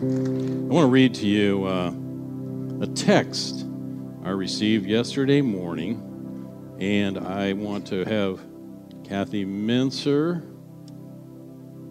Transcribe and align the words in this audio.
I 0.00 0.02
want 0.02 0.84
to 0.84 0.86
read 0.86 1.12
to 1.16 1.26
you 1.26 1.66
uh, 1.66 1.92
a 2.80 2.86
text 2.86 3.66
I 4.24 4.30
received 4.30 4.86
yesterday 4.86 5.42
morning, 5.42 6.76
and 6.80 7.18
I 7.18 7.52
want 7.52 7.86
to 7.88 8.06
have 8.06 8.40
Kathy 9.04 9.44
Mincer, 9.44 10.42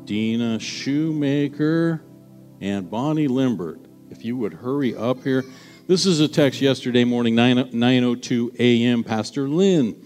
Dina 0.06 0.60
Shoemaker, 0.60 2.02
and 2.60 2.90
Bonnie 2.90 3.28
Limbert. 3.28 3.86
If 4.10 4.26
you 4.26 4.36
would 4.38 4.56
hurry 4.56 4.96
up 4.96 5.24
here. 5.24 5.46
This 5.86 6.08
is 6.08 6.20
a 6.20 6.28
text 6.28 6.62
yesterday 6.62 7.04
morning, 7.04 7.36
9, 7.36 7.58
9.02 7.58 8.56
a.m. 8.60 9.04
Pastor 9.04 9.48
Lynn. 9.48 10.04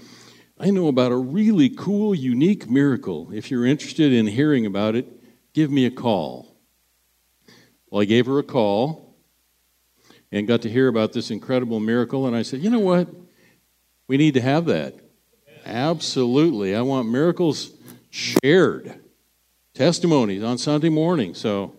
I 0.60 0.72
know 0.72 0.90
about 0.90 1.14
a 1.14 1.18
really 1.18 1.70
cool, 1.70 2.14
unique 2.14 2.70
miracle. 2.70 3.32
If 3.32 3.50
you're 3.50 3.66
interested 3.66 4.12
in 4.12 4.28
hearing 4.28 4.66
about 4.66 4.98
it, 4.98 5.08
give 5.54 5.72
me 5.72 5.86
a 5.86 5.92
call. 5.92 6.53
Well, 7.94 8.02
I 8.02 8.06
gave 8.06 8.26
her 8.26 8.40
a 8.40 8.44
call 8.44 9.14
and 10.32 10.48
got 10.48 10.64
to 10.64 10.70
hear 10.70 10.88
about 10.88 11.14
this 11.14 11.30
incredible 11.30 11.80
miracle. 11.80 12.26
And 12.26 12.36
I 12.36 12.42
said, 12.42 12.62
you 12.62 12.72
know 12.72 12.80
what? 12.80 13.08
We 14.08 14.18
need 14.18 14.34
to 14.34 14.42
have 14.42 14.66
that. 14.66 14.96
Absolutely. 15.64 16.76
I 16.76 16.82
want 16.82 17.08
miracles 17.08 17.70
shared, 18.10 19.00
testimonies 19.76 20.42
on 20.42 20.58
Sunday 20.58 20.90
morning. 20.90 21.36
So, 21.36 21.76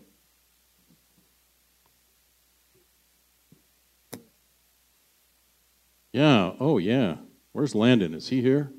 yeah. 6.13 6.53
Oh, 6.61 6.79
yeah. 6.79 7.17
Where's 7.51 7.75
Landon? 7.75 8.15
Is 8.15 8.29
he 8.29 8.41
here? 8.41 8.71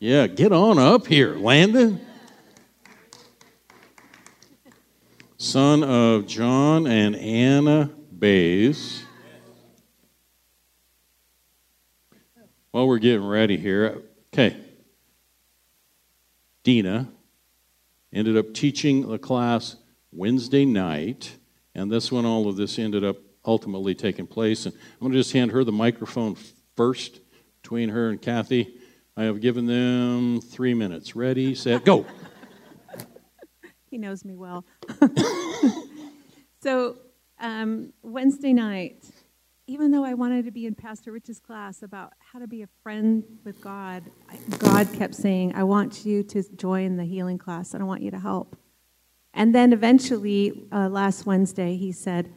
Yeah, 0.00 0.26
get 0.26 0.50
on 0.50 0.80
up 0.80 1.06
here, 1.06 1.36
Landon. 1.36 2.00
Son 5.42 5.82
of 5.82 6.24
John 6.28 6.86
and 6.86 7.16
Anna 7.16 7.90
Bays. 8.16 9.02
While 12.70 12.86
we're 12.86 12.98
getting 12.98 13.26
ready 13.26 13.56
here, 13.56 14.02
okay. 14.32 14.56
Dina 16.62 17.08
ended 18.12 18.36
up 18.36 18.54
teaching 18.54 19.08
the 19.08 19.18
class 19.18 19.74
Wednesday 20.12 20.64
night, 20.64 21.36
and 21.74 21.90
that's 21.90 22.12
when 22.12 22.24
all 22.24 22.48
of 22.48 22.54
this 22.54 22.78
ended 22.78 23.02
up 23.02 23.16
ultimately 23.44 23.96
taking 23.96 24.28
place. 24.28 24.64
And 24.64 24.74
I'm 24.76 25.00
going 25.00 25.12
to 25.12 25.18
just 25.18 25.32
hand 25.32 25.50
her 25.50 25.64
the 25.64 25.72
microphone 25.72 26.36
first 26.76 27.18
between 27.60 27.88
her 27.88 28.10
and 28.10 28.22
Kathy. 28.22 28.76
I 29.16 29.24
have 29.24 29.40
given 29.40 29.66
them 29.66 30.40
three 30.40 30.72
minutes. 30.72 31.16
Ready, 31.16 31.56
set, 31.56 31.84
go. 31.84 32.06
He 33.92 33.98
knows 33.98 34.24
me 34.24 34.36
well. 34.36 34.64
so 36.62 36.96
um, 37.38 37.92
Wednesday 38.02 38.54
night, 38.54 39.04
even 39.66 39.90
though 39.90 40.02
I 40.02 40.14
wanted 40.14 40.46
to 40.46 40.50
be 40.50 40.64
in 40.64 40.74
Pastor 40.74 41.12
Rich's 41.12 41.38
class 41.38 41.82
about 41.82 42.14
how 42.18 42.38
to 42.38 42.46
be 42.46 42.62
a 42.62 42.68
friend 42.82 43.22
with 43.44 43.60
God, 43.60 44.04
God 44.60 44.90
kept 44.94 45.14
saying, 45.14 45.54
I 45.54 45.64
want 45.64 46.06
you 46.06 46.22
to 46.22 46.42
join 46.56 46.96
the 46.96 47.04
healing 47.04 47.36
class 47.36 47.74
and 47.74 47.82
I 47.82 47.86
want 47.86 48.00
you 48.00 48.10
to 48.12 48.18
help. 48.18 48.56
And 49.34 49.54
then 49.54 49.74
eventually, 49.74 50.64
uh, 50.72 50.88
last 50.88 51.26
Wednesday, 51.26 51.76
he 51.76 51.92
said, 51.92 52.32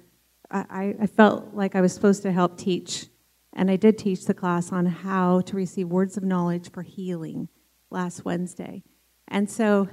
I, 0.51 0.93
I 0.99 1.07
felt 1.07 1.53
like 1.53 1.73
I 1.73 1.79
was 1.79 1.93
supposed 1.93 2.21
to 2.23 2.33
help 2.33 2.57
teach. 2.57 3.05
And 3.53 3.71
I 3.71 3.77
did 3.77 3.97
teach 3.97 4.25
the 4.25 4.33
class 4.33 4.73
on 4.73 4.87
how 4.87 5.39
to 5.39 5.55
receive 5.55 5.87
words 5.87 6.17
of 6.17 6.23
knowledge 6.23 6.69
for 6.69 6.81
healing 6.81 7.47
last 7.91 8.25
Wednesday. 8.25 8.83
And 9.29 9.49
so 9.49 9.87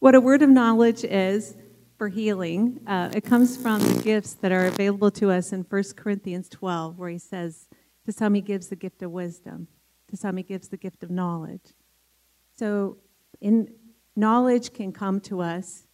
what 0.00 0.14
a 0.14 0.20
word 0.20 0.40
of 0.40 0.48
knowledge 0.48 1.04
is 1.04 1.56
for 1.98 2.08
healing, 2.08 2.80
uh, 2.86 3.10
it 3.14 3.22
comes 3.22 3.58
from 3.58 3.80
the 3.80 4.02
gifts 4.02 4.32
that 4.32 4.50
are 4.50 4.64
available 4.64 5.10
to 5.10 5.30
us 5.30 5.52
in 5.52 5.60
1 5.68 5.82
Corinthians 5.94 6.48
12, 6.48 6.98
where 6.98 7.10
he 7.10 7.18
says, 7.18 7.68
To 8.06 8.12
some 8.12 8.32
he 8.32 8.40
gives 8.40 8.68
the 8.68 8.76
gift 8.76 9.02
of 9.02 9.10
wisdom, 9.10 9.68
to 10.08 10.16
some 10.16 10.38
he 10.38 10.42
gives 10.42 10.68
the 10.68 10.78
gift 10.78 11.02
of 11.02 11.10
knowledge. 11.10 11.74
So, 12.56 12.96
in 13.42 13.74
knowledge 14.16 14.72
can 14.72 14.92
come 14.92 15.20
to 15.20 15.42
us 15.42 15.86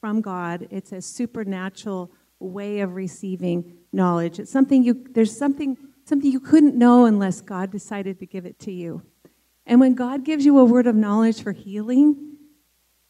from 0.00 0.20
God. 0.20 0.66
It's 0.70 0.90
a 0.90 1.00
supernatural 1.00 2.10
way 2.40 2.80
of 2.80 2.96
receiving 2.96 3.76
knowledge. 3.92 4.40
It's 4.40 4.50
something 4.50 4.82
you 4.82 5.06
there's 5.10 5.36
something 5.36 5.76
something 6.04 6.30
you 6.30 6.40
couldn't 6.40 6.76
know 6.76 7.04
unless 7.04 7.40
God 7.40 7.70
decided 7.70 8.18
to 8.18 8.26
give 8.26 8.46
it 8.46 8.58
to 8.60 8.72
you. 8.72 9.02
And 9.64 9.78
when 9.78 9.94
God 9.94 10.24
gives 10.24 10.44
you 10.44 10.58
a 10.58 10.64
word 10.64 10.88
of 10.88 10.96
knowledge 10.96 11.42
for 11.42 11.52
healing, 11.52 12.27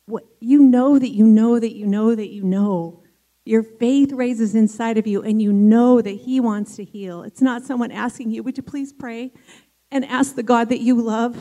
what 0.09 0.25
you 0.41 0.61
know 0.61 0.99
that 0.99 1.11
you 1.11 1.27
know 1.27 1.59
that 1.59 1.75
you 1.75 1.87
know 1.87 2.15
that 2.15 2.31
you 2.31 2.43
know. 2.43 3.03
Your 3.45 3.63
faith 3.63 4.13
raises 4.13 4.55
inside 4.55 4.99
of 4.99 5.07
you 5.07 5.23
and 5.23 5.41
you 5.41 5.53
know 5.53 6.03
that 6.03 6.11
he 6.11 6.39
wants 6.41 6.77
to 6.77 6.85
heal. 6.85 7.23
It's 7.23 7.41
not 7.41 7.63
someone 7.63 7.91
asking 7.91 8.31
you 8.31 8.43
would 8.43 8.57
you 8.57 8.63
please 8.63 8.93
pray 8.93 9.33
and 9.91 10.05
ask 10.05 10.35
the 10.35 10.43
god 10.43 10.69
that 10.69 10.81
you 10.81 11.01
love 11.01 11.37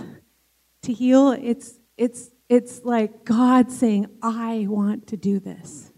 to 0.84 0.94
heal? 0.94 1.32
It's 1.32 1.80
it's 1.98 2.30
it's 2.50 2.86
like 2.86 3.26
god 3.26 3.72
saying 3.72 4.08
i 4.22 4.66
want 4.70 5.08
to 5.08 5.18
do 5.18 5.40
this. 5.40 5.92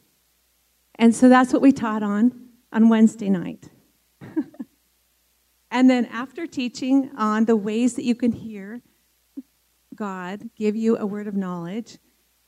And 0.96 1.16
so 1.16 1.30
that's 1.30 1.54
what 1.54 1.62
we 1.62 1.72
taught 1.72 2.04
on 2.04 2.50
on 2.72 2.90
wednesday 2.90 3.30
night. 3.30 3.70
And 5.72 5.90
then 5.90 6.06
after 6.06 6.48
teaching 6.48 7.12
on 7.16 7.46
the 7.46 7.56
ways 7.56 7.96
that 7.96 8.04
you 8.04 8.16
can 8.16 8.32
hear 8.32 8.82
god 9.96 10.50
give 10.56 10.76
you 10.76 10.98
a 10.98 11.06
word 11.06 11.28
of 11.28 11.36
knowledge 11.36 12.00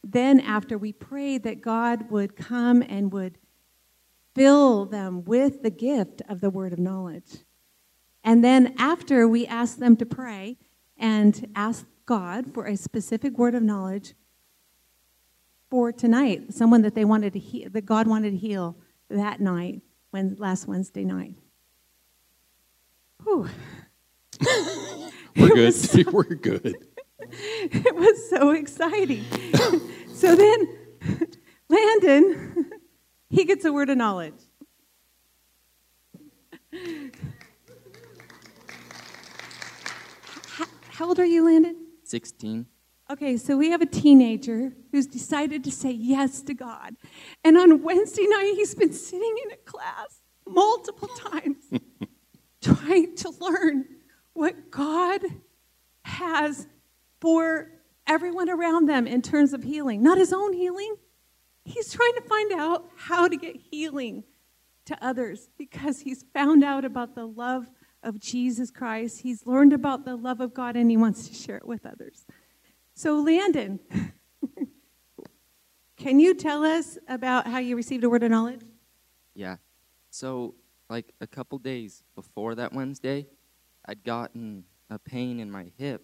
then 0.03 0.39
after 0.39 0.77
we 0.77 0.91
prayed 0.91 1.43
that 1.43 1.61
God 1.61 2.09
would 2.09 2.35
come 2.35 2.81
and 2.81 3.11
would 3.11 3.37
fill 4.33 4.85
them 4.85 5.23
with 5.25 5.61
the 5.61 5.69
gift 5.69 6.21
of 6.27 6.41
the 6.41 6.49
word 6.49 6.73
of 6.73 6.79
knowledge. 6.79 7.39
And 8.23 8.43
then 8.43 8.73
after 8.77 9.27
we 9.27 9.45
asked 9.45 9.79
them 9.79 9.95
to 9.97 10.05
pray 10.05 10.57
and 10.97 11.49
ask 11.55 11.85
God 12.05 12.53
for 12.53 12.65
a 12.65 12.77
specific 12.77 13.37
word 13.37 13.55
of 13.55 13.63
knowledge 13.63 14.13
for 15.69 15.91
tonight, 15.91 16.53
someone 16.53 16.81
that 16.81 16.95
they 16.95 17.05
wanted 17.05 17.33
to 17.33 17.39
heal, 17.39 17.69
that 17.71 17.85
God 17.85 18.07
wanted 18.07 18.31
to 18.31 18.37
heal 18.37 18.75
that 19.09 19.39
night, 19.39 19.81
when 20.11 20.35
last 20.37 20.67
Wednesday 20.67 21.03
night. 21.03 21.35
Whew. 23.23 23.47
We're 25.35 25.49
good. 25.49 25.73
So, 25.73 26.03
We're 26.11 26.23
good. 26.23 26.75
It 27.31 27.95
was 27.95 28.29
so 28.29 28.51
exciting. 28.51 29.25
So 30.13 30.35
then, 30.35 30.67
Landon, 31.69 32.69
he 33.27 33.43
gets 33.43 33.65
a 33.65 33.73
word 33.73 33.89
of 33.89 33.97
knowledge. 33.97 34.35
How 40.91 41.07
old 41.07 41.17
are 41.17 41.25
you, 41.25 41.43
Landon? 41.43 41.75
16. 42.03 42.67
Okay, 43.09 43.35
so 43.35 43.57
we 43.57 43.71
have 43.71 43.81
a 43.81 43.87
teenager 43.87 44.73
who's 44.91 45.07
decided 45.07 45.63
to 45.63 45.71
say 45.71 45.89
yes 45.89 46.43
to 46.43 46.53
God. 46.53 46.95
And 47.43 47.57
on 47.57 47.81
Wednesday 47.81 48.27
night, 48.27 48.53
he's 48.55 48.75
been 48.75 48.93
sitting 48.93 49.35
in 49.45 49.53
a 49.53 49.57
class 49.57 50.21
multiple 50.47 51.07
times 51.07 51.63
trying 52.61 53.15
to 53.15 53.31
learn 53.39 53.85
what 54.33 54.69
God 54.69 55.21
has 56.03 56.67
for 57.21 57.69
everyone 58.07 58.49
around 58.49 58.89
them 58.89 59.07
in 59.07 59.21
terms 59.21 59.53
of 59.53 59.63
healing, 59.63 60.03
not 60.03 60.17
his 60.17 60.33
own 60.33 60.53
healing. 60.53 60.95
He's 61.63 61.93
trying 61.93 62.13
to 62.15 62.21
find 62.21 62.51
out 62.53 62.89
how 62.97 63.27
to 63.27 63.37
get 63.37 63.55
healing 63.55 64.23
to 64.85 64.97
others 65.05 65.49
because 65.57 66.01
he's 66.01 66.25
found 66.33 66.63
out 66.63 66.83
about 66.83 67.15
the 67.15 67.25
love 67.25 67.69
of 68.03 68.19
Jesus 68.19 68.71
Christ. 68.71 69.21
He's 69.21 69.45
learned 69.45 69.73
about 69.73 70.03
the 70.03 70.15
love 70.15 70.41
of 70.41 70.53
God 70.53 70.75
and 70.75 70.89
he 70.89 70.97
wants 70.97 71.27
to 71.27 71.35
share 71.35 71.57
it 71.57 71.67
with 71.67 71.85
others. 71.85 72.25
So, 72.95 73.21
Landon, 73.21 73.79
can 75.97 76.19
you 76.19 76.33
tell 76.33 76.65
us 76.65 76.97
about 77.07 77.47
how 77.47 77.59
you 77.59 77.75
received 77.75 78.03
a 78.03 78.09
word 78.09 78.23
of 78.23 78.31
knowledge? 78.31 78.61
Yeah. 79.35 79.57
So, 80.09 80.55
like 80.89 81.13
a 81.21 81.27
couple 81.27 81.57
days 81.59 82.03
before 82.15 82.55
that 82.55 82.73
Wednesday, 82.73 83.27
I'd 83.85 84.03
gotten 84.03 84.65
a 84.89 84.99
pain 84.99 85.39
in 85.39 85.49
my 85.49 85.71
hip 85.77 86.03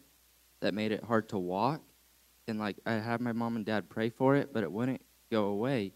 that 0.60 0.74
made 0.74 0.92
it 0.92 1.04
hard 1.04 1.30
to 1.30 1.38
walk. 1.38 1.82
And 2.48 2.60
like 2.60 2.78
I 2.86 2.94
had 2.94 3.22
my 3.22 3.34
mom 3.34 3.56
and 3.56 3.66
dad 3.66 3.90
pray 3.90 4.10
for 4.10 4.36
it, 4.36 4.54
but 4.54 4.64
it 4.64 4.72
wouldn't 4.72 5.02
go 5.30 5.46
away. 5.46 5.94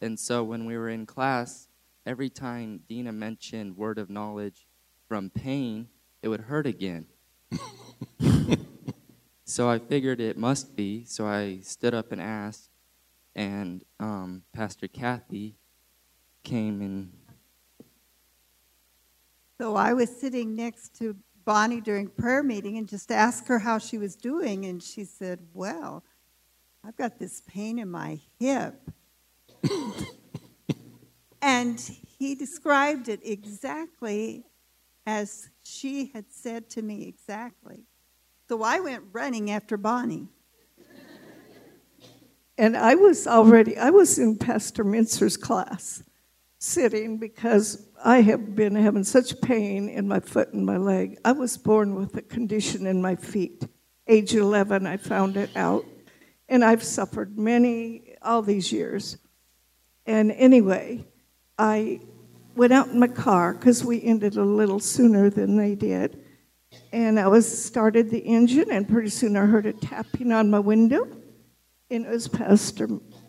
And 0.00 0.18
so 0.18 0.44
when 0.44 0.64
we 0.64 0.76
were 0.76 0.88
in 0.88 1.06
class, 1.06 1.68
every 2.06 2.30
time 2.30 2.80
Dina 2.88 3.12
mentioned 3.12 3.76
word 3.76 3.98
of 3.98 4.08
knowledge 4.08 4.66
from 5.06 5.30
pain, 5.30 5.88
it 6.22 6.28
would 6.28 6.42
hurt 6.42 6.66
again. 6.66 7.06
so 9.44 9.68
I 9.68 9.78
figured 9.78 10.20
it 10.20 10.36
must 10.36 10.76
be. 10.76 11.04
So 11.04 11.26
I 11.26 11.58
stood 11.62 11.94
up 11.94 12.12
and 12.12 12.20
asked, 12.20 12.70
and 13.34 13.84
um, 13.98 14.42
Pastor 14.52 14.88
Kathy 14.88 15.56
came 16.44 16.80
and. 16.80 17.12
So 19.60 19.74
I 19.74 19.92
was 19.92 20.08
sitting 20.08 20.54
next 20.54 20.96
to 20.98 21.16
Bonnie 21.48 21.80
during 21.80 22.08
prayer 22.08 22.42
meeting 22.42 22.76
and 22.76 22.86
just 22.86 23.10
asked 23.10 23.48
her 23.48 23.60
how 23.60 23.78
she 23.78 23.96
was 23.96 24.14
doing. 24.14 24.66
And 24.66 24.82
she 24.82 25.04
said, 25.04 25.40
Well, 25.54 26.04
I've 26.84 26.94
got 26.94 27.18
this 27.18 27.40
pain 27.46 27.78
in 27.78 27.90
my 27.90 28.20
hip. 28.38 28.74
And 31.40 31.80
he 32.18 32.34
described 32.34 33.08
it 33.08 33.20
exactly 33.24 34.44
as 35.06 35.48
she 35.62 36.10
had 36.12 36.24
said 36.30 36.68
to 36.70 36.82
me 36.82 37.06
exactly. 37.06 37.84
So 38.48 38.64
I 38.64 38.80
went 38.80 39.04
running 39.12 39.52
after 39.52 39.76
Bonnie. 39.76 40.26
And 42.58 42.76
I 42.76 42.96
was 42.96 43.28
already, 43.28 43.78
I 43.78 43.90
was 43.90 44.18
in 44.18 44.36
Pastor 44.36 44.84
Mintzer's 44.84 45.36
class 45.36 46.02
sitting 46.58 47.18
because 47.18 47.88
I 48.04 48.20
have 48.20 48.54
been 48.54 48.74
having 48.74 49.04
such 49.04 49.40
pain 49.40 49.88
in 49.88 50.08
my 50.08 50.20
foot 50.20 50.52
and 50.52 50.66
my 50.66 50.76
leg. 50.76 51.18
I 51.24 51.32
was 51.32 51.56
born 51.56 51.94
with 51.94 52.16
a 52.16 52.22
condition 52.22 52.86
in 52.86 53.00
my 53.00 53.16
feet. 53.16 53.66
Age 54.06 54.34
11, 54.34 54.86
I 54.86 54.96
found 54.96 55.36
it 55.36 55.50
out. 55.56 55.84
And 56.48 56.64
I've 56.64 56.82
suffered 56.82 57.38
many, 57.38 58.16
all 58.22 58.42
these 58.42 58.72
years. 58.72 59.18
And 60.06 60.32
anyway, 60.32 61.04
I 61.58 62.00
went 62.56 62.72
out 62.72 62.88
in 62.88 62.98
my 62.98 63.08
car 63.08 63.52
because 63.52 63.84
we 63.84 64.02
ended 64.02 64.36
a 64.36 64.44
little 64.44 64.80
sooner 64.80 65.30
than 65.30 65.56
they 65.56 65.74
did. 65.74 66.24
And 66.92 67.20
I 67.20 67.28
was 67.28 67.46
started 67.64 68.10
the 68.10 68.20
engine, 68.20 68.70
and 68.70 68.88
pretty 68.88 69.10
soon 69.10 69.36
I 69.36 69.46
heard 69.46 69.66
it 69.66 69.80
tapping 69.80 70.32
on 70.32 70.50
my 70.50 70.58
window. 70.58 71.06
And 71.90 72.06
it 72.06 72.10
was 72.10 72.28
Pastor 72.28 72.88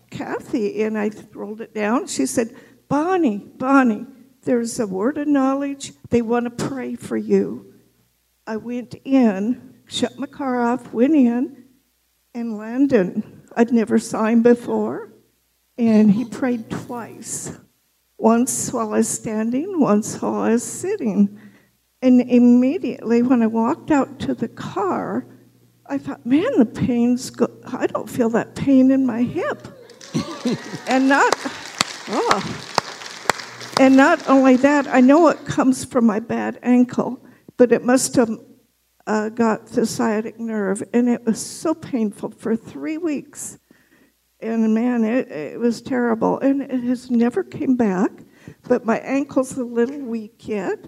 Kathy, 0.09 0.83
and 0.83 0.97
I 0.97 1.11
rolled 1.33 1.61
it 1.61 1.73
down. 1.73 2.07
She 2.07 2.25
said, 2.25 2.55
Bonnie, 2.89 3.37
Bonnie, 3.37 4.07
there's 4.41 4.79
a 4.79 4.87
word 4.87 5.19
of 5.19 5.27
knowledge. 5.27 5.93
They 6.09 6.23
want 6.23 6.45
to 6.45 6.65
pray 6.65 6.95
for 6.95 7.15
you. 7.15 7.75
I 8.47 8.57
went 8.57 8.95
in, 9.05 9.75
shut 9.85 10.17
my 10.17 10.25
car 10.25 10.63
off, 10.63 10.91
went 10.91 11.13
in, 11.13 11.65
and 12.33 12.57
Landon, 12.57 13.43
I'd 13.55 13.71
never 13.71 13.99
saw 13.99 14.25
him 14.25 14.41
before, 14.41 15.13
and 15.77 16.11
he 16.11 16.25
prayed 16.25 16.69
twice. 16.71 17.55
Once 18.17 18.73
while 18.73 18.93
I 18.93 18.97
was 18.97 19.07
standing, 19.07 19.79
once 19.79 20.19
while 20.19 20.41
I 20.41 20.51
was 20.51 20.63
sitting. 20.63 21.39
And 22.01 22.21
immediately 22.21 23.21
when 23.21 23.43
I 23.43 23.47
walked 23.47 23.91
out 23.91 24.19
to 24.21 24.33
the 24.33 24.47
car, 24.47 25.27
I 25.85 25.99
thought, 25.99 26.25
man, 26.25 26.57
the 26.57 26.65
pain's 26.65 27.29
go- 27.29 27.55
I 27.65 27.85
don't 27.85 28.09
feel 28.09 28.29
that 28.31 28.55
pain 28.55 28.89
in 28.89 29.05
my 29.05 29.21
hip. 29.21 29.67
and 30.87 31.07
not, 31.07 31.35
oh. 32.09 32.68
And 33.79 33.95
not 33.95 34.27
only 34.27 34.57
that, 34.57 34.89
I 34.89 34.99
know 34.99 35.29
it 35.29 35.45
comes 35.45 35.85
from 35.85 36.05
my 36.05 36.19
bad 36.19 36.59
ankle, 36.61 37.25
but 37.55 37.71
it 37.71 37.85
must 37.85 38.13
have 38.17 38.29
uh, 39.07 39.29
got 39.29 39.67
the 39.67 39.85
sciatic 39.85 40.37
nerve, 40.37 40.83
and 40.93 41.07
it 41.07 41.23
was 41.23 41.43
so 41.43 41.73
painful 41.73 42.31
for 42.31 42.57
three 42.57 42.97
weeks. 42.97 43.57
And 44.41 44.73
man, 44.73 45.05
it, 45.05 45.31
it 45.31 45.59
was 45.59 45.81
terrible, 45.81 46.39
and 46.39 46.61
it 46.61 46.83
has 46.83 47.09
never 47.09 47.41
came 47.41 47.77
back. 47.77 48.11
But 48.67 48.85
my 48.85 48.99
ankle's 48.99 49.57
a 49.57 49.63
little 49.63 50.01
weak 50.01 50.45
yet. 50.45 50.79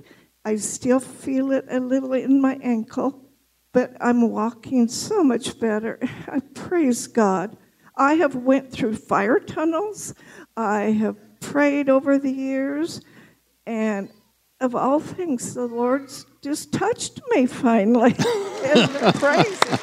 I 0.44 0.58
still 0.58 1.00
feel 1.00 1.54
it 1.54 1.64
a 1.70 1.80
little 1.80 2.12
in 2.12 2.42
my 2.42 2.60
ankle, 2.62 3.24
but 3.72 3.96
I'm 4.02 4.30
walking 4.30 4.90
so 4.90 5.24
much 5.24 5.58
better. 5.62 5.98
I 6.28 6.42
praise 6.54 7.08
God. 7.08 7.56
I 7.96 8.16
have 8.16 8.36
went 8.36 8.70
through 8.70 8.96
fire 8.98 9.40
tunnels. 9.40 10.14
I 10.58 10.92
have 10.92 11.16
prayed 11.42 11.90
over 11.90 12.18
the 12.18 12.32
years, 12.32 13.02
and 13.66 14.10
of 14.62 14.76
all 14.76 15.02
things, 15.02 15.54
the 15.54 15.66
Lord's 15.66 16.26
just 16.42 16.72
touched 16.72 17.20
me 17.32 17.46
finally. 17.46 18.16
and 18.64 18.90
praise 19.16 19.64
Him. 19.64 19.80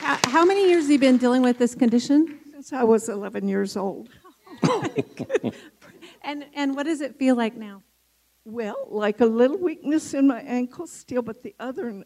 How, 0.00 0.18
how 0.30 0.44
many 0.46 0.68
years 0.68 0.84
have 0.84 0.92
you 0.92 0.98
been 0.98 1.18
dealing 1.18 1.42
with 1.42 1.58
this 1.58 1.74
condition? 1.74 2.38
Since 2.52 2.72
I 2.72 2.84
was 2.84 3.10
11 3.10 3.46
years 3.46 3.76
old. 3.76 4.08
And, 6.26 6.44
and 6.54 6.74
what 6.74 6.86
does 6.86 7.00
it 7.00 7.16
feel 7.16 7.36
like 7.36 7.56
now? 7.56 7.82
Well, 8.44 8.88
like 8.90 9.20
a 9.20 9.26
little 9.26 9.58
weakness 9.58 10.12
in 10.12 10.26
my 10.26 10.40
ankle 10.40 10.88
still, 10.88 11.22
but 11.22 11.44
the 11.44 11.54
other 11.60 12.02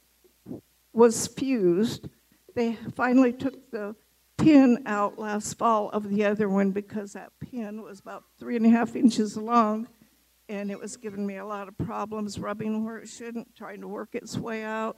was 0.93 1.27
fused. 1.27 2.07
They 2.55 2.75
finally 2.95 3.33
took 3.33 3.71
the 3.71 3.97
pin 4.43 4.83
out 4.87 5.19
last 5.19 5.59
fall 5.59 5.91
of 5.91 6.09
the 6.09 6.25
other 6.25 6.49
one 6.49 6.71
because 6.71 7.13
that 7.13 7.33
pin 7.41 7.83
was 7.83 8.01
about 8.01 8.25
three 8.39 8.57
and 8.57 8.67
a 8.67 8.71
half 8.71 8.97
inches 8.97 9.37
long 9.37 9.87
and 10.51 10.69
it 10.71 10.81
was 10.81 10.97
giving 10.97 11.25
me 11.25 11.37
a 11.37 11.45
lot 11.45 11.69
of 11.69 11.79
problems 11.79 12.37
rubbing 12.37 12.85
where 12.85 12.99
it 12.99 13.09
shouldn't, 13.09 13.55
trying 13.55 13.81
to 13.81 13.87
work 13.87 14.17
its 14.17 14.37
way 14.37 14.65
out. 14.65 14.97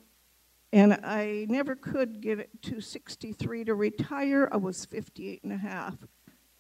And 0.73 0.95
I 1.05 1.45
never 1.51 1.77
could 1.77 2.23
get 2.23 2.39
it 2.39 2.49
to 2.63 2.81
63 2.81 3.67
to 3.67 3.75
retire. 3.75 4.49
I 4.51 4.57
was 4.57 4.87
58 4.87 5.45
and 5.45 5.53
a 5.53 5.59
half. 5.59 5.95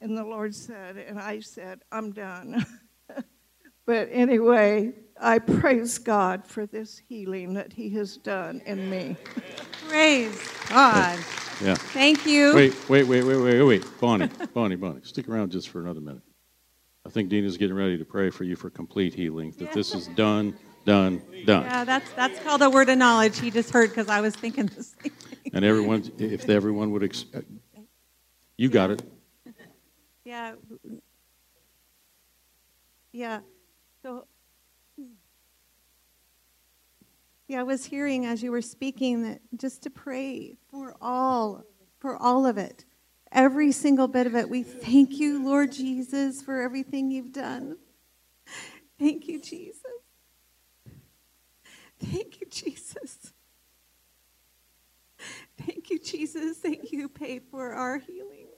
And 0.02 0.14
the 0.14 0.24
Lord 0.24 0.54
said, 0.54 0.98
and 0.98 1.18
I 1.18 1.40
said, 1.40 1.80
I'm 1.90 2.12
done. 2.12 2.66
but 3.86 4.10
anyway, 4.12 4.92
I 5.18 5.38
praise 5.38 5.96
God 5.96 6.46
for 6.46 6.66
this 6.66 7.00
healing 7.08 7.54
that 7.54 7.72
He 7.72 7.88
has 7.90 8.18
done 8.18 8.60
in 8.66 8.90
me. 8.90 9.16
Praise 9.88 10.50
God. 10.68 11.18
Yeah. 11.60 11.74
Thank 11.74 12.26
you. 12.26 12.54
Wait, 12.54 12.88
wait, 12.88 13.04
wait, 13.04 13.24
wait, 13.24 13.36
wait, 13.36 13.62
wait. 13.62 14.00
Bonnie, 14.00 14.28
Bonnie, 14.54 14.76
Bonnie, 14.76 15.00
stick 15.02 15.28
around 15.28 15.52
just 15.52 15.68
for 15.68 15.80
another 15.80 16.00
minute. 16.00 16.22
I 17.04 17.10
think 17.10 17.28
Dina's 17.28 17.56
getting 17.56 17.76
ready 17.76 17.98
to 17.98 18.04
pray 18.04 18.30
for 18.30 18.44
you 18.44 18.56
for 18.56 18.70
complete 18.70 19.14
healing, 19.14 19.52
that 19.58 19.72
this 19.72 19.94
is 19.94 20.06
done, 20.08 20.56
done, 20.84 21.20
done. 21.44 21.64
Yeah, 21.64 21.84
that's, 21.84 22.10
that's 22.12 22.38
called 22.40 22.62
a 22.62 22.70
word 22.70 22.88
of 22.88 22.98
knowledge 22.98 23.38
he 23.40 23.50
just 23.50 23.70
heard 23.70 23.90
because 23.90 24.08
I 24.08 24.20
was 24.20 24.36
thinking 24.36 24.66
the 24.66 24.82
same 24.82 25.10
thing. 25.10 25.50
And 25.52 25.64
everyone, 25.64 26.10
if 26.18 26.48
everyone 26.48 26.92
would, 26.92 27.02
ex- 27.02 27.26
uh, 27.34 27.40
you 28.56 28.68
got 28.68 28.90
it. 28.90 29.02
Yeah. 30.24 30.54
Yeah. 33.12 33.40
So, 34.02 34.26
I 37.56 37.62
was 37.62 37.84
hearing 37.84 38.26
as 38.26 38.42
you 38.42 38.50
were 38.50 38.62
speaking 38.62 39.22
that 39.24 39.40
just 39.56 39.82
to 39.82 39.90
pray 39.90 40.56
for 40.70 40.96
all, 41.00 41.64
for 41.98 42.16
all 42.16 42.46
of 42.46 42.58
it, 42.58 42.84
every 43.30 43.72
single 43.72 44.08
bit 44.08 44.26
of 44.26 44.34
it. 44.34 44.48
We 44.48 44.62
thank 44.62 45.18
you, 45.18 45.44
Lord 45.44 45.72
Jesus, 45.72 46.42
for 46.42 46.62
everything 46.62 47.10
you've 47.10 47.32
done. 47.32 47.76
Thank 48.98 49.26
you, 49.28 49.40
Jesus. 49.40 49.82
Thank 52.00 52.40
you, 52.40 52.46
Jesus. 52.50 53.32
Thank 55.58 55.90
you, 55.90 55.98
Jesus. 55.98 56.58
Thank 56.58 56.92
you, 56.92 57.08
paid 57.08 57.42
for 57.50 57.72
our 57.72 57.98
healing 57.98 58.48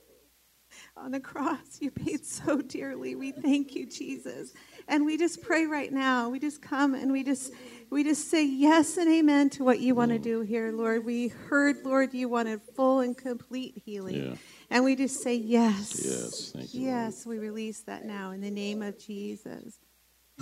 on 0.97 1.11
the 1.11 1.21
cross. 1.21 1.79
You 1.81 1.91
paid 1.91 2.25
so 2.25 2.61
dearly. 2.61 3.15
We 3.15 3.33
thank 3.33 3.75
you, 3.75 3.87
Jesus. 3.87 4.53
And 4.89 5.05
we 5.05 5.17
just 5.17 5.43
pray 5.43 5.67
right 5.67 5.93
now. 5.93 6.29
We 6.29 6.39
just 6.39 6.63
come 6.63 6.95
and 6.95 7.11
we 7.13 7.23
just 7.23 7.53
we 7.95 8.03
just 8.03 8.29
say 8.29 8.45
yes 8.45 8.97
and 8.97 9.09
amen 9.09 9.49
to 9.51 9.63
what 9.63 9.79
you 9.79 9.95
want 9.95 10.11
to 10.11 10.19
do 10.19 10.41
here, 10.41 10.73
Lord. 10.73 11.05
We 11.05 11.29
heard, 11.29 11.77
Lord, 11.85 12.13
you 12.13 12.29
wanted 12.29 12.61
full 12.75 12.99
and 12.99 13.17
complete 13.17 13.81
healing. 13.87 14.17
Yeah. 14.17 14.35
And 14.69 14.83
we 14.85 14.97
just 14.97 15.23
say 15.23 15.37
yes. 15.37 16.03
Yes, 16.05 16.51
thank 16.53 16.75
you, 16.75 16.81
Lord. 16.81 16.93
Yes, 16.93 17.25
we 17.25 17.39
release 17.39 17.83
that 17.83 18.05
now 18.05 18.33
in 18.33 18.41
the 18.41 18.51
name 18.51 18.83
of 18.83 18.99
Jesus. 18.99 19.79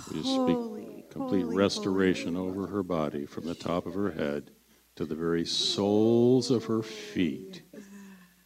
We 0.09 0.23
just 0.23 0.29
Holy, 0.29 0.81
speak 0.81 1.11
complete 1.11 1.43
holy, 1.43 1.55
restoration 1.55 2.33
holy. 2.33 2.49
over 2.49 2.65
her 2.65 2.81
body 2.81 3.27
from 3.27 3.45
the 3.45 3.53
top 3.53 3.85
of 3.85 3.93
her 3.93 4.09
head 4.09 4.49
to 4.95 5.05
the 5.05 5.13
very 5.13 5.45
soles 5.45 6.49
of 6.49 6.65
her 6.65 6.81
feet. 6.81 7.61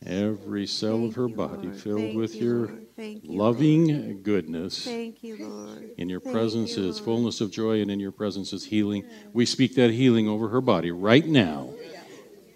Every 0.06 0.68
cell 0.68 1.06
of 1.06 1.16
her 1.16 1.30
you, 1.30 1.36
body 1.36 1.68
Lord. 1.68 1.80
filled 1.80 2.02
Thank 2.02 2.18
with 2.18 2.36
you, 2.36 2.46
your 2.46 2.68
Lord. 2.68 2.87
Thank 2.98 3.25
you, 3.25 3.38
loving 3.38 4.24
goodness. 4.24 4.84
Thank 4.84 5.24
you, 5.24 5.38
Lord. 5.39 5.92
In 6.00 6.10
your 6.10 6.20
Thank 6.20 6.34
presence 6.34 6.77
you, 6.77 6.89
is 6.89 6.98
fullness 6.98 7.42
of 7.42 7.51
joy, 7.51 7.80
and 7.80 7.92
in 7.92 8.00
your 8.00 8.12
presence 8.12 8.54
is 8.54 8.66
healing. 8.66 9.06
We 9.34 9.46
speak 9.46 9.75
that 9.75 9.92
healing 9.92 10.27
over 10.27 10.50
her 10.50 10.62
body 10.62 10.89
right 10.89 11.25
now. 11.25 11.75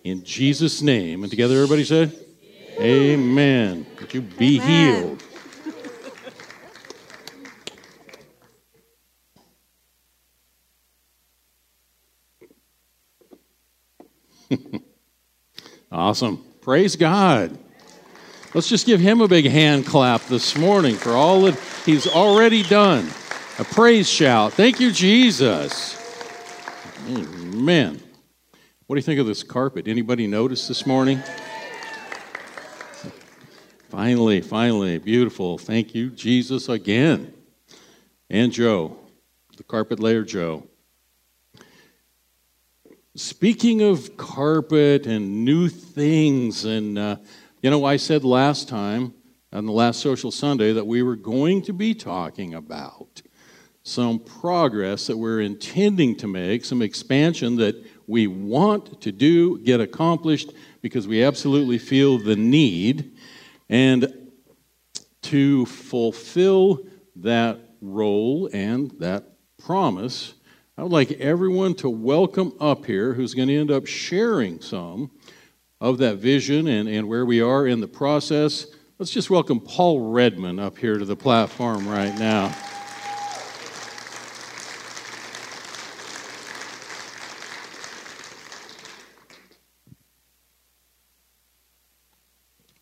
In 0.04 0.24
Jesus' 0.24 0.82
name. 0.82 1.22
And 1.22 1.30
together, 1.30 1.54
everybody 1.58 1.84
said, 1.84 2.12
Amen. 2.80 3.86
That 4.00 4.16
you 4.16 4.22
be 4.22 4.60
Amen. 4.60 5.20
healed. 14.50 14.82
awesome. 15.92 16.44
Praise 16.62 16.96
God. 16.96 17.60
Let's 18.54 18.68
just 18.68 18.86
give 18.86 19.00
him 19.00 19.22
a 19.22 19.30
big 19.30 19.46
hand 19.46 19.86
clap 19.86 20.24
this 20.24 20.58
morning 20.58 20.96
for 20.96 21.12
all 21.12 21.44
that 21.44 21.58
he's 21.86 22.06
already 22.06 22.64
done. 22.64 23.08
A 23.60 23.64
praise 23.64 24.10
shout. 24.10 24.52
Thank 24.52 24.82
you, 24.82 24.92
Jesus. 24.92 25.98
Amen. 27.08 28.02
What 28.88 28.96
do 28.96 28.98
you 28.98 29.04
think 29.04 29.22
of 29.22 29.26
this 29.26 29.42
carpet? 29.42 29.88
Anybody 29.88 30.28
notice 30.28 30.68
this 30.68 30.86
morning? 30.86 31.24
Finally, 33.88 34.42
finally, 34.42 34.98
beautiful. 34.98 35.58
Thank 35.58 35.96
you, 35.96 36.10
Jesus, 36.10 36.68
again. 36.68 37.34
And 38.30 38.52
Joe, 38.52 38.98
the 39.56 39.64
carpet 39.64 40.02
layer 40.02 40.26
Joe. 40.26 40.68
Speaking 43.16 43.82
of 43.82 44.18
carpet 44.18 45.06
and 45.06 45.46
new 45.46 45.70
things, 45.70 46.66
and 46.66 46.98
uh, 46.98 47.16
you 47.62 47.70
know, 47.70 47.86
I 47.86 47.98
said 47.98 48.24
last 48.24 48.68
time 48.68 49.14
on 49.54 49.68
the 49.68 49.72
last 49.72 50.00
social 50.00 50.32
Sunday 50.32 50.74
that 50.74 50.88
we 50.88 51.04
were 51.04 51.16
going 51.16 51.62
to 51.64 51.74
be 51.74 51.94
talking 51.94 52.56
about 52.56 53.22
some 53.84 54.18
progress 54.18 55.06
that 55.06 55.18
we're 55.18 55.42
intending 55.42 56.16
to 56.16 56.28
make, 56.28 56.66
some 56.66 56.82
expansion 56.82 57.58
that 57.58 57.76
we 58.08 58.26
want 58.26 59.00
to 59.02 59.12
do, 59.12 59.60
get 59.60 59.80
accomplished, 59.80 60.54
because 60.82 61.08
we 61.08 61.24
absolutely 61.24 61.78
feel 61.78 62.18
the 62.18 62.36
need. 62.36 63.16
And 63.70 64.32
to 65.24 65.68
fulfill 65.68 66.88
that 67.18 67.60
role 67.80 68.50
and 68.52 68.90
that 69.00 69.26
promise, 69.60 70.34
I 70.80 70.82
would 70.82 70.92
like 70.92 71.12
everyone 71.12 71.76
to 71.76 71.92
welcome 71.92 72.54
up 72.60 72.88
here 72.88 73.14
who's 73.14 73.36
going 73.36 73.50
to 73.50 73.58
end 73.58 73.70
up 73.70 73.86
sharing 73.86 74.62
some 74.62 75.12
of 75.82 75.98
that 75.98 76.18
vision 76.18 76.68
and, 76.68 76.88
and 76.88 77.10
where 77.10 77.26
we 77.26 77.42
are 77.42 77.66
in 77.66 77.82
the 77.82 77.88
process. 77.88 78.68
Let's 79.00 79.12
just 79.12 79.32
welcome 79.32 79.60
Paul 79.60 80.12
Redman 80.12 80.60
up 80.60 80.78
here 80.78 81.00
to 81.00 81.06
the 81.06 81.16
platform 81.16 81.88
right 81.88 82.16
now. 82.20 82.56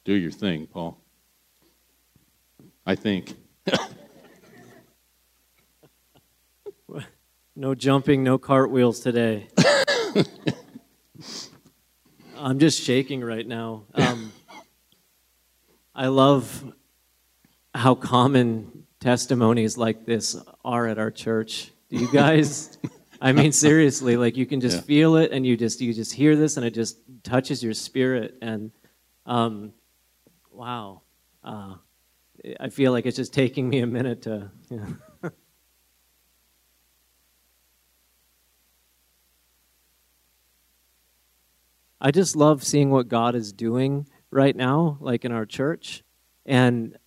Do 0.03 0.13
your 0.13 0.31
thing, 0.31 0.67
Paul. 0.67 0.99
I 2.85 2.95
think. 2.95 3.35
no 7.55 7.75
jumping, 7.75 8.23
no 8.23 8.37
cartwheels 8.37 8.99
today. 8.99 9.47
I'm 12.41 12.59
just 12.59 12.81
shaking 12.81 13.21
right 13.21 13.45
now. 13.45 13.83
Um, 13.93 14.31
I 15.93 16.07
love 16.07 16.73
how 17.75 17.95
common 17.95 18.85
testimonies 18.99 19.77
like 19.77 20.05
this 20.05 20.37
are 20.63 20.87
at 20.87 20.97
our 20.97 21.11
church. 21.11 21.71
Do 21.89 21.97
you 21.97 22.11
guys? 22.11 22.77
I 23.21 23.33
mean, 23.33 23.51
seriously, 23.51 24.15
like 24.15 24.37
you 24.37 24.45
can 24.45 24.61
just 24.61 24.77
yeah. 24.77 24.83
feel 24.83 25.15
it, 25.17 25.31
and 25.31 25.45
you 25.45 25.57
just 25.57 25.81
you 25.81 25.93
just 25.93 26.13
hear 26.13 26.37
this, 26.37 26.55
and 26.55 26.65
it 26.65 26.73
just 26.73 26.97
touches 27.23 27.61
your 27.61 27.73
spirit. 27.73 28.37
And 28.41 28.71
um, 29.25 29.73
wow, 30.51 31.01
uh, 31.43 31.75
I 32.59 32.69
feel 32.69 32.93
like 32.93 33.05
it's 33.05 33.17
just 33.17 33.33
taking 33.33 33.67
me 33.67 33.79
a 33.79 33.87
minute 33.87 34.21
to. 34.23 34.49
You 34.69 34.77
know. 34.77 34.95
I 42.01 42.11
just 42.11 42.35
love 42.35 42.63
seeing 42.63 42.89
what 42.89 43.07
God 43.07 43.35
is 43.35 43.51
doing 43.51 44.07
right 44.31 44.55
now, 44.55 44.97
like 45.01 45.25
in 45.25 45.31
our 45.31 45.45
church. 45.45 46.03
And 46.45 46.97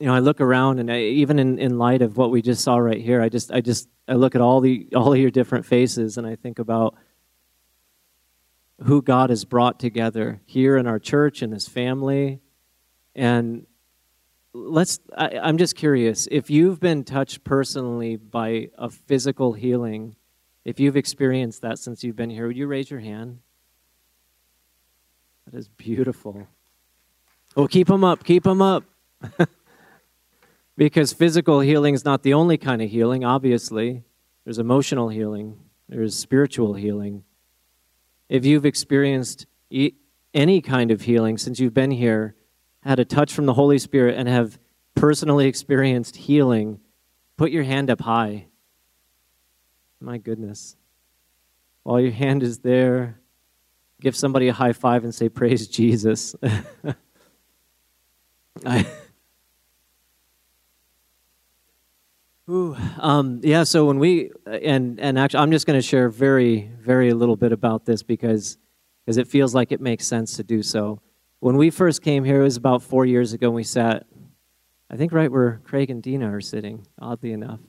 you 0.00 0.06
know, 0.06 0.14
I 0.14 0.18
look 0.18 0.40
around 0.40 0.80
and 0.80 0.90
I, 0.90 1.00
even 1.00 1.38
in, 1.38 1.58
in 1.58 1.78
light 1.78 2.02
of 2.02 2.16
what 2.16 2.30
we 2.30 2.42
just 2.42 2.62
saw 2.62 2.76
right 2.76 3.00
here, 3.00 3.22
I 3.22 3.28
just 3.28 3.52
I 3.52 3.60
just 3.60 3.88
I 4.08 4.14
look 4.14 4.34
at 4.34 4.40
all 4.40 4.60
the 4.60 4.88
all 4.94 5.12
of 5.12 5.18
your 5.18 5.30
different 5.30 5.66
faces 5.66 6.18
and 6.18 6.26
I 6.26 6.36
think 6.36 6.58
about 6.58 6.94
who 8.82 9.02
God 9.02 9.30
has 9.30 9.44
brought 9.44 9.78
together 9.78 10.40
here 10.46 10.76
in 10.76 10.86
our 10.86 10.98
church 10.98 11.42
and 11.42 11.52
this 11.52 11.68
family. 11.68 12.40
And 13.14 13.66
let's 14.52 14.98
I, 15.16 15.38
I'm 15.38 15.58
just 15.58 15.76
curious, 15.76 16.26
if 16.30 16.50
you've 16.50 16.80
been 16.80 17.04
touched 17.04 17.44
personally 17.44 18.16
by 18.16 18.70
a 18.76 18.90
physical 18.90 19.52
healing, 19.52 20.16
if 20.64 20.80
you've 20.80 20.96
experienced 20.96 21.62
that 21.62 21.78
since 21.78 22.02
you've 22.02 22.16
been 22.16 22.30
here, 22.30 22.46
would 22.46 22.56
you 22.56 22.66
raise 22.66 22.90
your 22.90 23.00
hand? 23.00 23.38
That 25.46 25.58
is 25.58 25.68
beautiful. 25.68 26.46
Oh, 27.56 27.66
keep 27.66 27.88
them 27.88 28.04
up, 28.04 28.24
keep 28.24 28.44
them 28.44 28.60
up. 28.60 28.84
because 30.76 31.12
physical 31.12 31.60
healing 31.60 31.94
is 31.94 32.04
not 32.04 32.22
the 32.22 32.34
only 32.34 32.56
kind 32.56 32.82
of 32.82 32.90
healing, 32.90 33.24
obviously. 33.24 34.02
There's 34.44 34.58
emotional 34.58 35.08
healing, 35.08 35.58
there's 35.88 36.16
spiritual 36.16 36.74
healing. 36.74 37.24
If 38.28 38.44
you've 38.44 38.66
experienced 38.66 39.46
any 40.32 40.60
kind 40.60 40.90
of 40.90 41.02
healing 41.02 41.38
since 41.38 41.60
you've 41.60 41.74
been 41.74 41.90
here, 41.90 42.34
had 42.82 42.98
a 42.98 43.04
touch 43.04 43.32
from 43.32 43.46
the 43.46 43.54
Holy 43.54 43.78
Spirit, 43.78 44.16
and 44.18 44.28
have 44.28 44.58
personally 44.94 45.46
experienced 45.46 46.16
healing, 46.16 46.80
put 47.36 47.50
your 47.50 47.64
hand 47.64 47.90
up 47.90 48.00
high. 48.00 48.46
My 50.00 50.18
goodness. 50.18 50.76
While 51.82 52.00
your 52.00 52.12
hand 52.12 52.42
is 52.42 52.58
there, 52.58 53.20
give 54.04 54.14
somebody 54.14 54.46
a 54.48 54.52
high 54.52 54.72
five 54.72 55.02
and 55.02 55.12
say, 55.12 55.28
Praise 55.28 55.66
Jesus. 55.66 56.36
I, 58.64 58.86
Ooh, 62.48 62.76
um, 62.98 63.40
yeah. 63.42 63.64
So 63.64 63.86
when 63.86 63.98
we 63.98 64.30
and 64.46 65.00
and 65.00 65.18
actually, 65.18 65.40
I'm 65.40 65.50
just 65.50 65.66
going 65.66 65.78
to 65.78 65.86
share 65.86 66.10
very 66.10 66.70
very 66.78 67.12
little 67.14 67.36
bit 67.36 67.52
about 67.52 67.86
this 67.86 68.02
because 68.02 68.58
because 69.04 69.16
it 69.16 69.26
feels 69.26 69.54
like 69.54 69.72
it 69.72 69.80
makes 69.80 70.06
sense 70.06 70.36
to 70.36 70.44
do 70.44 70.62
so. 70.62 71.00
When 71.40 71.56
we 71.56 71.70
first 71.70 72.02
came 72.02 72.22
here, 72.24 72.40
it 72.40 72.44
was 72.44 72.56
about 72.58 72.82
four 72.82 73.06
years 73.06 73.32
ago. 73.32 73.46
and 73.48 73.54
We 73.54 73.64
sat, 73.64 74.06
I 74.90 74.96
think, 74.96 75.12
right 75.12 75.32
where 75.32 75.62
Craig 75.64 75.90
and 75.90 76.02
Dina 76.02 76.30
are 76.34 76.40
sitting. 76.42 76.86
Oddly 76.98 77.32
enough, 77.32 77.60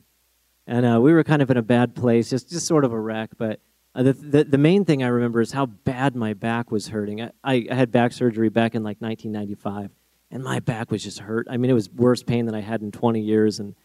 and 0.68 0.86
uh, 0.86 1.00
we 1.00 1.14
were 1.14 1.24
kind 1.24 1.42
of 1.42 1.50
in 1.50 1.58
a 1.58 1.62
bad 1.62 1.96
place, 1.96 2.30
just 2.30 2.50
just 2.50 2.68
sort 2.68 2.84
of 2.84 2.92
a 2.92 3.00
wreck. 3.00 3.32
But 3.38 3.62
uh, 3.96 4.04
the, 4.04 4.14
the, 4.14 4.44
the 4.44 4.58
main 4.58 4.84
thing 4.84 5.02
I 5.04 5.08
remember 5.08 5.40
is 5.40 5.54
how 5.54 5.66
bad 5.66 6.16
my 6.16 6.34
back 6.34 6.70
was 6.70 6.90
hurting. 6.90 7.22
I, 7.22 7.32
I, 7.44 7.68
I 7.72 7.76
had 7.76 7.92
back 7.92 8.12
surgery 8.12 8.50
back 8.50 8.76
in 8.76 8.84
like 8.84 9.00
1995, 9.00 9.92
and 10.32 10.44
my 10.44 10.60
back 10.60 10.92
was 10.92 11.02
just 11.02 11.20
hurt. 11.20 11.48
I 11.50 11.56
mean, 11.56 11.72
it 11.72 11.76
was 11.76 11.90
worse 11.90 12.22
pain 12.22 12.46
than 12.46 12.54
I 12.54 12.62
had 12.62 12.82
in 12.82 12.92
20 12.92 13.22
years, 13.22 13.60
and 13.60 13.76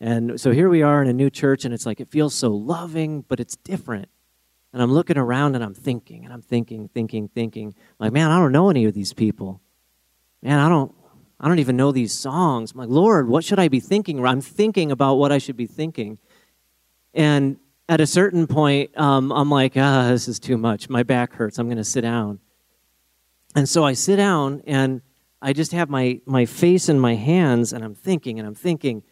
and 0.00 0.40
so 0.40 0.52
here 0.52 0.68
we 0.68 0.82
are 0.82 1.02
in 1.02 1.08
a 1.08 1.12
new 1.12 1.28
church, 1.28 1.64
and 1.64 1.74
it's 1.74 1.84
like 1.84 2.00
it 2.00 2.08
feels 2.08 2.34
so 2.34 2.50
loving, 2.50 3.22
but 3.28 3.40
it's 3.40 3.56
different. 3.56 4.08
And 4.72 4.80
I'm 4.80 4.92
looking 4.92 5.18
around 5.18 5.54
and 5.54 5.64
I'm 5.64 5.74
thinking, 5.74 6.24
and 6.24 6.32
I'm 6.32 6.42
thinking, 6.42 6.88
thinking, 6.88 7.28
thinking, 7.28 7.74
like, 7.98 8.12
man, 8.12 8.30
I 8.30 8.38
don't 8.38 8.52
know 8.52 8.70
any 8.70 8.84
of 8.84 8.94
these 8.94 9.12
people. 9.12 9.60
Man, 10.42 10.58
I 10.58 10.68
don't, 10.68 10.94
I 11.40 11.48
don't 11.48 11.58
even 11.58 11.76
know 11.76 11.90
these 11.90 12.12
songs. 12.12 12.72
I'm 12.72 12.78
like, 12.78 12.90
Lord, 12.90 13.28
what 13.28 13.44
should 13.44 13.58
I 13.58 13.68
be 13.68 13.80
thinking? 13.80 14.24
I'm 14.24 14.40
thinking 14.40 14.92
about 14.92 15.14
what 15.14 15.32
I 15.32 15.38
should 15.38 15.56
be 15.56 15.66
thinking. 15.66 16.18
And 17.14 17.56
at 17.88 18.00
a 18.00 18.06
certain 18.06 18.46
point, 18.46 18.96
um, 18.98 19.32
I'm 19.32 19.50
like, 19.50 19.72
ah, 19.76 20.08
this 20.08 20.28
is 20.28 20.38
too 20.38 20.58
much. 20.58 20.90
My 20.90 21.02
back 21.02 21.32
hurts. 21.32 21.58
I'm 21.58 21.66
going 21.66 21.78
to 21.78 21.84
sit 21.84 22.02
down. 22.02 22.40
And 23.54 23.68
so 23.68 23.82
I 23.84 23.94
sit 23.94 24.16
down 24.16 24.62
and 24.66 25.00
I 25.40 25.52
just 25.52 25.72
have 25.72 25.88
my, 25.88 26.20
my 26.26 26.44
face 26.44 26.88
in 26.88 27.00
my 27.00 27.14
hands 27.14 27.72
and 27.72 27.82
I'm 27.82 27.94
thinking 27.94 28.38
and 28.38 28.46
I'm 28.46 28.54
thinking. 28.54 29.02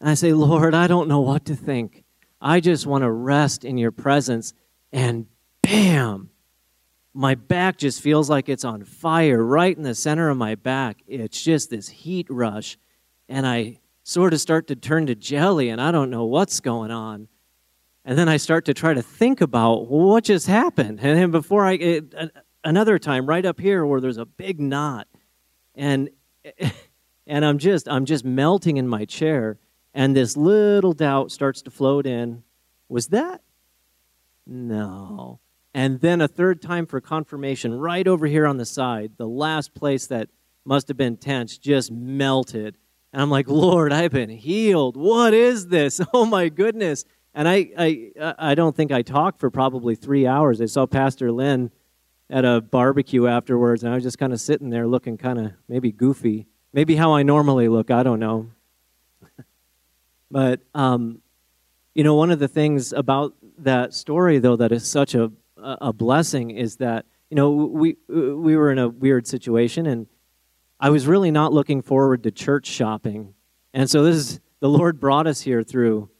And 0.00 0.08
I 0.08 0.14
say, 0.14 0.32
Lord, 0.32 0.74
I 0.74 0.86
don't 0.86 1.08
know 1.08 1.20
what 1.20 1.44
to 1.46 1.56
think. 1.56 2.04
I 2.40 2.60
just 2.60 2.86
want 2.86 3.02
to 3.02 3.10
rest 3.10 3.64
in 3.64 3.78
your 3.78 3.90
presence. 3.90 4.54
And 4.92 5.26
bam, 5.62 6.30
my 7.14 7.34
back 7.34 7.78
just 7.78 8.00
feels 8.00 8.30
like 8.30 8.48
it's 8.48 8.64
on 8.64 8.84
fire 8.84 9.42
right 9.42 9.76
in 9.76 9.82
the 9.82 9.94
center 9.94 10.28
of 10.28 10.36
my 10.36 10.54
back. 10.54 11.02
It's 11.08 11.42
just 11.42 11.70
this 11.70 11.88
heat 11.88 12.26
rush. 12.28 12.78
And 13.28 13.46
I 13.46 13.80
sort 14.04 14.34
of 14.34 14.40
start 14.40 14.66
to 14.68 14.76
turn 14.76 15.06
to 15.06 15.14
jelly, 15.14 15.70
and 15.70 15.80
I 15.80 15.90
don't 15.90 16.10
know 16.10 16.26
what's 16.26 16.60
going 16.60 16.90
on. 16.90 17.28
And 18.04 18.18
then 18.18 18.28
I 18.28 18.36
start 18.36 18.66
to 18.66 18.74
try 18.74 18.92
to 18.92 19.02
think 19.02 19.40
about 19.40 19.88
what 19.88 20.24
just 20.24 20.46
happened. 20.46 21.00
And 21.00 21.18
then 21.18 21.30
before 21.30 21.64
I, 21.64 21.72
it, 21.72 22.14
another 22.62 22.98
time 22.98 23.26
right 23.26 23.44
up 23.44 23.58
here 23.58 23.86
where 23.86 24.00
there's 24.00 24.18
a 24.18 24.26
big 24.26 24.60
knot. 24.60 25.08
And, 25.74 26.10
and 27.26 27.44
I'm 27.44 27.58
just, 27.58 27.88
I'm 27.88 28.04
just 28.04 28.24
melting 28.24 28.76
in 28.76 28.88
my 28.88 29.04
chair. 29.04 29.58
And 29.94 30.14
this 30.14 30.36
little 30.36 30.92
doubt 30.92 31.30
starts 31.30 31.62
to 31.62 31.70
float 31.70 32.06
in. 32.06 32.42
Was 32.88 33.08
that? 33.08 33.40
No. 34.46 35.40
And 35.72 36.00
then 36.00 36.20
a 36.20 36.28
third 36.28 36.60
time 36.60 36.86
for 36.86 37.00
confirmation, 37.00 37.74
right 37.74 38.06
over 38.06 38.26
here 38.26 38.46
on 38.46 38.58
the 38.58 38.66
side, 38.66 39.12
the 39.16 39.26
last 39.26 39.74
place 39.74 40.06
that 40.08 40.28
must 40.64 40.88
have 40.88 40.96
been 40.96 41.16
tense 41.16 41.58
just 41.58 41.90
melted. 41.90 42.76
And 43.12 43.22
I'm 43.22 43.30
like, 43.30 43.48
Lord, 43.48 43.92
I've 43.92 44.12
been 44.12 44.30
healed. 44.30 44.96
What 44.96 45.34
is 45.34 45.68
this? 45.68 46.00
Oh 46.12 46.26
my 46.26 46.48
goodness. 46.48 47.04
And 47.34 47.48
I, 47.48 47.70
I, 47.76 48.34
I 48.38 48.54
don't 48.54 48.76
think 48.76 48.92
I 48.92 49.02
talked 49.02 49.40
for 49.40 49.50
probably 49.50 49.96
three 49.96 50.26
hours. 50.26 50.60
I 50.60 50.66
saw 50.66 50.86
Pastor 50.86 51.32
Lynn 51.32 51.72
at 52.30 52.44
a 52.44 52.60
barbecue 52.60 53.26
afterwards, 53.26 53.82
and 53.82 53.92
I 53.92 53.96
was 53.96 54.04
just 54.04 54.18
kind 54.18 54.32
of 54.32 54.40
sitting 54.40 54.70
there 54.70 54.86
looking 54.86 55.18
kind 55.18 55.38
of 55.38 55.52
maybe 55.68 55.90
goofy. 55.90 56.46
Maybe 56.72 56.94
how 56.94 57.12
I 57.12 57.24
normally 57.24 57.68
look, 57.68 57.90
I 57.90 58.04
don't 58.04 58.20
know. 58.20 58.50
but, 60.30 60.60
um, 60.74 61.22
you 61.94 62.04
know, 62.04 62.14
one 62.14 62.30
of 62.30 62.38
the 62.38 62.48
things 62.48 62.92
about 62.92 63.34
that 63.58 63.94
story, 63.94 64.38
though, 64.38 64.56
that 64.56 64.70
is 64.70 64.88
such 64.88 65.14
a, 65.14 65.32
a 65.56 65.92
blessing 65.92 66.50
is 66.50 66.76
that, 66.76 67.04
you 67.30 67.36
know, 67.36 67.50
we, 67.50 67.96
we 68.08 68.56
were 68.56 68.70
in 68.70 68.78
a 68.78 68.88
weird 68.88 69.26
situation, 69.26 69.86
and 69.86 70.06
I 70.78 70.90
was 70.90 71.06
really 71.06 71.32
not 71.32 71.52
looking 71.52 71.82
forward 71.82 72.22
to 72.24 72.30
church 72.30 72.66
shopping. 72.66 73.34
And 73.72 73.90
so 73.90 74.04
this 74.04 74.16
is, 74.16 74.40
the 74.60 74.68
Lord 74.68 75.00
brought 75.00 75.26
us 75.26 75.40
here 75.40 75.62
through 75.62 76.10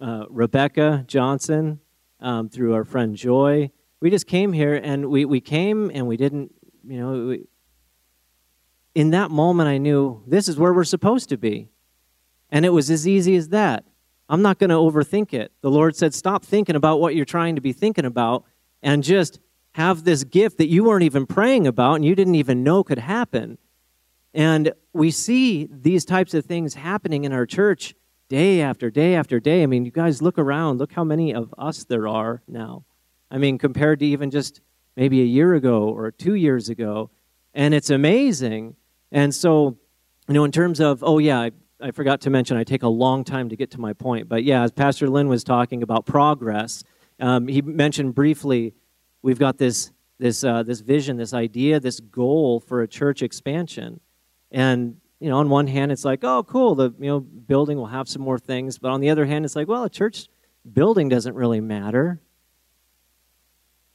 uh, 0.00 0.24
Rebecca 0.28 1.04
Johnson, 1.06 1.80
um, 2.20 2.48
through 2.48 2.74
our 2.74 2.84
friend 2.84 3.14
Joy. 3.14 3.70
We 4.00 4.10
just 4.10 4.26
came 4.26 4.52
here 4.52 4.74
and 4.74 5.10
we, 5.10 5.24
we 5.24 5.40
came 5.40 5.90
and 5.94 6.06
we 6.06 6.16
didn't, 6.16 6.54
you 6.86 6.98
know, 6.98 7.26
we, 7.26 7.46
in 8.94 9.10
that 9.10 9.30
moment, 9.30 9.68
I 9.68 9.78
knew 9.78 10.22
this 10.26 10.48
is 10.48 10.56
where 10.56 10.72
we're 10.72 10.84
supposed 10.84 11.28
to 11.28 11.36
be. 11.36 11.68
And 12.50 12.64
it 12.64 12.70
was 12.70 12.90
as 12.90 13.06
easy 13.06 13.36
as 13.36 13.48
that. 13.48 13.84
I'm 14.28 14.42
not 14.42 14.58
going 14.58 14.70
to 14.70 14.76
overthink 14.76 15.34
it. 15.34 15.52
The 15.60 15.70
Lord 15.70 15.96
said, 15.96 16.14
Stop 16.14 16.44
thinking 16.44 16.76
about 16.76 17.00
what 17.00 17.14
you're 17.14 17.24
trying 17.24 17.56
to 17.56 17.60
be 17.60 17.72
thinking 17.72 18.04
about 18.04 18.44
and 18.82 19.02
just 19.02 19.40
have 19.72 20.04
this 20.04 20.24
gift 20.24 20.58
that 20.58 20.68
you 20.68 20.84
weren't 20.84 21.02
even 21.02 21.26
praying 21.26 21.66
about 21.66 21.94
and 21.96 22.04
you 22.04 22.14
didn't 22.14 22.36
even 22.36 22.62
know 22.62 22.84
could 22.84 22.98
happen. 22.98 23.58
And 24.32 24.72
we 24.92 25.10
see 25.10 25.68
these 25.70 26.04
types 26.04 26.32
of 26.32 26.44
things 26.44 26.74
happening 26.74 27.24
in 27.24 27.32
our 27.32 27.46
church 27.46 27.94
day 28.34 28.60
after 28.60 28.90
day 28.90 29.14
after 29.14 29.38
day. 29.38 29.62
I 29.62 29.66
mean, 29.66 29.84
you 29.84 29.92
guys 29.92 30.20
look 30.20 30.40
around, 30.40 30.78
look 30.78 30.92
how 30.92 31.04
many 31.04 31.32
of 31.32 31.54
us 31.56 31.84
there 31.84 32.08
are 32.08 32.42
now. 32.48 32.84
I 33.30 33.38
mean, 33.38 33.58
compared 33.58 34.00
to 34.00 34.06
even 34.06 34.32
just 34.32 34.60
maybe 34.96 35.20
a 35.20 35.24
year 35.24 35.54
ago 35.54 35.88
or 35.88 36.10
two 36.10 36.34
years 36.34 36.68
ago. 36.68 37.10
And 37.54 37.72
it's 37.72 37.90
amazing. 37.90 38.74
And 39.12 39.32
so, 39.32 39.78
you 40.26 40.34
know, 40.34 40.42
in 40.42 40.50
terms 40.50 40.80
of, 40.80 41.04
oh, 41.04 41.18
yeah, 41.18 41.38
I, 41.38 41.52
I 41.80 41.92
forgot 41.92 42.22
to 42.22 42.30
mention, 42.30 42.56
I 42.56 42.64
take 42.64 42.82
a 42.82 42.88
long 42.88 43.22
time 43.22 43.50
to 43.50 43.56
get 43.56 43.70
to 43.70 43.80
my 43.80 43.92
point. 43.92 44.28
But 44.28 44.42
yeah, 44.42 44.64
as 44.64 44.72
Pastor 44.72 45.08
Lynn 45.08 45.28
was 45.28 45.44
talking 45.44 45.84
about 45.84 46.04
progress, 46.04 46.82
um, 47.20 47.46
he 47.46 47.62
mentioned 47.62 48.16
briefly 48.16 48.74
we've 49.22 49.38
got 49.38 49.58
this, 49.58 49.92
this, 50.18 50.42
uh, 50.42 50.64
this 50.64 50.80
vision, 50.80 51.18
this 51.18 51.32
idea, 51.32 51.78
this 51.78 52.00
goal 52.00 52.58
for 52.58 52.82
a 52.82 52.88
church 52.88 53.22
expansion. 53.22 54.00
And 54.50 54.96
you 55.24 55.30
know, 55.30 55.38
on 55.38 55.48
one 55.48 55.68
hand, 55.68 55.90
it's 55.90 56.04
like, 56.04 56.22
oh, 56.22 56.42
cool, 56.42 56.74
the 56.74 56.92
you 57.00 57.06
know 57.06 57.18
building 57.18 57.78
will 57.78 57.86
have 57.86 58.10
some 58.10 58.20
more 58.20 58.38
things, 58.38 58.76
but 58.76 58.90
on 58.90 59.00
the 59.00 59.08
other 59.08 59.24
hand, 59.24 59.46
it's 59.46 59.56
like, 59.56 59.66
well, 59.66 59.84
a 59.84 59.88
church 59.88 60.28
building 60.70 61.08
doesn't 61.08 61.34
really 61.34 61.62
matter. 61.62 62.20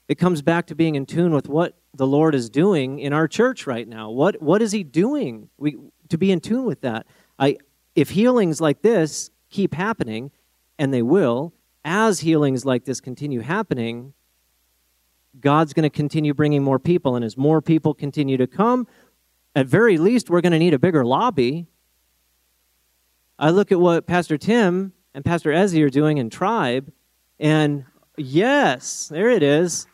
It 0.08 0.16
comes 0.16 0.42
back 0.42 0.66
to 0.66 0.76
being 0.76 0.96
in 0.96 1.06
tune 1.06 1.32
with 1.32 1.48
what 1.48 1.78
the 1.94 2.08
Lord 2.08 2.34
is 2.34 2.50
doing 2.50 2.98
in 2.98 3.14
our 3.14 3.28
church 3.28 3.68
right 3.68 3.88
now. 3.88 4.10
What 4.10 4.42
what 4.42 4.64
is 4.64 4.72
He 4.72 4.84
doing? 4.84 5.50
We 5.60 5.78
to 6.08 6.18
be 6.18 6.32
in 6.32 6.40
tune 6.40 6.66
with 6.66 6.82
that. 6.82 7.06
I 7.38 7.58
if 7.94 8.10
healings 8.10 8.60
like 8.60 8.82
this 8.82 9.30
keep 9.52 9.76
happening, 9.76 10.32
and 10.80 10.92
they 10.92 11.04
will, 11.04 11.54
as 11.86 12.22
healings 12.22 12.66
like 12.66 12.86
this 12.86 13.00
continue 13.00 13.42
happening, 13.42 14.14
God's 15.40 15.74
going 15.74 15.84
to 15.84 15.96
continue 15.96 16.34
bringing 16.34 16.64
more 16.64 16.80
people, 16.80 17.16
and 17.16 17.24
as 17.24 17.38
more 17.38 17.62
people 17.62 17.94
continue 17.94 18.38
to 18.38 18.48
come, 18.48 18.88
at 19.60 19.68
very 19.68 19.98
least, 19.98 20.30
we're 20.30 20.40
going 20.40 20.54
to 20.54 20.60
need 20.60 20.74
a 20.74 20.80
bigger 20.80 21.04
lobby. 21.04 21.68
I 23.38 23.50
look 23.50 23.74
at 23.74 23.80
what 23.80 24.08
Pastor 24.08 24.38
Tim 24.38 24.94
and 25.14 25.26
Pastor 25.26 25.52
Ezzy 25.52 25.84
are 25.84 25.90
doing 25.90 26.18
in 26.18 26.30
Tribe, 26.30 26.94
and 27.42 27.84
yes, 28.16 29.10
there 29.10 29.30
it 29.30 29.44
is. 29.44 29.86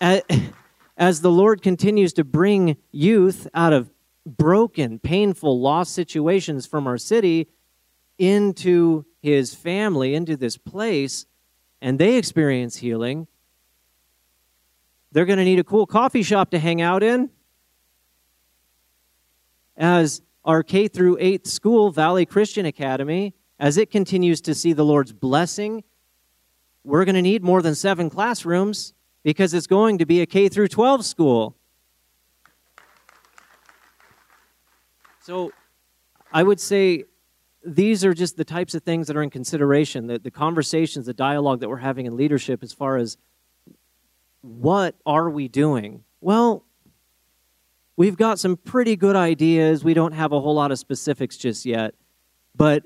As 0.00 1.20
the 1.20 1.30
Lord 1.30 1.62
continues 1.62 2.12
to 2.14 2.24
bring 2.24 2.76
youth 2.90 3.46
out 3.54 3.72
of 3.72 3.92
broken, 4.26 4.98
painful, 4.98 5.60
lost 5.60 5.94
situations 5.94 6.66
from 6.66 6.88
our 6.88 6.98
city 6.98 7.46
into 8.18 9.04
his 9.20 9.54
family, 9.54 10.16
into 10.16 10.36
this 10.36 10.56
place, 10.56 11.26
and 11.80 11.96
they 11.96 12.16
experience 12.16 12.78
healing, 12.78 13.28
they're 15.12 15.26
going 15.26 15.38
to 15.38 15.44
need 15.44 15.60
a 15.60 15.64
cool 15.64 15.86
coffee 15.86 16.24
shop 16.24 16.50
to 16.50 16.58
hang 16.58 16.82
out 16.82 17.04
in 17.04 17.30
as 19.76 20.22
our 20.44 20.62
K 20.62 20.88
through 20.88 21.18
8 21.20 21.46
school, 21.46 21.90
Valley 21.90 22.26
Christian 22.26 22.66
Academy, 22.66 23.34
as 23.58 23.76
it 23.76 23.90
continues 23.90 24.40
to 24.42 24.54
see 24.54 24.72
the 24.72 24.84
Lord's 24.84 25.12
blessing, 25.12 25.84
we're 26.84 27.04
going 27.04 27.14
to 27.14 27.22
need 27.22 27.42
more 27.42 27.62
than 27.62 27.74
seven 27.74 28.10
classrooms 28.10 28.92
because 29.22 29.54
it's 29.54 29.68
going 29.68 29.98
to 29.98 30.06
be 30.06 30.20
a 30.20 30.26
K 30.26 30.48
through 30.48 30.68
12 30.68 31.04
school. 31.04 31.56
So 35.20 35.52
I 36.32 36.42
would 36.42 36.58
say 36.58 37.04
these 37.64 38.04
are 38.04 38.12
just 38.12 38.36
the 38.36 38.44
types 38.44 38.74
of 38.74 38.82
things 38.82 39.06
that 39.06 39.16
are 39.16 39.22
in 39.22 39.30
consideration, 39.30 40.08
the, 40.08 40.18
the 40.18 40.32
conversations, 40.32 41.06
the 41.06 41.14
dialogue 41.14 41.60
that 41.60 41.68
we're 41.68 41.76
having 41.76 42.06
in 42.06 42.16
leadership 42.16 42.62
as 42.64 42.72
far 42.72 42.96
as 42.96 43.16
what 44.40 44.96
are 45.06 45.30
we 45.30 45.46
doing? 45.46 46.02
Well, 46.20 46.64
We've 47.96 48.16
got 48.16 48.38
some 48.38 48.56
pretty 48.56 48.96
good 48.96 49.16
ideas. 49.16 49.84
We 49.84 49.94
don't 49.94 50.12
have 50.12 50.32
a 50.32 50.40
whole 50.40 50.54
lot 50.54 50.72
of 50.72 50.78
specifics 50.78 51.36
just 51.36 51.66
yet, 51.66 51.94
but 52.54 52.84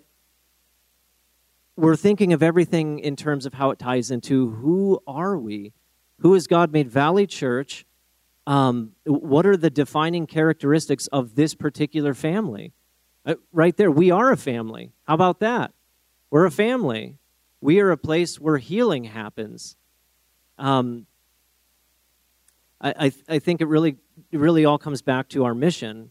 we're 1.77 1.97
thinking 1.97 2.33
of 2.33 2.42
everything 2.42 2.99
in 2.99 3.16
terms 3.16 3.47
of 3.47 3.55
how 3.55 3.71
it 3.71 3.79
ties 3.79 4.11
into 4.11 4.51
who 4.51 5.01
are 5.07 5.38
we? 5.38 5.73
Who 6.21 6.33
has 6.33 6.47
God 6.47 6.73
made 6.73 6.88
Valley 6.88 7.27
Church? 7.27 7.85
Um, 8.47 8.92
what 9.05 9.47
are 9.47 9.57
the 9.57 9.71
defining 9.71 10.27
characteristics 10.27 11.07
of 11.09 11.35
this 11.35 11.55
particular 11.55 12.14
family? 12.14 12.73
Uh, 13.25 13.35
right 13.53 13.77
there, 13.77 13.90
we 13.90 14.11
are 14.11 14.31
a 14.33 14.37
family. 14.37 14.92
How 15.05 15.14
about 15.14 15.40
that? 15.40 15.73
We're 16.31 16.47
a 16.47 16.51
family. 16.51 17.19
We 17.61 17.81
are 17.81 17.90
a 17.90 17.97
place 17.97 18.40
where 18.40 18.59
healing 18.59 19.05
happens. 19.05 19.77
Um, 20.59 21.07
I, 22.87 23.07
I, 23.07 23.12
I 23.29 23.38
think 23.40 23.61
it 23.61 23.66
really 23.66 23.96
really 24.33 24.64
all 24.64 24.79
comes 24.79 25.03
back 25.03 25.29
to 25.31 25.44
our 25.44 25.55
mission. 25.55 26.11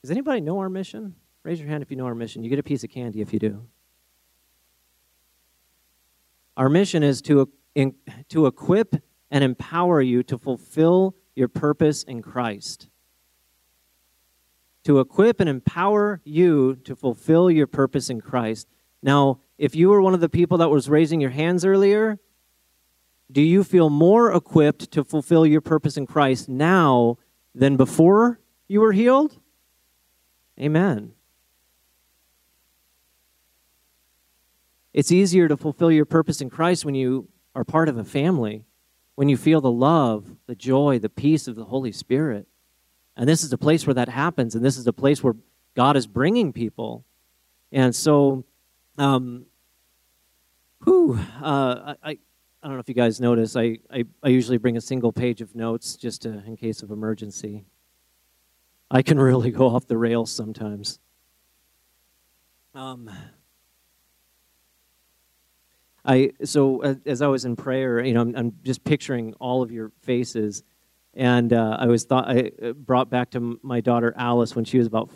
Does 0.00 0.10
anybody 0.10 0.40
know 0.40 0.58
our 0.60 0.70
mission? 0.70 1.14
Raise 1.42 1.60
your 1.60 1.68
hand 1.68 1.82
if 1.82 1.90
you 1.90 1.96
know 1.96 2.06
our 2.06 2.14
mission. 2.14 2.42
You 2.42 2.48
get 2.48 2.58
a 2.58 2.62
piece 2.62 2.84
of 2.84 2.90
candy 2.90 3.20
if 3.20 3.32
you 3.32 3.38
do. 3.38 3.66
Our 6.56 6.70
mission 6.70 7.02
is 7.02 7.20
to, 7.22 7.50
in, 7.74 7.94
to 8.30 8.46
equip 8.46 8.96
and 9.30 9.44
empower 9.44 10.00
you 10.00 10.22
to 10.22 10.38
fulfill 10.38 11.16
your 11.34 11.48
purpose 11.48 12.02
in 12.02 12.22
Christ. 12.22 12.88
To 14.84 15.00
equip 15.00 15.40
and 15.40 15.48
empower 15.48 16.22
you 16.24 16.76
to 16.84 16.96
fulfill 16.96 17.50
your 17.50 17.66
purpose 17.66 18.08
in 18.08 18.22
Christ. 18.22 18.68
Now, 19.02 19.40
if 19.58 19.74
you 19.74 19.90
were 19.90 20.00
one 20.00 20.14
of 20.14 20.20
the 20.20 20.30
people 20.30 20.58
that 20.58 20.70
was 20.70 20.88
raising 20.88 21.20
your 21.20 21.30
hands 21.30 21.64
earlier, 21.64 22.18
do 23.30 23.42
you 23.42 23.62
feel 23.64 23.90
more 23.90 24.32
equipped 24.32 24.90
to 24.92 25.04
fulfill 25.04 25.46
your 25.46 25.60
purpose 25.60 25.96
in 25.96 26.06
Christ 26.06 26.48
now 26.48 27.18
than 27.54 27.76
before 27.76 28.40
you 28.68 28.80
were 28.80 28.92
healed? 28.92 29.38
Amen. 30.58 31.12
It's 34.92 35.12
easier 35.12 35.48
to 35.48 35.56
fulfill 35.56 35.92
your 35.92 36.04
purpose 36.04 36.40
in 36.40 36.50
Christ 36.50 36.84
when 36.84 36.94
you 36.94 37.28
are 37.54 37.64
part 37.64 37.88
of 37.88 37.96
a 37.96 38.04
family, 38.04 38.64
when 39.14 39.28
you 39.28 39.36
feel 39.36 39.60
the 39.60 39.70
love, 39.70 40.36
the 40.46 40.54
joy, 40.54 40.98
the 40.98 41.08
peace 41.08 41.46
of 41.46 41.54
the 41.54 41.64
Holy 41.64 41.92
Spirit. 41.92 42.46
And 43.16 43.28
this 43.28 43.42
is 43.44 43.52
a 43.52 43.58
place 43.58 43.86
where 43.86 43.94
that 43.94 44.08
happens, 44.08 44.54
and 44.54 44.64
this 44.64 44.76
is 44.76 44.86
a 44.86 44.92
place 44.92 45.22
where 45.22 45.34
God 45.74 45.96
is 45.96 46.06
bringing 46.06 46.52
people. 46.52 47.04
And 47.70 47.94
so, 47.94 48.44
um, 48.98 49.46
whew, 50.84 51.18
uh, 51.40 51.94
I, 52.02 52.18
I 52.62 52.66
don't 52.66 52.76
know 52.76 52.80
if 52.80 52.88
you 52.88 52.94
guys 52.94 53.20
notice, 53.20 53.56
I, 53.56 53.78
I, 53.90 54.04
I 54.22 54.28
usually 54.28 54.58
bring 54.58 54.76
a 54.76 54.82
single 54.82 55.12
page 55.12 55.40
of 55.40 55.54
notes 55.54 55.96
just 55.96 56.22
to, 56.22 56.42
in 56.46 56.58
case 56.58 56.82
of 56.82 56.90
emergency. 56.90 57.64
I 58.90 59.00
can 59.00 59.18
really 59.20 59.50
go 59.50 59.74
off 59.74 59.86
the 59.86 59.96
rails 59.96 60.30
sometimes. 60.30 60.98
Um, 62.74 63.10
I 66.04 66.32
so 66.44 66.98
as 67.04 67.22
I 67.22 67.26
was 67.26 67.44
in 67.44 67.56
prayer, 67.56 68.04
you 68.04 68.14
know, 68.14 68.20
I'm, 68.20 68.36
I'm 68.36 68.52
just 68.62 68.84
picturing 68.84 69.34
all 69.34 69.62
of 69.62 69.72
your 69.72 69.90
faces, 70.02 70.62
and 71.14 71.52
uh, 71.52 71.76
I 71.80 71.86
was 71.86 72.04
thought 72.04 72.28
I 72.28 72.52
uh, 72.62 72.72
brought 72.72 73.10
back 73.10 73.30
to 73.30 73.58
my 73.62 73.80
daughter 73.80 74.14
Alice 74.16 74.54
when 74.54 74.64
she 74.64 74.78
was 74.78 74.86
about 74.86 75.10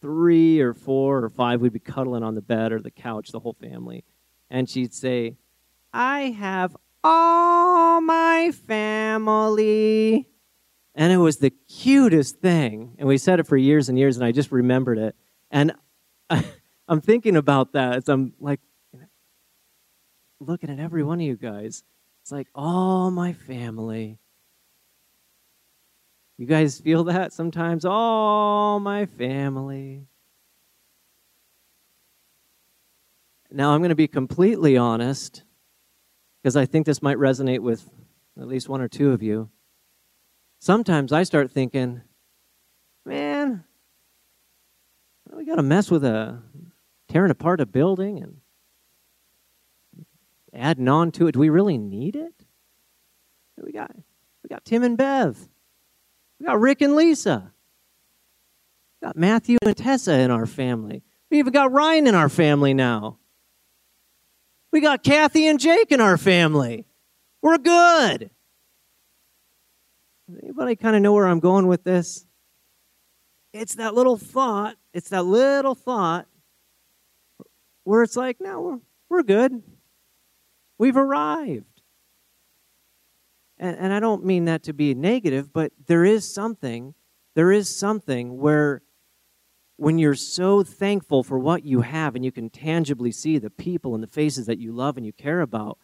three 0.00 0.60
or 0.60 0.74
four 0.74 1.24
or 1.24 1.30
five. 1.30 1.60
We'd 1.60 1.72
be 1.72 1.78
cuddling 1.78 2.22
on 2.22 2.34
the 2.34 2.42
bed 2.42 2.72
or 2.72 2.80
the 2.80 2.90
couch, 2.90 3.30
the 3.30 3.40
whole 3.40 3.56
family, 3.60 4.04
and 4.50 4.68
she'd 4.68 4.92
say, 4.92 5.36
"I 5.92 6.30
have 6.30 6.76
all 7.06 8.00
my 8.00 8.50
family. 8.66 10.28
And 10.94 11.12
it 11.12 11.18
was 11.18 11.36
the 11.36 11.50
cutest 11.50 12.40
thing. 12.40 12.96
And 12.98 13.06
we 13.06 13.18
said 13.18 13.38
it 13.38 13.46
for 13.46 13.56
years 13.56 13.88
and 13.88 13.98
years, 13.98 14.16
and 14.16 14.24
I 14.24 14.32
just 14.32 14.50
remembered 14.50 14.98
it. 14.98 15.14
And 15.50 15.72
I, 16.30 16.44
am 16.88 17.00
thinking 17.00 17.36
about 17.36 17.72
that 17.74 17.94
as 17.96 18.08
I'm 18.08 18.32
like 18.40 18.60
looking 20.40 20.70
at 20.70 20.80
every 20.80 21.04
one 21.04 21.20
of 21.20 21.26
you 21.26 21.36
guys. 21.36 21.84
It's 22.22 22.32
like, 22.32 22.48
all 22.54 23.12
my 23.12 23.32
family. 23.34 24.18
You 26.38 26.46
guys 26.46 26.80
feel 26.80 27.04
that 27.04 27.32
sometimes? 27.32 27.84
All 27.84 28.80
my 28.80 29.06
family. 29.06 30.08
Now, 33.52 33.72
I'm 33.72 33.80
going 33.80 33.90
to 33.90 33.94
be 33.94 34.08
completely 34.08 34.76
honest 34.76 35.44
because 36.46 36.54
I 36.54 36.64
think 36.64 36.86
this 36.86 37.02
might 37.02 37.16
resonate 37.16 37.58
with 37.58 37.90
at 38.40 38.46
least 38.46 38.68
one 38.68 38.80
or 38.80 38.86
two 38.86 39.10
of 39.10 39.20
you. 39.20 39.50
Sometimes 40.60 41.12
I 41.12 41.24
start 41.24 41.50
thinking, 41.50 42.02
man, 43.04 43.64
we 45.32 45.44
got 45.44 45.56
to 45.56 45.64
mess 45.64 45.90
with 45.90 46.04
a 46.04 46.40
tearing 47.08 47.32
apart 47.32 47.60
a 47.60 47.66
building 47.66 48.22
and 48.22 50.06
adding 50.54 50.86
on 50.86 51.10
to 51.10 51.26
it. 51.26 51.32
Do 51.32 51.40
we 51.40 51.48
really 51.48 51.78
need 51.78 52.14
it? 52.14 52.44
We 53.60 53.72
got 53.72 53.90
we 54.44 54.48
got 54.48 54.64
Tim 54.64 54.84
and 54.84 54.96
Bev. 54.96 55.48
We 56.38 56.46
got 56.46 56.60
Rick 56.60 56.80
and 56.80 56.94
Lisa. 56.94 57.50
We 59.02 59.06
got 59.08 59.16
Matthew 59.16 59.58
and 59.64 59.76
Tessa 59.76 60.16
in 60.20 60.30
our 60.30 60.46
family. 60.46 61.02
We 61.28 61.40
even 61.40 61.52
got 61.52 61.72
Ryan 61.72 62.06
in 62.06 62.14
our 62.14 62.28
family 62.28 62.72
now. 62.72 63.18
We 64.76 64.82
got 64.82 65.02
Kathy 65.02 65.46
and 65.46 65.58
Jake 65.58 65.90
in 65.90 66.02
our 66.02 66.18
family. 66.18 66.84
We're 67.40 67.56
good. 67.56 68.28
Anybody 70.42 70.76
kind 70.76 70.94
of 70.94 71.00
know 71.00 71.14
where 71.14 71.26
I'm 71.26 71.40
going 71.40 71.66
with 71.66 71.82
this? 71.82 72.26
It's 73.54 73.76
that 73.76 73.94
little 73.94 74.18
thought, 74.18 74.76
it's 74.92 75.08
that 75.08 75.22
little 75.22 75.74
thought 75.74 76.26
where 77.84 78.02
it's 78.02 78.18
like, 78.18 78.36
no, 78.38 78.60
we're, 78.60 78.78
we're 79.08 79.22
good. 79.22 79.62
We've 80.76 80.98
arrived. 80.98 81.80
And, 83.56 83.78
and 83.78 83.94
I 83.94 83.98
don't 83.98 84.26
mean 84.26 84.44
that 84.44 84.62
to 84.64 84.74
be 84.74 84.94
negative, 84.94 85.54
but 85.54 85.72
there 85.86 86.04
is 86.04 86.30
something, 86.30 86.92
there 87.34 87.50
is 87.50 87.74
something 87.74 88.36
where 88.36 88.82
when 89.76 89.98
you're 89.98 90.14
so 90.14 90.62
thankful 90.62 91.22
for 91.22 91.38
what 91.38 91.64
you 91.64 91.82
have 91.82 92.14
and 92.14 92.24
you 92.24 92.32
can 92.32 92.48
tangibly 92.48 93.12
see 93.12 93.38
the 93.38 93.50
people 93.50 93.94
and 93.94 94.02
the 94.02 94.08
faces 94.08 94.46
that 94.46 94.58
you 94.58 94.72
love 94.72 94.96
and 94.96 95.04
you 95.04 95.12
care 95.12 95.42
about, 95.42 95.78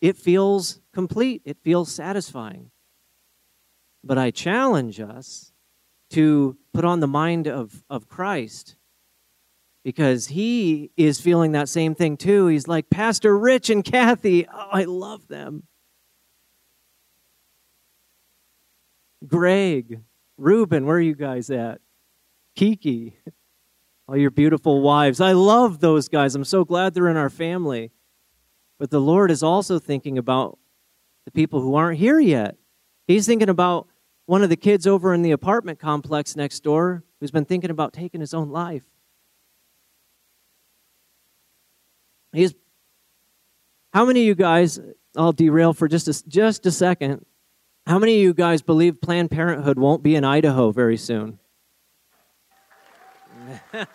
it 0.00 0.16
feels 0.16 0.80
complete. 0.92 1.42
It 1.44 1.58
feels 1.62 1.92
satisfying. 1.92 2.70
But 4.02 4.18
I 4.18 4.32
challenge 4.32 4.98
us 4.98 5.52
to 6.10 6.56
put 6.74 6.84
on 6.84 7.00
the 7.00 7.06
mind 7.06 7.46
of, 7.46 7.84
of 7.88 8.08
Christ 8.08 8.76
because 9.84 10.28
he 10.28 10.90
is 10.96 11.20
feeling 11.20 11.52
that 11.52 11.68
same 11.68 11.94
thing 11.94 12.16
too. 12.16 12.48
He's 12.48 12.66
like, 12.66 12.90
Pastor 12.90 13.38
Rich 13.38 13.70
and 13.70 13.84
Kathy, 13.84 14.46
oh, 14.46 14.68
I 14.72 14.84
love 14.84 15.28
them. 15.28 15.64
Greg, 19.26 20.00
Ruben, 20.36 20.84
where 20.84 20.96
are 20.96 21.00
you 21.00 21.14
guys 21.14 21.48
at? 21.48 21.80
Kiki, 22.54 23.16
all 24.08 24.16
your 24.16 24.30
beautiful 24.30 24.82
wives. 24.82 25.20
I 25.20 25.32
love 25.32 25.80
those 25.80 26.08
guys. 26.08 26.34
I'm 26.34 26.44
so 26.44 26.64
glad 26.64 26.94
they're 26.94 27.08
in 27.08 27.16
our 27.16 27.30
family. 27.30 27.90
But 28.78 28.90
the 28.90 29.00
Lord 29.00 29.30
is 29.30 29.42
also 29.42 29.78
thinking 29.78 30.18
about 30.18 30.58
the 31.24 31.30
people 31.30 31.60
who 31.60 31.74
aren't 31.74 31.98
here 31.98 32.18
yet. 32.18 32.56
He's 33.06 33.26
thinking 33.26 33.48
about 33.48 33.88
one 34.26 34.42
of 34.42 34.48
the 34.48 34.56
kids 34.56 34.86
over 34.86 35.14
in 35.14 35.22
the 35.22 35.30
apartment 35.30 35.78
complex 35.78 36.36
next 36.36 36.60
door 36.60 37.04
who's 37.20 37.30
been 37.30 37.44
thinking 37.44 37.70
about 37.70 37.92
taking 37.92 38.20
his 38.20 38.34
own 38.34 38.50
life. 38.50 38.84
He's 42.32 42.54
how 43.92 44.04
many 44.04 44.20
of 44.20 44.26
you 44.26 44.34
guys 44.34 44.80
I'll 45.16 45.32
derail 45.32 45.74
for 45.74 45.86
just 45.86 46.08
a, 46.08 46.28
just 46.28 46.64
a 46.66 46.70
second. 46.70 47.26
How 47.86 47.98
many 47.98 48.14
of 48.16 48.22
you 48.22 48.34
guys 48.34 48.62
believe 48.62 49.00
Planned 49.00 49.30
Parenthood 49.30 49.78
won't 49.78 50.02
be 50.02 50.16
in 50.16 50.24
Idaho 50.24 50.72
very 50.72 50.96
soon? 50.96 51.38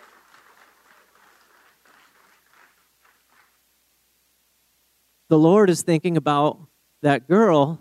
the 5.28 5.38
Lord 5.38 5.70
is 5.70 5.82
thinking 5.82 6.16
about 6.16 6.58
that 7.02 7.28
girl 7.28 7.80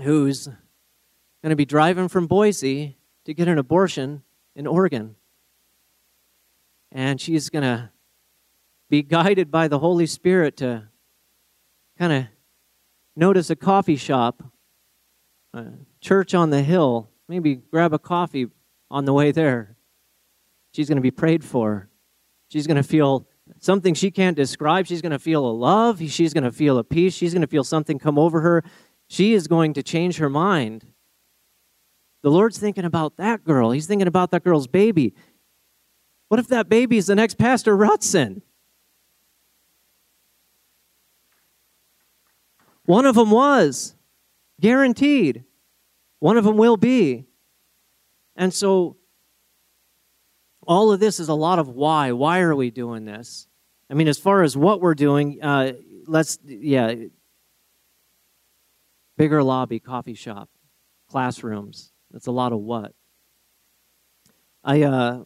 who's 0.00 0.46
going 0.46 1.50
to 1.50 1.56
be 1.56 1.64
driving 1.64 2.08
from 2.08 2.26
Boise 2.26 2.96
to 3.24 3.34
get 3.34 3.48
an 3.48 3.58
abortion 3.58 4.22
in 4.54 4.66
Oregon. 4.66 5.16
And 6.92 7.20
she's 7.20 7.50
going 7.50 7.62
to 7.62 7.90
be 8.88 9.02
guided 9.02 9.50
by 9.50 9.68
the 9.68 9.78
Holy 9.78 10.06
Spirit 10.06 10.56
to 10.58 10.88
kind 11.98 12.12
of 12.12 12.24
notice 13.16 13.50
a 13.50 13.56
coffee 13.56 13.96
shop, 13.96 14.42
a 15.52 15.66
church 16.00 16.34
on 16.34 16.50
the 16.50 16.62
hill, 16.62 17.08
maybe 17.28 17.56
grab 17.56 17.92
a 17.92 17.98
coffee 17.98 18.48
on 18.90 19.04
the 19.04 19.12
way 19.12 19.32
there. 19.32 19.73
She's 20.74 20.88
going 20.88 20.96
to 20.96 21.02
be 21.02 21.10
prayed 21.10 21.44
for. 21.44 21.88
She's 22.48 22.66
going 22.66 22.76
to 22.76 22.82
feel 22.82 23.28
something 23.58 23.94
she 23.94 24.10
can't 24.10 24.36
describe. 24.36 24.86
She's 24.86 25.02
going 25.02 25.12
to 25.12 25.18
feel 25.18 25.46
a 25.46 25.52
love. 25.52 26.00
She's 26.10 26.34
going 26.34 26.44
to 26.44 26.52
feel 26.52 26.78
a 26.78 26.84
peace. 26.84 27.14
She's 27.14 27.32
going 27.32 27.42
to 27.42 27.48
feel 27.48 27.64
something 27.64 27.98
come 27.98 28.18
over 28.18 28.40
her. 28.40 28.64
She 29.06 29.34
is 29.34 29.46
going 29.46 29.74
to 29.74 29.82
change 29.82 30.16
her 30.16 30.28
mind. 30.28 30.86
The 32.22 32.30
Lord's 32.30 32.58
thinking 32.58 32.84
about 32.84 33.18
that 33.18 33.44
girl. 33.44 33.70
He's 33.70 33.86
thinking 33.86 34.08
about 34.08 34.30
that 34.32 34.42
girl's 34.42 34.66
baby. 34.66 35.14
What 36.28 36.40
if 36.40 36.48
that 36.48 36.68
baby 36.68 36.96
is 36.96 37.06
the 37.06 37.14
next 37.14 37.38
Pastor 37.38 37.76
Rutson? 37.76 38.42
One 42.86 43.06
of 43.06 43.14
them 43.14 43.30
was, 43.30 43.94
guaranteed. 44.60 45.44
One 46.18 46.36
of 46.36 46.44
them 46.44 46.56
will 46.56 46.76
be. 46.76 47.26
And 48.34 48.52
so, 48.52 48.96
all 50.66 50.92
of 50.92 51.00
this 51.00 51.20
is 51.20 51.28
a 51.28 51.34
lot 51.34 51.58
of 51.58 51.68
why. 51.68 52.12
Why 52.12 52.40
are 52.40 52.54
we 52.54 52.70
doing 52.70 53.04
this? 53.04 53.46
I 53.90 53.94
mean, 53.94 54.08
as 54.08 54.18
far 54.18 54.42
as 54.42 54.56
what 54.56 54.80
we're 54.80 54.94
doing, 54.94 55.42
uh, 55.42 55.72
let's, 56.06 56.38
yeah, 56.44 56.94
bigger 59.16 59.42
lobby, 59.42 59.78
coffee 59.78 60.14
shop, 60.14 60.48
classrooms. 61.08 61.92
That's 62.10 62.26
a 62.26 62.32
lot 62.32 62.52
of 62.52 62.60
what. 62.60 62.92
I, 64.62 64.82
uh, 64.82 65.24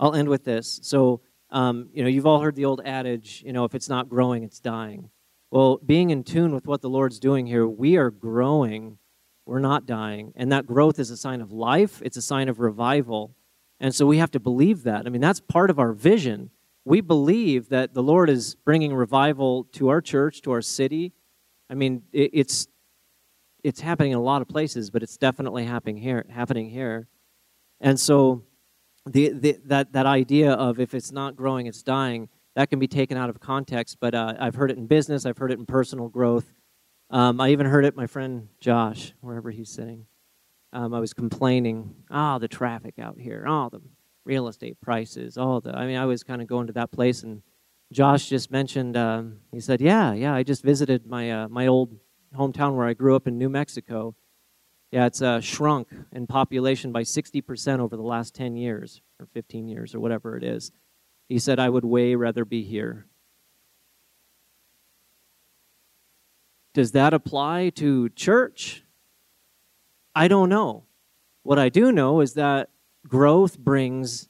I'll 0.00 0.14
end 0.14 0.28
with 0.28 0.44
this. 0.44 0.80
So, 0.82 1.20
um, 1.50 1.88
you 1.92 2.02
know, 2.02 2.08
you've 2.08 2.26
all 2.26 2.40
heard 2.40 2.56
the 2.56 2.64
old 2.64 2.80
adage, 2.84 3.42
you 3.46 3.52
know, 3.52 3.64
if 3.64 3.74
it's 3.74 3.88
not 3.88 4.08
growing, 4.08 4.42
it's 4.42 4.58
dying. 4.58 5.10
Well, 5.50 5.78
being 5.84 6.10
in 6.10 6.24
tune 6.24 6.52
with 6.52 6.66
what 6.66 6.82
the 6.82 6.90
Lord's 6.90 7.20
doing 7.20 7.46
here, 7.46 7.66
we 7.66 7.96
are 7.96 8.10
growing. 8.10 8.98
We're 9.46 9.60
not 9.60 9.86
dying. 9.86 10.32
And 10.34 10.50
that 10.50 10.66
growth 10.66 10.98
is 10.98 11.10
a 11.10 11.16
sign 11.16 11.40
of 11.40 11.52
life, 11.52 12.02
it's 12.04 12.16
a 12.16 12.22
sign 12.22 12.48
of 12.48 12.58
revival. 12.58 13.36
And 13.80 13.94
so 13.94 14.06
we 14.06 14.18
have 14.18 14.30
to 14.32 14.40
believe 14.40 14.84
that. 14.84 15.06
I 15.06 15.10
mean, 15.10 15.20
that's 15.20 15.40
part 15.40 15.70
of 15.70 15.78
our 15.78 15.92
vision. 15.92 16.50
We 16.84 17.00
believe 17.00 17.68
that 17.70 17.94
the 17.94 18.02
Lord 18.02 18.30
is 18.30 18.54
bringing 18.54 18.94
revival 18.94 19.64
to 19.72 19.88
our 19.88 20.00
church, 20.00 20.42
to 20.42 20.52
our 20.52 20.62
city. 20.62 21.12
I 21.70 21.74
mean, 21.74 22.02
it's 22.12 22.68
it's 23.62 23.80
happening 23.80 24.12
in 24.12 24.18
a 24.18 24.22
lot 24.22 24.42
of 24.42 24.48
places, 24.48 24.90
but 24.90 25.02
it's 25.02 25.16
definitely 25.16 25.64
happening 25.64 25.96
here. 25.96 26.26
Happening 26.28 26.68
here, 26.68 27.08
and 27.80 27.98
so 27.98 28.44
the, 29.06 29.30
the 29.30 29.58
that 29.64 29.92
that 29.94 30.04
idea 30.04 30.52
of 30.52 30.78
if 30.78 30.94
it's 30.94 31.10
not 31.10 31.36
growing, 31.36 31.66
it's 31.66 31.82
dying 31.82 32.28
that 32.54 32.70
can 32.70 32.78
be 32.78 32.86
taken 32.86 33.18
out 33.18 33.28
of 33.28 33.40
context, 33.40 33.98
but 34.00 34.14
uh, 34.14 34.34
I've 34.38 34.54
heard 34.54 34.70
it 34.70 34.78
in 34.78 34.86
business, 34.86 35.26
I've 35.26 35.38
heard 35.38 35.50
it 35.50 35.58
in 35.58 35.66
personal 35.66 36.08
growth. 36.08 36.52
Um, 37.10 37.40
I 37.40 37.50
even 37.50 37.66
heard 37.66 37.84
it, 37.84 37.96
my 37.96 38.06
friend 38.06 38.48
Josh, 38.60 39.12
wherever 39.20 39.50
he's 39.50 39.70
sitting. 39.70 40.06
Um, 40.74 40.92
I 40.92 41.00
was 41.00 41.14
complaining, 41.14 41.94
ah, 42.10 42.34
oh, 42.34 42.38
the 42.38 42.48
traffic 42.48 42.98
out 42.98 43.18
here, 43.18 43.46
oh, 43.48 43.70
the 43.70 43.80
real 44.24 44.48
estate 44.48 44.80
prices, 44.80 45.38
all 45.38 45.60
the. 45.60 45.74
I 45.74 45.86
mean, 45.86 45.96
I 45.96 46.04
was 46.04 46.22
kind 46.22 46.42
of 46.42 46.48
going 46.48 46.66
to 46.66 46.72
that 46.74 46.90
place, 46.90 47.22
and 47.22 47.42
Josh 47.92 48.28
just 48.28 48.50
mentioned. 48.50 48.96
Um, 48.96 49.38
he 49.52 49.60
said, 49.60 49.80
"Yeah, 49.80 50.12
yeah, 50.12 50.34
I 50.34 50.42
just 50.42 50.62
visited 50.62 51.06
my 51.06 51.30
uh, 51.30 51.48
my 51.48 51.68
old 51.68 51.96
hometown 52.36 52.74
where 52.74 52.86
I 52.86 52.94
grew 52.94 53.14
up 53.14 53.26
in 53.26 53.38
New 53.38 53.48
Mexico. 53.48 54.16
Yeah, 54.90 55.06
it's 55.06 55.22
uh, 55.22 55.40
shrunk 55.40 55.88
in 56.12 56.26
population 56.26 56.92
by 56.92 57.04
sixty 57.04 57.40
percent 57.40 57.80
over 57.80 57.96
the 57.96 58.02
last 58.02 58.34
ten 58.34 58.56
years 58.56 59.00
or 59.20 59.26
fifteen 59.26 59.68
years 59.68 59.94
or 59.94 60.00
whatever 60.00 60.36
it 60.36 60.42
is." 60.42 60.72
He 61.28 61.38
said, 61.38 61.58
I 61.58 61.68
would 61.68 61.84
way 61.84 62.14
rather 62.14 62.44
be 62.44 62.62
here. 62.62 63.06
Does 66.74 66.92
that 66.92 67.14
apply 67.14 67.70
to 67.76 68.08
church? 68.10 68.83
I 70.14 70.28
don't 70.28 70.48
know. 70.48 70.84
What 71.42 71.58
I 71.58 71.68
do 71.68 71.92
know 71.92 72.20
is 72.20 72.34
that 72.34 72.70
growth 73.06 73.58
brings 73.58 74.28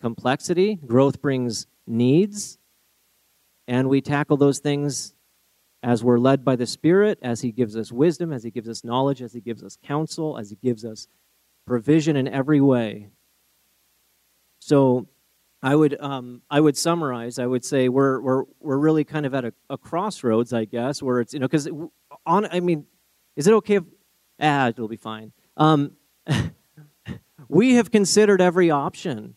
complexity, 0.00 0.76
growth 0.76 1.20
brings 1.20 1.66
needs, 1.86 2.58
and 3.66 3.88
we 3.88 4.00
tackle 4.00 4.36
those 4.36 4.58
things 4.58 5.14
as 5.82 6.02
we're 6.02 6.18
led 6.18 6.44
by 6.44 6.56
the 6.56 6.66
Spirit, 6.66 7.18
as 7.22 7.40
He 7.40 7.52
gives 7.52 7.76
us 7.76 7.92
wisdom, 7.92 8.32
as 8.32 8.42
He 8.42 8.50
gives 8.50 8.68
us 8.68 8.84
knowledge, 8.84 9.20
as 9.20 9.32
He 9.32 9.40
gives 9.40 9.62
us 9.62 9.76
counsel, 9.82 10.38
as 10.38 10.50
He 10.50 10.56
gives 10.62 10.84
us 10.84 11.08
provision 11.66 12.16
in 12.16 12.28
every 12.28 12.60
way. 12.60 13.08
So, 14.60 15.08
I 15.62 15.74
would 15.74 16.00
um, 16.00 16.42
I 16.50 16.60
would 16.60 16.76
summarize. 16.76 17.38
I 17.38 17.46
would 17.46 17.64
say 17.64 17.88
we're 17.88 18.20
we're 18.20 18.44
we're 18.60 18.76
really 18.76 19.04
kind 19.04 19.26
of 19.26 19.34
at 19.34 19.44
a, 19.44 19.52
a 19.68 19.76
crossroads, 19.76 20.52
I 20.52 20.64
guess, 20.64 21.02
where 21.02 21.20
it's 21.20 21.34
you 21.34 21.40
know 21.40 21.48
because 21.48 21.68
on 22.24 22.46
I 22.46 22.60
mean, 22.60 22.86
is 23.34 23.46
it 23.46 23.52
okay 23.54 23.76
if 23.76 23.84
ah 24.40 24.68
it'll 24.68 24.88
be 24.88 24.96
fine. 24.96 25.32
Um, 25.56 25.92
we 27.48 27.74
have 27.74 27.90
considered 27.90 28.40
every 28.40 28.70
option 28.70 29.34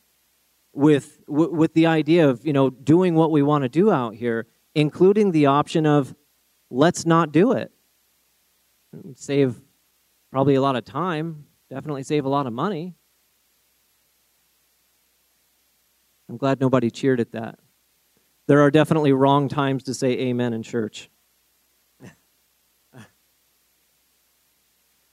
with 0.73 1.19
with 1.27 1.73
the 1.73 1.85
idea 1.85 2.29
of 2.29 2.45
you 2.45 2.53
know 2.53 2.69
doing 2.69 3.15
what 3.15 3.31
we 3.31 3.41
want 3.41 3.63
to 3.63 3.69
do 3.69 3.91
out 3.91 4.15
here, 4.15 4.47
including 4.75 5.31
the 5.31 5.45
option 5.45 5.85
of 5.85 6.15
let's 6.69 7.05
not 7.05 7.31
do 7.31 7.51
it. 7.51 7.71
Save 9.15 9.61
probably 10.31 10.55
a 10.55 10.61
lot 10.61 10.75
of 10.75 10.85
time. 10.85 11.45
Definitely 11.69 12.03
save 12.03 12.25
a 12.25 12.29
lot 12.29 12.47
of 12.47 12.53
money. 12.53 12.95
I'm 16.27 16.37
glad 16.37 16.59
nobody 16.59 16.91
cheered 16.91 17.19
at 17.19 17.31
that. 17.31 17.59
There 18.47 18.61
are 18.61 18.71
definitely 18.71 19.13
wrong 19.13 19.47
times 19.47 19.83
to 19.83 19.93
say 19.93 20.11
amen 20.11 20.53
in 20.53 20.63
church. 20.63 21.09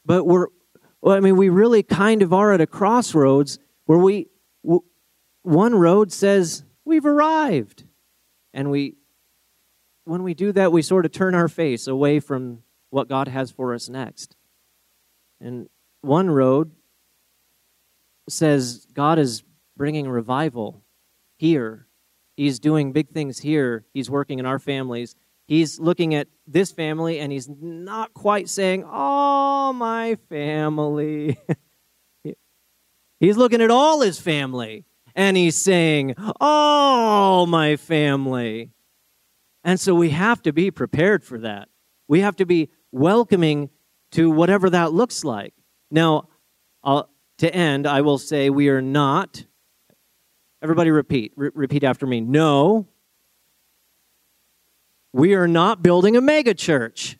But 0.07 0.25
we're, 0.25 0.47
well, 1.03 1.17
I 1.17 1.21
mean, 1.21 1.37
we 1.37 1.49
really 1.49 1.83
kind 1.83 2.23
of 2.23 2.33
are 2.33 2.53
at 2.53 2.61
a 2.61 2.67
crossroads 2.67 3.59
where 3.85 3.99
we, 3.99 4.29
w- 4.65 4.85
one 5.43 5.75
road 5.75 6.13
says 6.13 6.65
we've 6.85 7.05
arrived. 7.05 7.85
And 8.55 8.71
we, 8.71 8.95
when 10.05 10.23
we 10.23 10.33
do 10.33 10.53
that, 10.53 10.73
we 10.73 10.81
sort 10.81 11.05
of 11.05 11.13
turn 11.13 11.35
our 11.35 11.49
face 11.49 11.87
away 11.87 12.21
from 12.21 12.63
what 12.91 13.09
God 13.09 13.29
has 13.29 13.51
for 13.51 13.75
us 13.75 13.89
next. 13.89 14.37
And 15.41 15.69
one 16.01 16.31
road 16.31 16.71
says 18.29 18.87
God 18.95 19.19
is 19.19 19.43
bringing 19.77 20.09
revival 20.09 20.83
here. 21.37 21.87
He's 22.37 22.59
doing 22.59 22.93
big 22.93 23.11
things 23.11 23.41
here. 23.41 23.85
He's 23.93 24.11
working 24.11 24.39
in 24.39 24.47
our 24.47 24.59
families. 24.59 25.17
He's 25.47 25.79
looking 25.79 26.15
at 26.15 26.29
this 26.47 26.73
family 26.73 27.21
and 27.21 27.31
he's 27.31 27.49
not 27.49 28.15
quite 28.15 28.49
saying, 28.49 28.85
Oh, 28.87 29.73
my 29.73 30.17
family. 30.29 31.39
he's 33.21 33.37
looking 33.37 33.61
at 33.61 33.71
all 33.71 34.01
his 34.01 34.19
family 34.19 34.85
and 35.15 35.37
he's 35.37 35.57
saying, 35.57 36.15
Oh, 36.41 37.47
my 37.47 37.77
family. 37.77 38.71
And 39.63 39.79
so 39.79 39.95
we 39.95 40.11
have 40.11 40.43
to 40.43 40.53
be 40.53 40.71
prepared 40.71 41.25
for 41.25 41.39
that. 41.39 41.69
We 42.09 42.21
have 42.21 42.37
to 42.37 42.47
be 42.47 42.71
welcoming 42.93 43.71
to 44.13 44.31
whatever 44.31 44.71
that 44.71 44.93
looks 44.93 45.25
like. 45.25 45.55
Now, 45.91 46.29
I'll, 46.83 47.09
to 47.39 47.55
end, 47.55 47.87
I 47.87 48.01
will 48.01 48.19
say 48.19 48.51
we 48.51 48.69
are 48.69 48.81
not. 48.81 49.45
Everybody 50.63 50.91
repeat. 50.91 51.33
Re- 51.37 51.51
repeat 51.55 51.85
after 51.85 52.07
me. 52.07 52.21
No, 52.21 52.89
we 55.17 55.33
are 55.33 55.49
not 55.49 55.83
building 55.83 56.15
a 56.15 56.21
mega 56.21 56.53
church. 56.53 57.17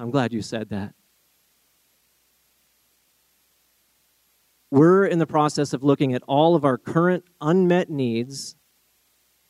I'm 0.00 0.10
glad 0.10 0.32
you 0.32 0.40
said 0.40 0.70
that. 0.70 0.94
We're 4.70 5.04
in 5.04 5.18
the 5.18 5.26
process 5.26 5.74
of 5.74 5.84
looking 5.84 6.14
at 6.14 6.22
all 6.22 6.56
of 6.56 6.64
our 6.64 6.78
current 6.78 7.24
unmet 7.42 7.90
needs 7.90 8.56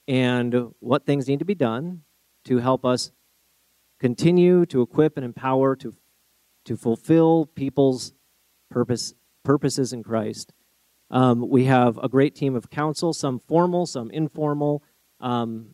and 0.08 0.72
what 0.80 1.06
things 1.06 1.28
need 1.28 1.38
to 1.38 1.44
be 1.44 1.54
done 1.54 2.02
to 2.46 2.58
help 2.58 2.84
us 2.84 3.12
continue 4.00 4.66
to 4.66 4.82
equip 4.82 5.16
and 5.16 5.24
empower 5.24 5.76
to, 5.76 5.94
to 6.64 6.76
fulfill 6.76 7.46
people's 7.46 8.14
purpose, 8.68 9.14
purposes 9.44 9.92
in 9.92 10.02
Christ. 10.02 10.52
Um, 11.08 11.48
we 11.48 11.66
have 11.66 11.98
a 11.98 12.08
great 12.08 12.34
team 12.34 12.56
of 12.56 12.68
counsel, 12.68 13.12
some 13.12 13.38
formal, 13.38 13.86
some 13.86 14.10
informal. 14.10 14.82
Um, 15.20 15.70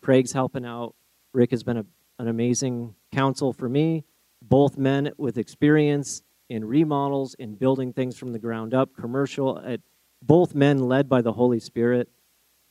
Craig's 0.00 0.32
helping 0.32 0.64
out. 0.64 0.94
Rick 1.32 1.50
has 1.50 1.62
been 1.62 1.78
a, 1.78 1.86
an 2.18 2.28
amazing 2.28 2.94
counsel 3.12 3.52
for 3.52 3.68
me. 3.68 4.04
Both 4.42 4.76
men 4.76 5.12
with 5.16 5.38
experience 5.38 6.22
in 6.48 6.64
remodels, 6.64 7.34
in 7.34 7.54
building 7.54 7.92
things 7.92 8.16
from 8.16 8.32
the 8.32 8.38
ground 8.38 8.74
up, 8.74 8.96
commercial. 8.96 9.58
At, 9.58 9.80
both 10.22 10.54
men 10.54 10.78
led 10.78 11.08
by 11.08 11.22
the 11.22 11.32
Holy 11.32 11.60
Spirit. 11.60 12.08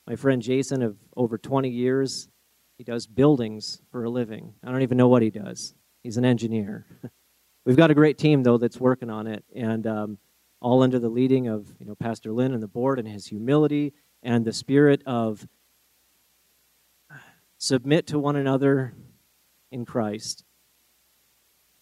My 0.07 0.15
friend 0.15 0.41
Jason 0.41 0.81
of 0.81 0.97
over 1.15 1.37
20 1.37 1.69
years, 1.69 2.27
he 2.77 2.83
does 2.83 3.07
buildings 3.07 3.81
for 3.91 4.03
a 4.03 4.09
living. 4.09 4.53
I 4.63 4.71
don't 4.71 4.81
even 4.81 4.97
know 4.97 5.07
what 5.07 5.21
he 5.21 5.29
does. 5.29 5.73
He's 6.03 6.17
an 6.17 6.25
engineer. 6.25 6.85
We've 7.65 7.77
got 7.77 7.91
a 7.91 7.95
great 7.95 8.17
team 8.17 8.43
though 8.43 8.57
that's 8.57 8.79
working 8.79 9.09
on 9.09 9.25
it, 9.25 9.43
and 9.55 9.87
um, 9.87 10.17
all 10.61 10.83
under 10.83 10.99
the 10.99 11.09
leading 11.09 11.47
of 11.47 11.73
you 11.79 11.85
know 11.85 11.95
Pastor 11.95 12.31
Lynn 12.31 12.53
and 12.53 12.61
the 12.61 12.67
board 12.67 12.99
and 12.99 13.07
his 13.07 13.25
humility 13.25 13.93
and 14.21 14.45
the 14.45 14.53
spirit 14.53 15.01
of 15.05 15.47
submit 17.65 18.05
to 18.05 18.19
one 18.19 18.35
another 18.35 18.93
in 19.71 19.85
Christ, 19.85 20.45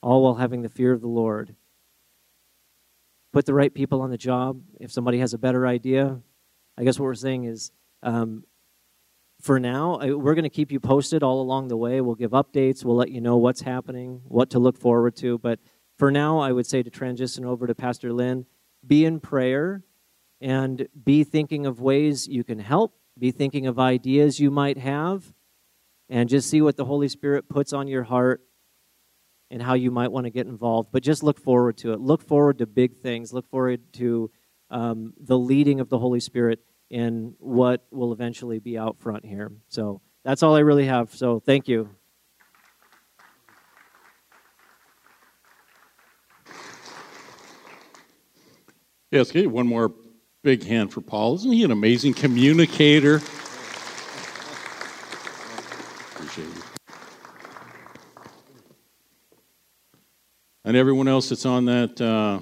all 0.01 0.23
while 0.23 0.35
having 0.35 0.61
the 0.61 0.69
fear 0.69 0.93
of 0.93 1.01
the 1.01 1.07
Lord. 1.07 1.55
Put 3.33 3.45
the 3.45 3.53
right 3.53 3.73
people 3.73 4.01
on 4.01 4.09
the 4.09 4.17
job. 4.17 4.61
If 4.79 4.93
somebody 4.93 5.19
has 5.19 5.33
a 5.33 5.37
better 5.37 5.67
idea, 5.67 6.21
I 6.77 6.85
guess 6.85 6.97
what 6.97 7.05
we're 7.05 7.15
saying 7.15 7.43
is 7.45 7.71
um, 8.01 8.45
for 9.41 9.59
now, 9.59 9.99
we're 9.99 10.35
going 10.35 10.43
to 10.43 10.49
keep 10.49 10.71
you 10.71 10.79
posted 10.79 11.21
all 11.21 11.41
along 11.41 11.67
the 11.67 11.75
way. 11.75 11.99
We'll 11.99 12.15
give 12.15 12.31
updates. 12.31 12.85
We'll 12.85 12.95
let 12.95 13.11
you 13.11 13.19
know 13.19 13.35
what's 13.35 13.61
happening, 13.61 14.21
what 14.23 14.51
to 14.51 14.59
look 14.59 14.77
forward 14.77 15.17
to. 15.17 15.37
But 15.37 15.59
for 15.97 16.11
now, 16.11 16.39
I 16.39 16.53
would 16.53 16.65
say 16.65 16.81
to 16.81 16.89
transition 16.89 17.43
over 17.43 17.67
to 17.67 17.75
Pastor 17.75 18.13
Lynn, 18.13 18.45
be 18.87 19.03
in 19.03 19.19
prayer 19.19 19.83
and 20.39 20.87
be 21.03 21.25
thinking 21.25 21.65
of 21.65 21.81
ways 21.81 22.25
you 22.25 22.45
can 22.45 22.59
help, 22.59 22.95
be 23.19 23.31
thinking 23.31 23.67
of 23.67 23.79
ideas 23.79 24.39
you 24.39 24.49
might 24.49 24.77
have, 24.77 25.33
and 26.13 26.30
just 26.30 26.47
see 26.47 26.62
what 26.62 26.78
the 26.78 26.86
Holy 26.86 27.08
Spirit 27.08 27.49
puts 27.49 27.73
on 27.73 27.88
your 27.88 28.04
heart 28.04 28.43
and 29.49 29.60
how 29.63 29.73
you 29.73 29.89
might 29.89 30.12
want 30.12 30.28
to 30.28 30.30
get 30.30 30.45
involved. 30.45 30.89
But 30.91 31.02
just 31.02 31.23
look 31.23 31.39
forward 31.39 31.76
to 31.78 31.91
it. 31.91 31.99
Look 31.99 32.21
forward 32.21 32.60
to 32.60 32.67
big 32.67 32.97
things. 32.97 33.34
Look 33.34 33.49
forward 33.49 33.82
to 33.93 34.30
um, 34.69 35.15
the 35.19 35.39
leading 35.39 35.80
of 35.80 35.89
the 35.89 35.97
Holy 35.97 36.19
Spirit 36.19 36.60
in 36.91 37.34
what 37.39 37.88
will 37.89 38.13
eventually 38.13 38.60
be 38.60 38.78
out 38.78 38.99
front 38.99 39.26
here. 39.26 39.52
So 39.69 40.02
that's 40.23 40.43
all 40.43 40.56
I 40.56 40.60
really 40.60 40.86
have. 40.86 41.15
So 41.15 41.39
thank 41.39 41.67
you. 41.67 41.89
Yes, 49.10 49.34
one 49.34 49.65
more 49.65 49.91
big 50.43 50.63
hand 50.63 50.93
for 50.93 51.02
Paul. 51.02 51.34
Isn't 51.36 51.54
he 51.54 51.63
an 51.63 51.71
amazing 51.71 52.13
communicator? 52.13 53.19
Appreciate 56.34 56.56
you. 56.56 56.63
And 60.73 60.79
everyone 60.79 61.07
else 61.07 61.29
that's 61.29 61.45
on 61.45 61.65
that 61.65 62.01
uh, 62.01 62.39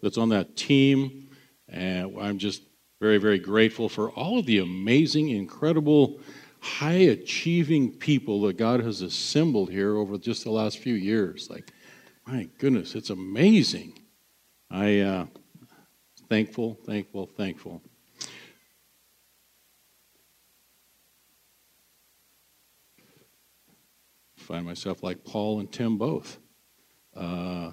that's 0.00 0.16
on 0.16 0.28
that 0.28 0.54
team, 0.54 1.28
and 1.68 2.16
I'm 2.16 2.38
just 2.38 2.62
very, 3.00 3.18
very 3.18 3.40
grateful 3.40 3.88
for 3.88 4.12
all 4.12 4.38
of 4.38 4.46
the 4.46 4.58
amazing, 4.58 5.30
incredible, 5.30 6.20
high 6.60 6.92
achieving 6.92 7.90
people 7.90 8.42
that 8.42 8.58
God 8.58 8.78
has 8.78 9.02
assembled 9.02 9.70
here 9.70 9.96
over 9.96 10.18
just 10.18 10.44
the 10.44 10.52
last 10.52 10.78
few 10.78 10.94
years. 10.94 11.50
Like, 11.50 11.72
my 12.28 12.48
goodness, 12.58 12.94
it's 12.94 13.10
amazing. 13.10 13.98
I 14.70 15.00
uh, 15.00 15.26
thankful, 16.28 16.78
thankful, 16.86 17.26
thankful. 17.26 17.82
Find 24.36 24.64
myself 24.64 25.02
like 25.02 25.24
Paul 25.24 25.58
and 25.58 25.72
Tim 25.72 25.98
both. 25.98 26.38
Uh, 27.18 27.72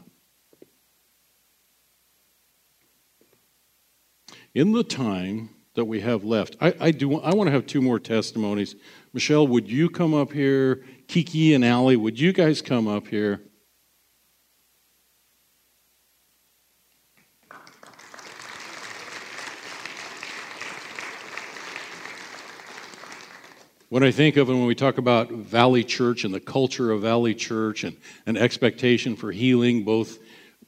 in 4.55 4.71
the 4.71 4.83
time 4.83 5.49
that 5.75 5.85
we 5.85 6.01
have 6.01 6.23
left, 6.23 6.55
I, 6.59 6.73
I 6.79 6.91
do. 6.91 7.19
I 7.19 7.33
want 7.35 7.47
to 7.47 7.51
have 7.51 7.67
two 7.67 7.81
more 7.81 7.99
testimonies. 7.99 8.75
Michelle, 9.13 9.45
would 9.45 9.69
you 9.69 9.89
come 9.89 10.15
up 10.15 10.31
here? 10.31 10.83
Kiki 11.07 11.53
and 11.53 11.63
Allie, 11.63 11.95
would 11.95 12.19
you 12.19 12.33
guys 12.33 12.61
come 12.61 12.87
up 12.87 13.07
here? 13.07 13.41
When 23.95 24.03
I 24.03 24.11
think 24.11 24.35
of 24.35 24.49
when 24.49 24.65
we 24.65 24.75
talk 24.75 24.97
about 24.97 25.31
Valley 25.31 25.81
Church 25.81 26.25
and 26.25 26.33
the 26.33 26.41
culture 26.41 26.91
of 26.91 27.03
Valley 27.03 27.33
Church 27.33 27.85
and 27.85 27.95
an 28.25 28.35
expectation 28.35 29.15
for 29.15 29.31
healing, 29.31 29.85
both 29.85 30.19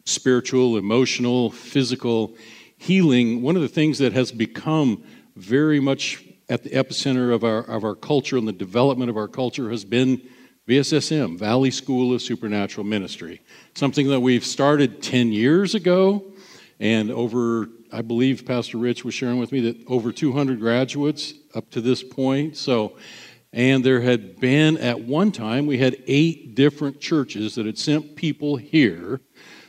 spiritual, 0.05 0.77
emotional, 0.77 1.51
physical 1.51 2.37
healing, 2.77 3.41
one 3.41 3.57
of 3.57 3.61
the 3.61 3.67
things 3.67 3.97
that 3.97 4.13
has 4.13 4.31
become 4.31 5.03
very 5.35 5.81
much 5.81 6.23
at 6.47 6.63
the 6.63 6.69
epicenter 6.69 7.33
of 7.33 7.43
our, 7.43 7.63
of 7.63 7.83
our 7.83 7.95
culture 7.95 8.37
and 8.37 8.47
the 8.47 8.53
development 8.53 9.09
of 9.09 9.17
our 9.17 9.27
culture 9.27 9.71
has 9.71 9.83
been 9.83 10.21
VSSM, 10.65 11.37
Valley 11.37 11.69
School 11.69 12.13
of 12.13 12.21
Supernatural 12.21 12.85
Ministry. 12.85 13.41
Something 13.75 14.07
that 14.07 14.21
we've 14.21 14.45
started 14.45 15.03
10 15.03 15.33
years 15.33 15.75
ago, 15.75 16.23
and 16.79 17.11
over, 17.11 17.67
I 17.91 18.03
believe 18.03 18.45
Pastor 18.45 18.77
Rich 18.77 19.03
was 19.03 19.13
sharing 19.13 19.37
with 19.37 19.51
me 19.51 19.59
that 19.69 19.85
over 19.85 20.13
200 20.13 20.61
graduates 20.61 21.33
up 21.57 21.71
to 21.71 21.81
this 21.81 22.03
point. 22.03 22.55
So, 22.55 22.97
and 23.51 23.83
there 23.83 24.01
had 24.01 24.39
been 24.39 24.77
at 24.77 25.01
one 25.01 25.31
time, 25.31 25.65
we 25.65 25.79
had 25.79 25.97
eight 26.05 26.53
different 26.53 27.01
churches 27.01 27.55
that 27.55 27.65
had 27.65 27.79
sent 27.79 28.15
people 28.15 28.57
here. 28.57 29.19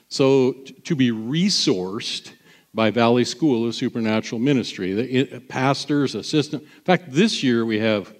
So, 0.08 0.52
to 0.84 0.94
be 0.94 1.10
resourced 1.10 2.32
by 2.74 2.90
Valley 2.90 3.24
School 3.24 3.66
of 3.66 3.74
Supernatural 3.74 4.38
Ministry, 4.38 4.92
the 4.92 5.40
pastors, 5.48 6.14
assistant. 6.14 6.62
In 6.62 6.82
fact, 6.84 7.10
this 7.10 7.42
year 7.42 7.64
we 7.64 7.78
have 7.78 8.14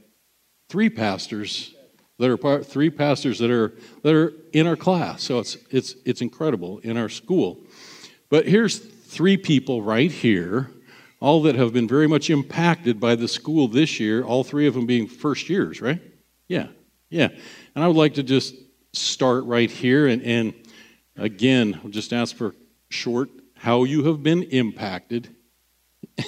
three 0.71 0.89
pastors 0.89 1.75
that 2.19 2.31
are 2.31 2.37
part, 2.37 2.67
three 2.67 2.91
pastors 2.91 3.39
that 3.39 3.51
are 3.51 3.75
that 4.03 4.15
are 4.15 4.33
in 4.53 4.67
our 4.67 4.77
class. 4.77 5.23
So 5.23 5.39
it's 5.39 5.59
it's 5.71 5.95
it's 6.05 6.23
incredible 6.23 6.79
in 6.79 6.97
our 6.97 7.09
school. 7.09 7.61
But 8.31 8.47
here's 8.47 8.79
three 8.79 9.37
people 9.37 9.83
right 9.83 10.11
here, 10.11 10.71
all 11.21 11.43
that 11.43 11.55
have 11.57 11.73
been 11.73 11.89
very 11.89 12.07
much 12.07 12.31
impacted 12.31 13.01
by 13.01 13.17
the 13.17 13.27
school 13.29 13.69
this 13.69 13.99
year. 13.99 14.23
All 14.23 14.45
three 14.45 14.67
of 14.67 14.75
them 14.75 14.87
being 14.87 15.07
first 15.07 15.49
years, 15.49 15.81
right? 15.81 16.01
Yeah, 16.47 16.69
yeah. 17.11 17.29
And 17.75 17.85
I 17.85 17.87
would 17.87 17.97
like 17.97 18.15
to 18.15 18.23
just 18.23 18.55
start 18.93 19.45
right 19.45 19.71
here. 19.71 20.07
And, 20.07 20.23
and 20.23 20.55
again, 21.17 21.81
I'll 21.83 21.91
just 21.91 22.13
ask 22.13 22.37
for 22.37 22.55
short 22.89 23.31
how 23.55 23.85
you 23.85 24.05
have 24.05 24.23
been 24.23 24.45
impacted. 24.45 25.35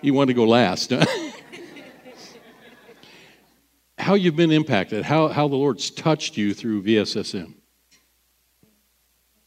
you 0.00 0.14
want 0.14 0.28
to 0.28 0.34
go 0.34 0.44
last. 0.44 0.90
Huh? 0.90 1.04
how 3.98 4.14
you've 4.14 4.36
been 4.36 4.52
impacted, 4.52 5.04
how, 5.04 5.28
how 5.28 5.48
the 5.48 5.56
Lord's 5.56 5.90
touched 5.90 6.36
you 6.36 6.54
through 6.54 6.82
VSSM. 6.84 7.54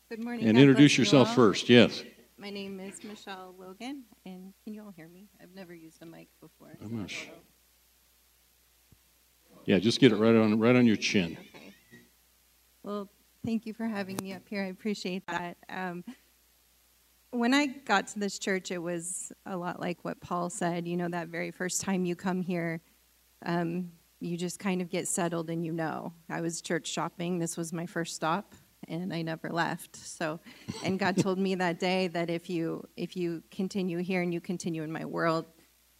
Good 0.09 0.19
morning. 0.19 0.45
And 0.45 0.57
God 0.57 0.61
introduce 0.61 0.91
bless 0.91 0.97
you 0.97 1.01
yourself 1.03 1.33
first, 1.33 1.69
yes. 1.69 2.03
My 2.41 2.49
name 2.49 2.79
is 2.79 3.03
Michelle 3.03 3.53
Logan, 3.59 4.01
and 4.25 4.51
can 4.63 4.73
you 4.73 4.81
all 4.81 4.89
hear 4.89 5.07
me? 5.07 5.27
I've 5.39 5.53
never 5.53 5.75
used 5.75 6.01
a 6.01 6.07
mic 6.07 6.27
before. 6.41 6.75
I'm 6.83 6.97
not 6.97 7.03
I 7.03 7.07
sh- 7.07 7.25
don't 7.27 7.35
know. 7.35 7.41
Yeah, 9.65 9.77
just 9.77 9.99
get 9.99 10.11
it 10.11 10.15
right 10.15 10.35
on 10.35 10.57
right 10.59 10.75
on 10.75 10.87
your 10.87 10.95
chin. 10.95 11.37
Okay. 11.39 11.75
Well, 12.81 13.07
thank 13.45 13.67
you 13.67 13.75
for 13.75 13.85
having 13.85 14.17
me 14.23 14.33
up 14.33 14.41
here. 14.49 14.63
I 14.63 14.69
appreciate 14.69 15.27
that. 15.27 15.55
Um, 15.69 16.03
when 17.29 17.53
I 17.53 17.67
got 17.67 18.07
to 18.07 18.19
this 18.19 18.39
church, 18.39 18.71
it 18.71 18.79
was 18.79 19.31
a 19.45 19.55
lot 19.55 19.79
like 19.79 20.03
what 20.03 20.19
Paul 20.19 20.49
said. 20.49 20.87
You 20.87 20.97
know, 20.97 21.09
that 21.09 21.27
very 21.27 21.51
first 21.51 21.81
time 21.81 22.05
you 22.05 22.15
come 22.15 22.41
here, 22.41 22.81
um, 23.45 23.91
you 24.19 24.35
just 24.35 24.57
kind 24.57 24.81
of 24.81 24.89
get 24.89 25.07
settled 25.07 25.51
and 25.51 25.63
you 25.63 25.73
know. 25.73 26.11
I 26.27 26.41
was 26.41 26.59
church 26.59 26.87
shopping. 26.87 27.37
This 27.37 27.55
was 27.55 27.71
my 27.71 27.85
first 27.85 28.15
stop, 28.15 28.55
and 28.87 29.13
I 29.13 29.21
never 29.21 29.49
left. 29.49 29.95
So, 29.95 30.39
and 30.83 30.99
God 30.99 31.17
told 31.17 31.37
me 31.37 31.55
that 31.55 31.79
day 31.79 32.07
that 32.09 32.29
if 32.29 32.49
you 32.49 32.87
if 32.97 33.15
you 33.15 33.43
continue 33.51 33.99
here 33.99 34.21
and 34.21 34.33
you 34.33 34.41
continue 34.41 34.83
in 34.83 34.91
my 34.91 35.05
world, 35.05 35.45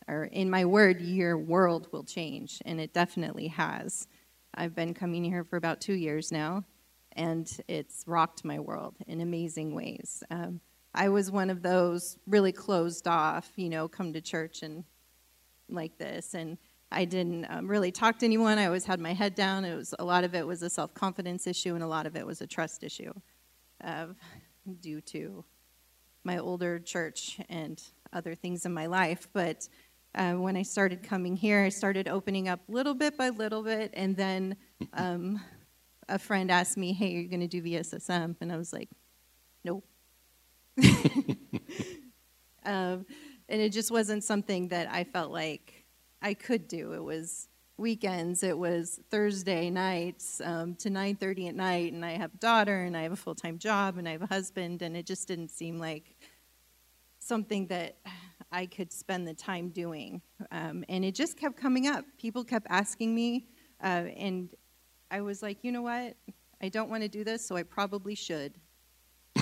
or 0.08 0.26
in 0.26 0.50
my 0.50 0.66
word, 0.66 1.02
your 1.02 1.38
world 1.38 1.88
will 1.92 2.04
change, 2.04 2.62
and 2.66 2.80
it 2.80 2.94
definitely 2.94 3.48
has. 3.48 4.08
I've 4.54 4.76
been 4.76 4.94
coming 4.94 5.24
here 5.24 5.44
for 5.44 5.56
about 5.56 5.80
two 5.80 5.94
years 5.94 6.32
now, 6.32 6.66
and 7.14 7.50
it's 7.68 8.04
rocked 8.06 8.44
my 8.44 8.60
world 8.60 8.96
in 9.08 9.22
amazing 9.22 9.74
ways. 9.74 10.24
Um, 10.30 10.60
I 10.94 11.08
was 11.10 11.32
one 11.32 11.50
of 11.50 11.62
those 11.62 12.18
really 12.28 12.52
closed 12.52 13.08
off, 13.08 13.50
you 13.56 13.70
know, 13.70 13.88
come 13.88 14.12
to 14.14 14.22
church 14.22 14.62
and 14.62 14.84
like 15.70 15.98
this, 15.98 16.34
and 16.34 16.58
I 16.92 17.06
didn't 17.06 17.46
um, 17.50 17.68
really 17.68 17.92
talk 17.92 18.20
to 18.20 18.26
anyone. 18.26 18.58
I 18.58 18.66
always 18.66 18.86
had 18.86 19.00
my 19.00 19.14
head 19.14 19.34
down. 19.34 19.64
It 19.64 19.76
was 19.76 19.96
a 19.98 20.04
lot 20.04 20.24
of 20.24 20.36
it 20.36 20.46
was 20.46 20.62
a 20.62 20.70
self 20.70 20.94
confidence 20.94 21.48
issue, 21.48 21.74
and 21.74 21.84
a 21.84 21.88
lot 21.88 22.06
of 22.06 22.16
it 22.16 22.26
was 22.26 22.42
a 22.42 22.48
trust 22.48 22.84
issue, 22.84 23.14
uh, 23.84 24.08
due 24.82 25.00
to 25.02 25.46
my 26.24 26.38
older 26.38 26.80
church 26.80 27.40
and 27.50 27.82
other 28.14 28.36
things 28.36 28.66
in 28.66 28.74
my 28.74 28.88
life. 28.88 29.28
But 29.32 29.70
uh, 30.16 30.34
when 30.34 30.58
I 30.58 30.64
started 30.64 31.02
coming 31.02 31.38
here, 31.38 31.64
I 31.64 31.70
started 31.70 32.08
opening 32.10 32.50
up 32.50 32.60
little 32.68 32.94
bit 32.94 33.18
by 33.18 33.30
little 33.30 33.64
bit, 33.64 33.92
and 33.94 34.16
then 34.16 34.58
um, 34.94 35.42
a 36.10 36.20
friend 36.20 36.52
asked 36.52 36.78
me, 36.78 36.92
"Hey, 36.92 37.16
are 37.16 37.22
you 37.22 37.30
going 37.30 37.40
to 37.40 37.48
do 37.48 37.62
VSSM?" 37.62 38.36
And 38.42 38.52
I 38.52 38.58
was 38.58 38.74
like, 38.74 38.90
"Nope." 39.64 39.86
um, 42.66 43.06
and 43.48 43.62
it 43.62 43.70
just 43.70 43.92
wasn't 43.92 44.24
something 44.24 44.68
that 44.70 44.92
I 44.92 45.06
felt 45.06 45.32
like 45.32 45.81
I 46.22 46.34
could 46.34 46.68
do. 46.68 46.94
It 46.94 47.04
was 47.04 47.48
weekends. 47.78 48.44
It 48.44 48.58
was 48.58 49.00
Thursday 49.10 49.70
nights 49.70 50.40
um, 50.44 50.76
to 50.76 50.90
9:30 50.90 51.50
at 51.50 51.56
night, 51.56 51.94
and 51.94 52.06
I 52.06 52.12
have 52.12 52.34
a 52.34 52.38
daughter, 52.38 52.84
and 52.84 52.96
I 52.96 53.02
have 53.02 53.12
a 53.12 53.18
full-time 53.18 53.58
job, 53.58 53.98
and 53.98 54.08
I 54.08 54.12
have 54.12 54.22
a 54.22 54.28
husband, 54.28 54.82
and 54.82 54.96
it 54.96 55.06
just 55.06 55.28
didn't 55.28 55.50
seem 55.50 55.80
like 55.80 56.16
something 57.20 57.68
that 57.68 57.98
I 58.52 58.66
could 58.66 58.92
spend 58.92 59.28
the 59.28 59.34
time 59.34 59.70
doing. 59.70 60.22
Um, 60.52 60.84
and 60.90 61.04
it 61.04 61.16
just 61.16 61.38
kept 61.38 61.58
coming 61.58 61.88
up. 61.88 62.06
People 62.18 62.44
kept 62.44 62.68
asking 62.70 63.16
me, 63.16 63.48
uh, 63.84 64.06
and 64.18 64.50
I 65.10 65.22
was 65.22 65.42
like, 65.42 65.64
you 65.64 65.72
know 65.72 65.82
what? 65.82 66.16
I 66.62 66.70
don't 66.70 66.90
want 66.90 67.02
to 67.04 67.10
do 67.10 67.24
this, 67.24 67.46
so 67.46 67.56
I 67.56 67.64
probably 67.64 68.14
should. 68.16 68.54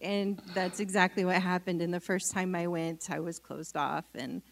and 0.00 0.40
that's 0.54 0.80
exactly 0.80 1.24
what 1.24 1.40
happened. 1.40 1.82
And 1.82 1.92
the 1.92 2.00
first 2.00 2.32
time 2.32 2.54
I 2.54 2.66
went, 2.66 3.10
I 3.10 3.18
was 3.20 3.38
closed 3.38 3.76
off 3.76 4.04
and 4.14 4.42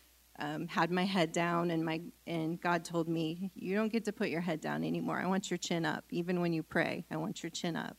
um, 0.41 0.67
had 0.67 0.91
my 0.91 1.05
head 1.05 1.33
down. 1.33 1.71
And 1.71 1.85
my 1.85 2.01
and 2.27 2.61
God 2.61 2.85
told 2.85 3.09
me, 3.09 3.51
you 3.55 3.75
don't 3.75 3.93
get 3.93 4.05
to 4.07 4.13
put 4.13 4.29
your 4.29 4.41
head 4.41 4.61
down 4.61 4.83
anymore. 4.85 5.21
I 5.21 5.27
want 5.27 5.51
your 5.51 5.59
chin 5.59 5.85
up, 5.85 6.05
even 6.11 6.41
when 6.41 6.53
you 6.53 6.63
pray. 6.63 7.05
I 7.11 7.17
want 7.17 7.43
your 7.43 7.51
chin 7.51 7.77
up. 7.77 7.97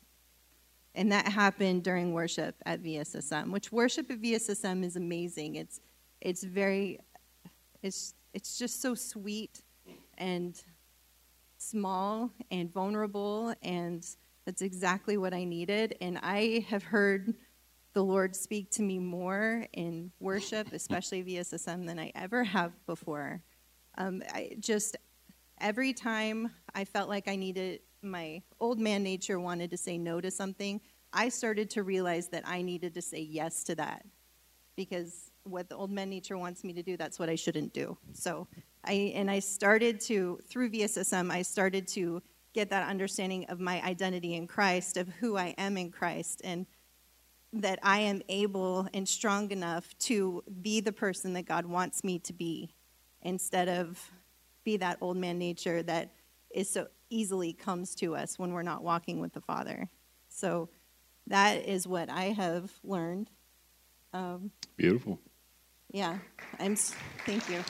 And 0.93 1.11
that 1.11 1.27
happened 1.27 1.83
during 1.83 2.13
worship 2.13 2.55
at 2.65 2.83
VSSM, 2.83 3.51
which 3.51 3.71
worship 3.71 4.11
at 4.11 4.21
VSSM 4.21 4.83
is 4.83 4.95
amazing. 4.95 5.55
It's 5.55 5.79
it's 6.19 6.43
very 6.43 6.99
it's 7.81 8.13
it's 8.33 8.57
just 8.57 8.81
so 8.81 8.93
sweet 8.93 9.63
and 10.17 10.61
small 11.57 12.31
and 12.49 12.71
vulnerable 12.73 13.53
and 13.61 14.05
that's 14.45 14.61
exactly 14.61 15.17
what 15.17 15.33
I 15.33 15.43
needed 15.43 15.95
and 16.01 16.17
I 16.21 16.65
have 16.69 16.83
heard 16.83 17.35
the 17.93 18.03
Lord 18.03 18.35
speak 18.35 18.71
to 18.71 18.81
me 18.81 18.99
more 18.99 19.65
in 19.73 20.11
worship, 20.19 20.71
especially 20.71 21.23
VSSM, 21.23 21.85
than 21.85 21.99
I 21.99 22.11
ever 22.15 22.43
have 22.43 22.71
before. 22.85 23.41
Um, 23.97 24.23
I 24.33 24.55
just 24.59 24.95
every 25.59 25.93
time 25.93 26.51
I 26.73 26.85
felt 26.85 27.09
like 27.09 27.27
I 27.27 27.35
needed 27.35 27.81
my 28.01 28.41
old 28.59 28.79
man 28.79 29.03
nature 29.03 29.39
wanted 29.39 29.69
to 29.71 29.77
say 29.77 29.97
no 29.97 30.21
to 30.21 30.31
something, 30.31 30.81
I 31.13 31.29
started 31.29 31.69
to 31.71 31.83
realize 31.83 32.29
that 32.29 32.47
I 32.47 32.61
needed 32.61 32.93
to 32.95 33.01
say 33.01 33.19
yes 33.19 33.63
to 33.65 33.75
that 33.75 34.05
because 34.75 35.31
what 35.43 35.69
the 35.69 35.75
old 35.75 35.91
man 35.91 36.09
nature 36.09 36.37
wants 36.37 36.63
me 36.63 36.73
to 36.73 36.83
do, 36.83 36.97
that's 36.97 37.19
what 37.19 37.29
I 37.29 37.35
shouldn't 37.35 37.73
do. 37.73 37.97
So 38.13 38.47
I 38.85 39.13
and 39.15 39.29
I 39.29 39.39
started 39.39 39.99
to 40.01 40.39
through 40.47 40.71
VSSM, 40.71 41.29
I 41.31 41.41
started 41.41 41.87
to 41.89 42.21
get 42.53 42.69
that 42.69 42.87
understanding 42.89 43.45
of 43.45 43.59
my 43.59 43.81
identity 43.81 44.35
in 44.35 44.47
Christ, 44.47 44.97
of 44.97 45.07
who 45.19 45.37
I 45.37 45.53
am 45.57 45.77
in 45.77 45.91
Christ, 45.91 46.41
and 46.43 46.65
that 47.53 47.79
I 47.83 47.99
am 47.99 48.21
able 48.29 48.87
and 48.93 49.07
strong 49.07 49.51
enough 49.51 49.97
to 49.99 50.43
be 50.61 50.79
the 50.79 50.91
person 50.93 51.33
that 51.33 51.45
God 51.45 51.65
wants 51.65 52.03
me 52.03 52.19
to 52.19 52.33
be 52.33 52.73
instead 53.21 53.67
of 53.67 53.99
be 54.63 54.77
that 54.77 54.97
old 55.01 55.17
man 55.17 55.37
nature 55.37 55.83
that 55.83 56.13
is 56.53 56.69
so 56.69 56.87
easily 57.09 57.51
comes 57.53 57.93
to 57.95 58.15
us 58.15 58.39
when 58.39 58.53
we're 58.53 58.61
not 58.63 58.83
walking 58.83 59.19
with 59.19 59.33
the 59.33 59.41
Father. 59.41 59.89
So 60.29 60.69
that 61.27 61.67
is 61.67 61.85
what 61.87 62.09
I 62.09 62.25
have 62.25 62.71
learned. 62.83 63.29
Um, 64.13 64.51
Beautiful. 64.77 65.19
yeah, 65.91 66.19
I'm. 66.59 66.75
Thank 66.75 67.49
you. 67.49 67.63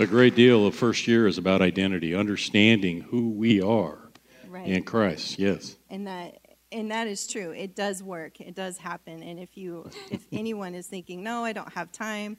A 0.00 0.06
great 0.06 0.34
deal 0.36 0.66
of 0.66 0.74
first 0.74 1.08
year 1.08 1.26
is 1.26 1.38
about 1.38 1.60
identity, 1.60 2.14
understanding 2.14 3.00
who 3.00 3.30
we 3.30 3.60
are 3.60 4.10
Right. 4.48 4.68
in 4.68 4.84
Christ. 4.84 5.38
Yes. 5.38 5.76
and 5.90 6.06
that 6.06 6.38
and 6.72 6.90
that 6.90 7.06
is 7.06 7.26
true 7.26 7.50
it 7.52 7.74
does 7.74 8.02
work 8.02 8.40
it 8.40 8.54
does 8.54 8.76
happen 8.78 9.22
and 9.22 9.38
if 9.38 9.56
you 9.56 9.88
if 10.10 10.26
anyone 10.32 10.74
is 10.74 10.86
thinking 10.86 11.22
no 11.22 11.44
i 11.44 11.52
don't 11.52 11.72
have 11.72 11.90
time 11.92 12.36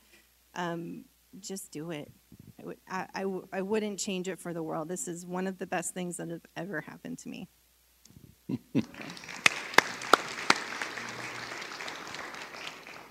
um, 0.55 1.05
just 1.39 1.71
do 1.71 1.91
it 1.91 2.11
I, 2.59 2.65
would, 2.65 2.77
I, 2.89 3.07
I, 3.13 3.21
w- 3.21 3.47
I 3.53 3.61
wouldn't 3.61 3.99
change 3.99 4.27
it 4.27 4.39
for 4.39 4.53
the 4.53 4.63
world 4.63 4.87
this 4.87 5.07
is 5.07 5.25
one 5.25 5.47
of 5.47 5.57
the 5.57 5.67
best 5.67 5.93
things 5.93 6.17
that 6.17 6.29
have 6.29 6.45
ever 6.55 6.81
happened 6.81 7.19
to 7.19 7.29
me 7.29 7.47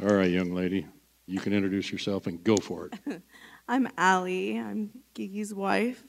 All 0.00 0.14
right, 0.14 0.30
young 0.30 0.52
lady, 0.54 0.86
you 1.26 1.40
can 1.40 1.52
introduce 1.52 1.90
yourself 1.90 2.28
and 2.28 2.42
go 2.44 2.56
for 2.56 2.86
it. 2.86 3.22
I'm 3.68 3.88
Allie. 3.98 4.56
I'm 4.56 4.90
Gigi's 5.12 5.52
wife. 5.52 6.04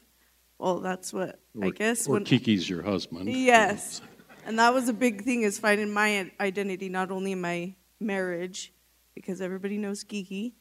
Well, 0.60 0.80
that's 0.80 1.12
what 1.12 1.40
I 1.60 1.72
guess. 1.72 2.08
Or 2.08 2.14
when, 2.14 2.24
Kiki's 2.24 2.70
your 2.70 2.84
husband. 2.84 3.30
yes, 3.30 4.02
and 4.46 4.60
that 4.60 4.74
was 4.74 4.90
a 4.90 4.94
big 4.94 5.24
thing 5.24 5.44
is 5.44 5.60
finding 5.60 5.92
my 5.92 6.32
identity 6.40 6.90
not 6.90 7.12
only 7.12 7.34
in 7.34 7.42
my 7.42 7.74
marriage, 8.00 8.74
because 9.16 9.42
everybody 9.42 9.78
knows 9.78 10.04
Gigi, 10.04 10.56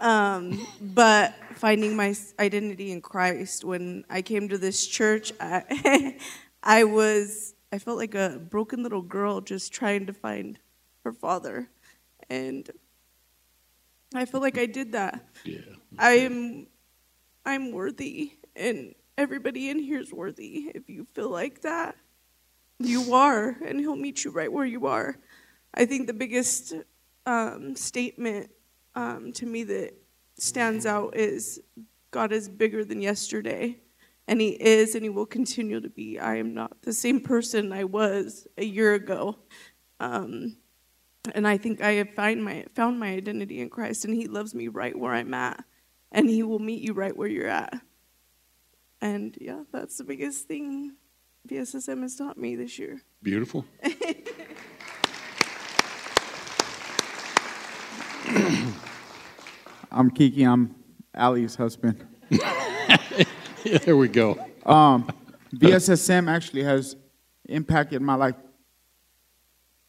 um, 0.00 0.66
but 0.80 1.34
finding 1.54 1.96
my 1.96 2.14
identity 2.38 2.92
in 2.92 3.00
Christ. 3.00 3.64
When 3.64 4.04
I 4.08 4.22
came 4.22 4.48
to 4.48 4.58
this 4.58 4.86
church, 4.86 5.32
I, 5.40 6.16
I 6.62 6.84
was 6.84 7.54
I 7.72 7.78
felt 7.78 7.98
like 7.98 8.14
a 8.14 8.40
broken 8.50 8.82
little 8.82 9.02
girl 9.02 9.40
just 9.40 9.72
trying 9.72 10.06
to 10.06 10.12
find 10.12 10.58
her 11.04 11.12
father, 11.12 11.68
and 12.30 12.70
I 14.14 14.24
feel 14.24 14.40
like 14.40 14.58
I 14.58 14.66
did 14.66 14.92
that. 14.92 15.26
Yeah. 15.44 15.60
I 15.98 16.12
am 16.12 16.66
I'm 17.44 17.72
worthy 17.72 18.32
and 18.54 18.94
everybody 19.16 19.70
in 19.70 19.78
here 19.78 20.00
is 20.00 20.12
worthy. 20.12 20.70
If 20.74 20.88
you 20.88 21.06
feel 21.14 21.30
like 21.30 21.62
that, 21.62 21.96
you 22.78 23.14
are 23.14 23.56
and 23.66 23.80
he'll 23.80 23.96
meet 23.96 24.24
you 24.24 24.30
right 24.30 24.52
where 24.52 24.66
you 24.66 24.86
are. 24.86 25.16
I 25.74 25.84
think 25.84 26.06
the 26.06 26.14
biggest 26.14 26.74
um, 27.26 27.74
statement 27.76 28.50
um, 28.94 29.32
to 29.34 29.46
me 29.46 29.64
that 29.64 29.94
stands 30.36 30.86
out 30.86 31.16
is 31.16 31.60
God 32.10 32.32
is 32.32 32.48
bigger 32.48 32.84
than 32.84 33.02
yesterday. 33.02 33.78
And 34.26 34.40
he 34.40 34.50
is 34.50 34.94
and 34.94 35.02
he 35.02 35.08
will 35.08 35.26
continue 35.26 35.80
to 35.80 35.88
be. 35.88 36.18
I 36.18 36.36
am 36.36 36.52
not 36.52 36.82
the 36.82 36.92
same 36.92 37.20
person 37.20 37.72
I 37.72 37.84
was 37.84 38.46
a 38.58 38.64
year 38.64 38.94
ago. 38.94 39.38
Um, 40.00 40.58
and 41.34 41.46
I 41.46 41.58
think 41.58 41.82
I 41.82 41.92
have 41.92 42.14
find 42.14 42.44
my, 42.44 42.66
found 42.74 42.98
my 42.98 43.08
identity 43.08 43.60
in 43.60 43.70
Christ, 43.70 44.04
and 44.04 44.14
He 44.14 44.26
loves 44.26 44.54
me 44.54 44.68
right 44.68 44.96
where 44.96 45.12
I'm 45.12 45.34
at. 45.34 45.64
and 46.12 46.28
He 46.28 46.42
will 46.42 46.58
meet 46.58 46.82
you 46.82 46.92
right 46.92 47.16
where 47.16 47.28
you're 47.28 47.48
at. 47.48 47.74
And 49.00 49.36
yeah, 49.40 49.62
that's 49.72 49.98
the 49.98 50.04
biggest 50.04 50.48
thing 50.48 50.94
VSSM 51.48 52.02
has 52.02 52.14
taught 52.14 52.36
me 52.36 52.56
this 52.56 52.78
year. 52.78 53.00
Beautiful. 53.22 53.64
I'm 59.90 60.10
Kiki. 60.10 60.42
I'm 60.42 60.74
Allie's 61.14 61.54
husband. 61.54 62.06
yeah, 62.28 62.98
there 63.84 63.96
we 63.96 64.08
go. 64.08 64.38
Um, 64.66 65.10
VSSM 65.54 66.28
actually 66.28 66.64
has 66.64 66.96
impacted 67.48 68.02
my 68.02 68.14
life 68.14 68.34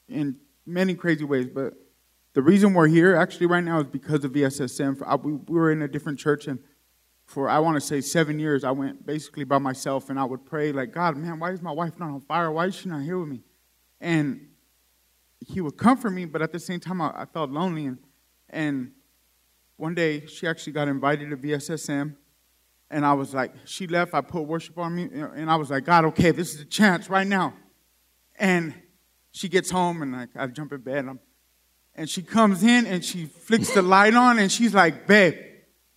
in 0.07 0.37
many 0.65 0.95
crazy 0.95 1.25
ways, 1.25 1.47
but 1.53 1.73
the 2.35 2.41
reason 2.41 2.73
we're 2.73 2.87
here 2.87 3.17
actually 3.17 3.47
right 3.47 3.63
now 3.63 3.81
is 3.81 3.87
because 3.87 4.23
of 4.23 4.31
VSSM. 4.31 5.03
I, 5.05 5.15
we, 5.15 5.33
we 5.33 5.59
were 5.59 5.73
in 5.73 5.81
a 5.81 5.89
different 5.89 6.19
church, 6.19 6.47
and 6.47 6.59
for 7.29 7.47
I 7.47 7.59
want 7.59 7.75
to 7.75 7.81
say 7.81 8.01
seven 8.01 8.39
years, 8.39 8.63
I 8.63 8.71
went 8.71 9.05
basically 9.05 9.43
by 9.43 9.59
myself, 9.59 10.09
and 10.09 10.19
I 10.19 10.23
would 10.23 10.47
pray 10.47 10.71
like, 10.71 10.91
God, 10.91 11.15
man, 11.15 11.39
why 11.39 11.51
is 11.51 11.61
my 11.61 11.71
wife 11.71 11.99
not 11.99 12.09
on 12.09 12.21
fire? 12.21 12.51
Why 12.51 12.65
is 12.65 12.73
she 12.73 12.89
not 12.89 13.03
here 13.03 13.19
with 13.19 13.29
me? 13.29 13.41
And 14.01 14.47
He 15.47 15.61
would 15.61 15.77
comfort 15.77 16.09
me, 16.09 16.25
but 16.25 16.41
at 16.41 16.51
the 16.51 16.59
same 16.59 16.79
time, 16.79 17.01
I, 17.01 17.11
I 17.15 17.25
felt 17.25 17.51
lonely. 17.51 17.85
And, 17.85 17.99
and 18.49 18.91
one 19.77 19.93
day, 19.93 20.25
she 20.25 20.47
actually 20.47 20.73
got 20.73 20.87
invited 20.87 21.29
to 21.29 21.37
VSSM, 21.37 22.15
and 22.89 23.05
I 23.05 23.13
was 23.13 23.35
like, 23.35 23.53
she 23.63 23.85
left. 23.85 24.15
I 24.15 24.21
put 24.21 24.47
worship 24.47 24.79
on 24.79 24.95
me, 24.95 25.03
and 25.13 25.51
I 25.51 25.55
was 25.55 25.69
like, 25.69 25.85
God, 25.85 26.05
okay, 26.05 26.31
this 26.31 26.55
is 26.55 26.61
a 26.61 26.65
chance 26.65 27.11
right 27.11 27.27
now. 27.27 27.53
And 28.39 28.73
she 29.33 29.47
gets 29.49 29.69
home, 29.69 30.01
and 30.01 30.27
I 30.35 30.47
jump 30.47 30.73
in 30.73 30.81
bed, 30.81 31.05
and, 31.05 31.19
and 31.93 32.09
she 32.09 32.23
comes 32.23 32.63
in, 32.63 32.87
and 32.87 33.05
she 33.05 33.27
flicks 33.27 33.71
the 33.71 33.83
light 33.83 34.15
on, 34.15 34.39
and 34.39 34.51
she's 34.51 34.73
like, 34.73 35.05
babe. 35.05 35.35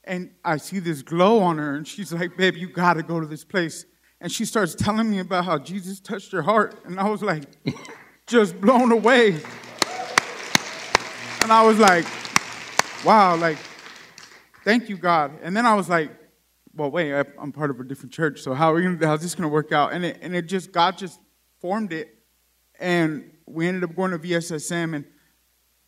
And 0.04 0.32
I 0.44 0.56
see 0.56 0.80
this 0.80 1.02
glow 1.02 1.38
on 1.40 1.58
her, 1.58 1.74
and 1.74 1.86
she's 1.86 2.12
like, 2.12 2.36
babe, 2.36 2.56
you 2.56 2.68
got 2.68 2.94
to 2.94 3.02
go 3.02 3.20
to 3.20 3.26
this 3.26 3.44
place. 3.44 3.86
And 4.20 4.30
she 4.30 4.44
starts 4.44 4.74
telling 4.74 5.10
me 5.10 5.20
about 5.20 5.44
how 5.44 5.58
Jesus 5.58 6.00
touched 6.00 6.32
her 6.32 6.42
heart, 6.42 6.80
and 6.84 6.98
I 6.98 7.08
was 7.08 7.22
like, 7.22 7.44
just 8.26 8.60
blown 8.60 8.90
away. 8.90 9.34
And 11.42 11.52
I 11.52 11.64
was 11.64 11.78
like, 11.78 12.06
wow, 13.04 13.36
like, 13.36 13.58
thank 14.64 14.88
you, 14.88 14.96
God. 14.96 15.38
And 15.42 15.56
then 15.56 15.66
I 15.66 15.74
was 15.74 15.88
like, 15.88 16.10
well, 16.74 16.90
wait, 16.90 17.14
I, 17.14 17.24
am 17.40 17.52
part 17.52 17.70
of 17.70 17.78
a 17.78 17.84
different 17.84 18.12
church, 18.12 18.40
so 18.40 18.54
how 18.54 18.72
are 18.72 18.76
we 18.76 18.82
gonna, 18.82 19.06
how's 19.06 19.22
this 19.22 19.34
to 19.34 19.48
work 19.48 19.72
out? 19.72 19.92
And 19.92 20.04
it, 20.04 20.18
and 20.22 20.34
it 20.34 20.46
just, 20.46 20.72
God 20.72 20.98
just 20.98 21.20
formed 21.60 21.92
it. 21.92 22.16
And 22.80 23.30
we 23.46 23.68
ended 23.68 23.84
up 23.84 23.94
going 23.94 24.10
to 24.10 24.18
VSSM, 24.18 24.96
and 24.96 25.04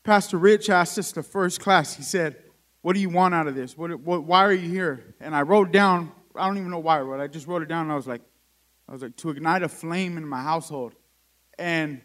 Pastor 0.05 0.39
Rich 0.39 0.71
asked 0.71 0.99
us 0.99 1.11
the 1.13 1.23
first 1.23 1.61
class, 1.61 1.95
he 1.97 2.03
said, 2.03 2.37
what 2.85 2.93
do 2.93 3.01
you 3.01 3.09
want 3.09 3.33
out 3.33 3.47
of 3.47 3.55
this? 3.55 3.79
What, 3.79 3.99
what, 4.01 4.25
why 4.25 4.45
are 4.45 4.53
you 4.53 4.69
here? 4.69 5.15
And 5.19 5.35
I 5.35 5.41
wrote 5.41 5.73
down, 5.73 6.13
I 6.37 6.47
don't 6.47 6.59
even 6.59 6.71
know 6.71 6.81
why 6.81 6.99
I 6.99 7.01
wrote 7.01 7.19
I 7.19 7.29
just 7.29 7.47
wrote 7.47 7.63
it 7.63 7.69
down, 7.69 7.85
and 7.85 7.93
I 7.93 7.97
was 7.97 8.07
like, 8.07 8.21
I 8.87 8.93
was 8.93 9.01
like, 9.01 9.17
to 9.17 9.31
ignite 9.31 9.63
a 9.63 9.71
flame 9.71 10.19
in 10.19 10.29
my 10.29 10.43
household. 10.43 10.93
And, 11.59 12.03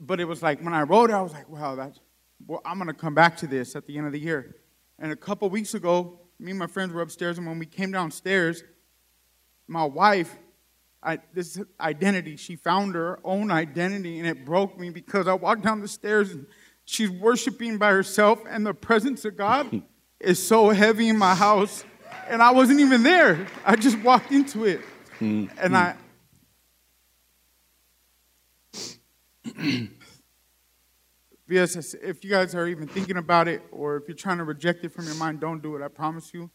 but 0.00 0.20
it 0.20 0.26
was 0.26 0.44
like, 0.44 0.62
when 0.62 0.74
I 0.74 0.82
wrote 0.82 1.10
it, 1.10 1.14
I 1.14 1.22
was 1.22 1.32
like, 1.32 1.48
wow, 1.48 1.74
that's, 1.74 1.98
well, 2.46 2.60
I'm 2.64 2.78
going 2.78 2.86
to 2.86 2.94
come 2.94 3.16
back 3.16 3.36
to 3.38 3.48
this 3.48 3.74
at 3.74 3.88
the 3.88 3.98
end 3.98 4.06
of 4.06 4.12
the 4.12 4.20
year. 4.20 4.54
And 5.00 5.10
a 5.10 5.16
couple 5.16 5.50
weeks 5.50 5.74
ago, 5.74 6.20
me 6.38 6.50
and 6.50 6.58
my 6.60 6.68
friends 6.68 6.92
were 6.92 7.02
upstairs, 7.02 7.38
and 7.38 7.46
when 7.48 7.58
we 7.58 7.66
came 7.66 7.90
downstairs, 7.90 8.62
my 9.66 9.84
wife, 9.84 10.38
I, 11.02 11.18
this 11.34 11.60
identity, 11.80 12.36
she 12.36 12.54
found 12.54 12.94
her 12.94 13.18
own 13.24 13.50
identity, 13.50 14.20
and 14.20 14.28
it 14.28 14.44
broke 14.44 14.78
me 14.78 14.90
because 14.90 15.26
I 15.26 15.34
walked 15.34 15.64
down 15.64 15.80
the 15.80 15.88
stairs 15.88 16.30
and 16.30 16.46
she's 16.90 17.10
worshiping 17.10 17.78
by 17.78 17.90
herself, 17.90 18.40
and 18.48 18.66
the 18.66 18.74
presence 18.74 19.24
of 19.24 19.36
God 19.36 19.82
is 20.20 20.44
so 20.44 20.70
heavy 20.70 21.08
in 21.08 21.16
my 21.16 21.34
house, 21.34 21.84
and 22.28 22.42
I 22.42 22.50
wasn't 22.50 22.80
even 22.80 23.02
there. 23.02 23.46
I 23.64 23.76
just 23.76 23.98
walked 24.00 24.32
into 24.32 24.64
it, 24.64 24.80
mm-hmm. 25.20 25.46
and 25.58 25.76
I. 25.76 25.96
VSS, 31.48 31.96
if 32.00 32.22
you 32.22 32.30
guys 32.30 32.54
are 32.54 32.68
even 32.68 32.86
thinking 32.86 33.16
about 33.16 33.48
it 33.48 33.60
or 33.72 33.96
if 33.96 34.04
you're 34.06 34.16
trying 34.16 34.38
to 34.38 34.44
reject 34.44 34.84
it 34.84 34.90
from 34.92 35.06
your 35.06 35.16
mind, 35.16 35.40
don't 35.40 35.60
do 35.60 35.74
it. 35.74 35.82
I 35.82 35.88
promise 35.88 36.32
you. 36.32 36.48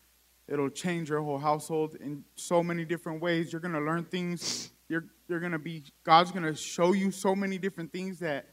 It'll 0.47 0.69
change 0.69 1.09
your 1.09 1.21
whole 1.21 1.38
household 1.38 1.97
in 1.99 2.23
so 2.36 2.63
many 2.63 2.86
different 2.86 3.21
ways. 3.21 3.51
You're 3.51 3.59
going 3.59 3.73
to 3.73 3.81
learn 3.81 4.05
things. 4.05 4.69
You're, 4.88 5.03
you're 5.27 5.41
going 5.41 5.51
to 5.51 5.59
be, 5.59 5.83
God's 6.05 6.31
going 6.31 6.45
to 6.45 6.55
show 6.55 6.93
you 6.93 7.11
so 7.11 7.36
many 7.36 7.57
different 7.57 7.91
things 7.91 8.19
that 8.19 8.45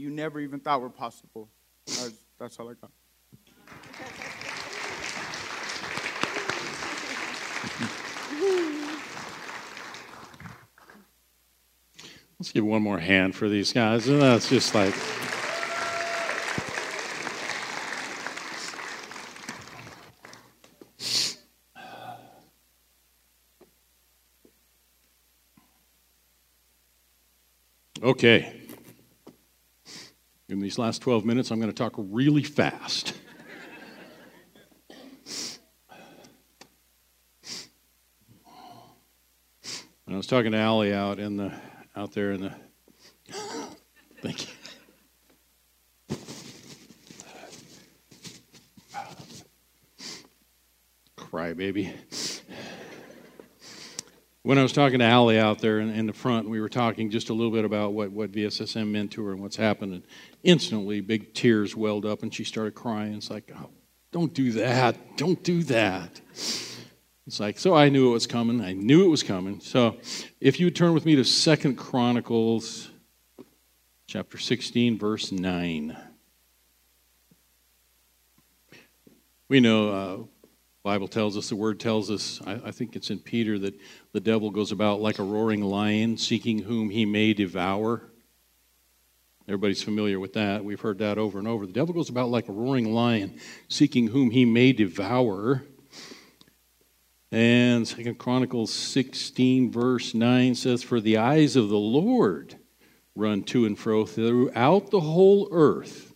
you 0.00 0.10
never 0.10 0.40
even 0.40 0.60
thought 0.60 0.80
were 0.80 0.88
possible. 0.88 1.50
That's, 1.86 2.14
that's 2.38 2.58
all 2.58 2.70
I 2.70 2.74
got. 2.74 2.90
Let's 12.38 12.52
give 12.52 12.64
one 12.64 12.82
more 12.82 12.98
hand 12.98 13.36
for 13.36 13.50
these 13.50 13.74
guys. 13.74 14.08
And 14.08 14.22
that's 14.22 14.48
just 14.48 14.74
like. 14.74 14.94
Okay. 28.02 28.59
In 30.50 30.58
these 30.58 30.78
last 30.78 31.00
12 31.02 31.24
minutes, 31.24 31.52
I'm 31.52 31.60
going 31.60 31.70
to 31.70 31.76
talk 31.76 31.94
really 31.96 32.42
fast. 32.42 33.14
I 40.08 40.16
was 40.16 40.26
talking 40.26 40.50
to 40.50 40.58
Allie 40.58 40.92
out 40.92 41.20
in 41.20 41.36
the 41.36 41.52
out 41.94 42.12
there 42.12 42.32
in 42.32 42.40
the. 42.40 42.52
Thank 44.20 44.48
you. 44.48 46.16
Cry 51.16 51.52
baby. 51.52 51.94
When 54.42 54.56
I 54.56 54.62
was 54.62 54.72
talking 54.72 55.00
to 55.00 55.04
Allie 55.04 55.38
out 55.38 55.58
there 55.58 55.80
in, 55.80 55.90
in, 55.90 56.06
the 56.06 56.14
front, 56.14 56.48
we 56.48 56.62
were 56.62 56.70
talking 56.70 57.10
just 57.10 57.28
a 57.28 57.34
little 57.34 57.52
bit 57.52 57.66
about 57.66 57.92
what, 57.92 58.10
what 58.10 58.32
VSSM 58.32 58.88
meant 58.88 59.12
to 59.12 59.24
her 59.26 59.32
and 59.32 59.40
what's 59.42 59.56
happened. 59.56 59.92
And 59.92 60.02
instantly, 60.42 61.02
big 61.02 61.34
tears 61.34 61.76
welled 61.76 62.06
up 62.06 62.22
and 62.22 62.34
she 62.34 62.44
started 62.44 62.74
crying. 62.74 63.12
It's 63.14 63.30
like, 63.30 63.52
oh, 63.54 63.68
don't 64.12 64.32
do 64.32 64.52
that. 64.52 65.18
Don't 65.18 65.42
do 65.44 65.62
that. 65.64 66.22
It's 66.32 67.38
like, 67.38 67.58
so 67.58 67.74
I 67.74 67.90
knew 67.90 68.08
it 68.08 68.12
was 68.12 68.26
coming. 68.26 68.62
I 68.62 68.72
knew 68.72 69.04
it 69.04 69.08
was 69.08 69.22
coming. 69.22 69.60
So 69.60 69.98
if 70.40 70.58
you 70.58 70.66
would 70.66 70.76
turn 70.76 70.94
with 70.94 71.04
me 71.04 71.16
to 71.16 71.24
Second 71.24 71.76
Chronicles 71.76 72.90
chapter 74.06 74.38
16, 74.38 74.98
verse 74.98 75.30
9. 75.30 75.96
We 79.48 79.60
know 79.60 79.88
uh, 79.90 80.24
Bible 80.82 81.08
tells 81.08 81.36
us, 81.36 81.48
the 81.50 81.56
Word 81.56 81.78
tells 81.78 82.10
us, 82.10 82.40
I, 82.46 82.54
I 82.64 82.70
think 82.70 82.96
it's 82.96 83.10
in 83.10 83.18
Peter, 83.18 83.58
that 83.58 83.74
the 84.12 84.20
devil 84.20 84.50
goes 84.50 84.72
about 84.72 85.00
like 85.00 85.18
a 85.18 85.22
roaring 85.22 85.62
lion, 85.62 86.16
seeking 86.16 86.58
whom 86.58 86.90
he 86.90 87.04
may 87.04 87.32
devour. 87.32 88.02
Everybody's 89.46 89.82
familiar 89.82 90.20
with 90.20 90.34
that. 90.34 90.64
We've 90.64 90.80
heard 90.80 90.98
that 90.98 91.18
over 91.18 91.38
and 91.38 91.48
over. 91.48 91.66
The 91.66 91.72
devil 91.72 91.94
goes 91.94 92.08
about 92.08 92.28
like 92.28 92.48
a 92.48 92.52
roaring 92.52 92.92
lion, 92.92 93.38
seeking 93.68 94.08
whom 94.08 94.30
he 94.30 94.44
may 94.44 94.72
devour. 94.72 95.64
And 97.32 97.86
Second 97.86 98.18
Chronicles 98.18 98.72
16, 98.72 99.70
verse 99.70 100.14
9 100.14 100.54
says, 100.54 100.82
For 100.82 101.00
the 101.00 101.16
eyes 101.16 101.54
of 101.56 101.68
the 101.68 101.78
Lord 101.78 102.56
run 103.14 103.42
to 103.44 103.66
and 103.66 103.78
fro 103.78 104.04
throughout 104.04 104.90
the 104.90 105.00
whole 105.00 105.48
earth 105.52 106.12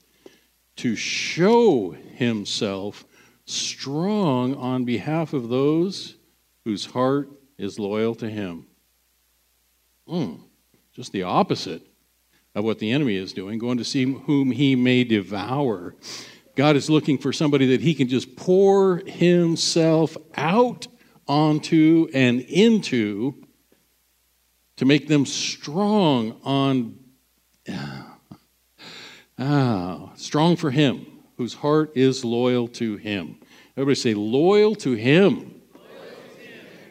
to 0.76 0.96
show 0.96 1.90
himself 1.90 3.04
strong 3.46 4.54
on 4.56 4.84
behalf 4.84 5.32
of 5.32 5.48
those 5.48 6.16
whose 6.64 6.86
heart 6.86 7.30
is 7.58 7.78
loyal 7.78 8.14
to 8.16 8.28
him. 8.28 8.66
Mm, 10.08 10.40
just 10.92 11.12
the 11.12 11.22
opposite 11.22 11.82
of 12.54 12.64
what 12.64 12.78
the 12.78 12.92
enemy 12.92 13.16
is 13.16 13.32
doing, 13.32 13.58
going 13.58 13.78
to 13.78 13.84
see 13.84 14.04
whom 14.04 14.50
he 14.50 14.76
may 14.76 15.04
devour. 15.04 15.94
God 16.56 16.76
is 16.76 16.88
looking 16.88 17.18
for 17.18 17.32
somebody 17.32 17.66
that 17.66 17.80
he 17.80 17.94
can 17.94 18.08
just 18.08 18.36
pour 18.36 18.98
himself 18.98 20.16
out 20.36 20.86
onto 21.26 22.08
and 22.14 22.40
into 22.42 23.34
to 24.76 24.84
make 24.84 25.08
them 25.08 25.26
strong 25.26 26.38
on 26.44 26.98
ah, 29.38 30.12
strong 30.16 30.56
for 30.56 30.70
him 30.70 31.06
whose 31.38 31.54
heart 31.54 31.92
is 31.96 32.24
loyal 32.24 32.68
to 32.68 32.96
him 32.96 33.38
everybody 33.76 33.94
say 33.94 34.12
loyal 34.12 34.74
to 34.74 34.92
him 34.92 35.53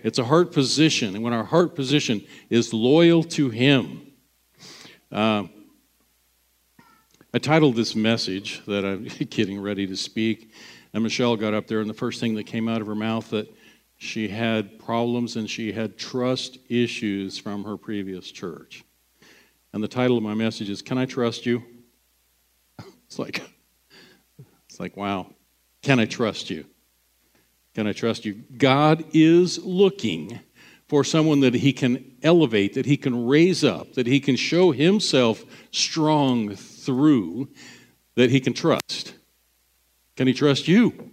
it's 0.04 0.20
a 0.20 0.26
heart 0.26 0.51
position 0.51 1.16
and 1.16 1.24
when 1.24 1.34
our 1.34 1.43
heart 1.43 1.76
position 1.76 2.24
is 2.49 2.74
loyal 2.74 3.24
to 3.24 3.49
him 3.49 4.01
uh, 5.12 5.43
i 7.34 7.39
titled 7.39 7.76
this 7.76 7.95
message 7.95 8.62
that 8.66 8.86
i'm 8.86 9.04
getting 9.30 9.60
ready 9.60 9.88
to 9.88 9.95
speak 9.95 10.51
And 10.93 11.01
Michelle 11.01 11.36
got 11.36 11.54
up 11.56 11.68
there, 11.68 11.82
and 11.82 11.89
the 11.89 11.93
first 11.95 12.20
thing 12.20 12.36
that 12.36 12.43
came 12.43 12.70
out 12.70 12.80
of 12.80 12.88
her 12.88 12.95
mouth 12.95 13.30
that 13.32 13.51
she 13.97 14.28
had 14.28 14.78
problems 14.78 15.36
and 15.36 15.49
she 15.49 15.72
had 15.72 15.97
trust 15.97 16.60
issues 16.70 17.38
from 17.38 17.64
her 17.64 17.78
previous 17.78 18.30
church. 18.30 18.84
And 19.74 19.84
the 19.84 19.88
title 19.88 20.18
of 20.18 20.24
my 20.24 20.36
message 20.36 20.70
is 20.70 20.82
Can 20.82 20.97
I 20.97 21.06
Trust 21.06 21.45
You? 21.45 21.64
It's 23.06 23.20
like 23.20 23.43
it's 24.68 24.80
like 24.80 24.97
wow. 24.97 25.28
Can 25.84 25.99
I 25.99 26.06
trust 26.06 26.49
you? 26.49 26.66
Can 27.74 27.88
I 27.88 27.93
trust 27.93 28.26
you? 28.26 28.43
God 28.57 29.03
is 29.13 29.63
looking 29.63 30.39
for 30.88 31.03
someone 31.03 31.39
that 31.39 31.55
he 31.55 31.74
can 31.74 32.15
elevate, 32.21 32.74
that 32.76 32.86
he 32.86 32.97
can 32.97 33.26
raise 33.26 33.63
up, 33.63 33.93
that 33.93 34.05
he 34.05 34.19
can 34.19 34.36
show 34.36 34.71
himself 34.71 35.43
strong 35.71 36.55
through, 36.55 37.49
that 38.15 38.30
he 38.30 38.39
can 38.39 38.53
trust. 38.53 39.15
Can 40.15 40.28
he 40.28 40.34
trust 40.34 40.67
you? 40.67 41.11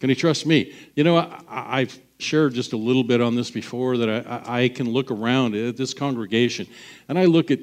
Can 0.00 0.08
he 0.08 0.16
trust 0.16 0.46
me? 0.46 0.74
You 0.96 1.04
know, 1.04 1.16
I, 1.48 1.80
have 1.80 2.00
shared 2.18 2.54
just 2.54 2.72
a 2.72 2.76
little 2.76 3.04
bit 3.04 3.20
on 3.20 3.36
this 3.36 3.50
before 3.50 3.98
that 3.98 4.26
I, 4.26 4.64
I 4.64 4.68
can 4.68 4.90
look 4.90 5.10
around 5.10 5.54
at 5.54 5.76
this 5.76 5.94
congregation 5.94 6.66
and 7.08 7.18
I 7.18 7.26
look 7.26 7.50
at, 7.50 7.60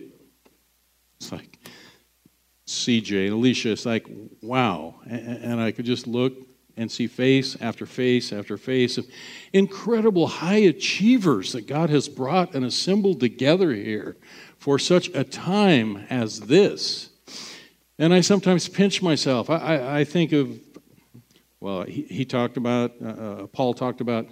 it's 1.20 1.32
like 1.32 1.58
CJ 2.68 3.26
and 3.26 3.34
Alicia, 3.34 3.72
it's 3.72 3.86
like, 3.86 4.08
wow. 4.42 4.96
And, 5.06 5.44
and 5.44 5.62
I 5.62 5.72
could 5.72 5.86
just 5.86 6.08
look 6.08 6.47
and 6.78 6.92
see 6.92 7.08
face 7.08 7.58
after 7.60 7.86
face 7.86 8.32
after 8.32 8.58
face 8.58 8.98
of 8.98 9.08
incredible 9.52 10.28
high 10.28 10.56
achievers 10.58 11.52
that 11.54 11.68
God 11.68 11.90
has 11.90 12.08
brought 12.08 12.54
and 12.54 12.64
assembled 12.64 13.20
together 13.20 13.74
here 13.74 14.16
for 14.58 14.80
such 14.80 15.10
a 15.10 15.24
time 15.24 16.06
as 16.10 16.42
this. 16.42 17.10
And 18.00 18.14
I 18.14 18.22
sometimes 18.22 18.70
pinch 18.70 19.02
myself. 19.02 19.50
I, 19.50 19.58
I, 19.58 20.00
I 20.00 20.04
think 20.04 20.32
of 20.32 20.60
well, 21.60 21.84
he, 21.84 22.04
he 22.04 22.26
talked 22.26 22.58
about, 22.58 22.94
uh, 23.04 23.08
uh, 23.08 23.48
Paul 23.48 23.74
talked 23.74 24.02
about 24.02 24.28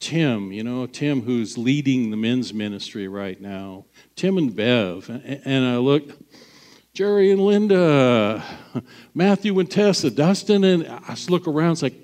Tim, 0.00 0.52
you 0.52 0.62
know, 0.62 0.86
Tim 0.86 1.22
who's 1.22 1.56
leading 1.58 2.10
the 2.10 2.16
men's 2.16 2.52
ministry 2.52 3.08
right 3.08 3.40
now, 3.40 3.84
Tim 4.16 4.38
and 4.38 4.54
Bev. 4.54 5.08
And, 5.08 5.40
and 5.44 5.64
I 5.64 5.76
look, 5.76 6.10
Jerry 6.98 7.30
and 7.30 7.40
Linda, 7.40 8.42
Matthew 9.14 9.56
and 9.60 9.70
Tessa, 9.70 10.10
Dustin, 10.10 10.64
and 10.64 10.84
I 10.84 11.10
just 11.10 11.30
look 11.30 11.46
around, 11.46 11.70
it's 11.74 11.82
like, 11.84 11.94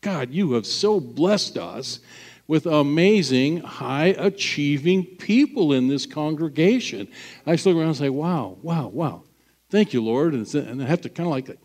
God, 0.00 0.30
you 0.30 0.54
have 0.54 0.66
so 0.66 0.98
blessed 0.98 1.56
us 1.56 2.00
with 2.48 2.66
amazing, 2.66 3.58
high 3.58 4.06
achieving 4.06 5.04
people 5.04 5.72
in 5.72 5.86
this 5.86 6.04
congregation. 6.04 7.06
I 7.46 7.52
just 7.52 7.64
look 7.64 7.76
around 7.76 7.86
and 7.86 7.96
say, 7.96 8.08
wow, 8.08 8.58
wow, 8.60 8.88
wow. 8.88 9.22
Thank 9.68 9.92
you, 9.92 10.02
Lord. 10.02 10.34
And, 10.34 10.82
I 10.82 10.84
have 10.84 11.02
to 11.02 11.08
kind 11.08 11.28
of 11.28 11.30
like 11.30 11.56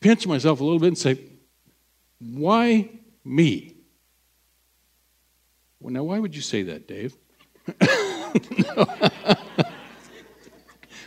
pinch 0.00 0.26
myself 0.26 0.60
a 0.60 0.64
little 0.64 0.78
bit 0.78 0.86
and 0.86 0.96
say, 0.96 1.22
why 2.18 2.88
me? 3.26 3.76
Well, 5.80 5.92
now, 5.92 6.04
why 6.04 6.18
would 6.18 6.34
you 6.34 6.40
say 6.40 6.62
that, 6.62 6.88
Dave? 6.88 7.14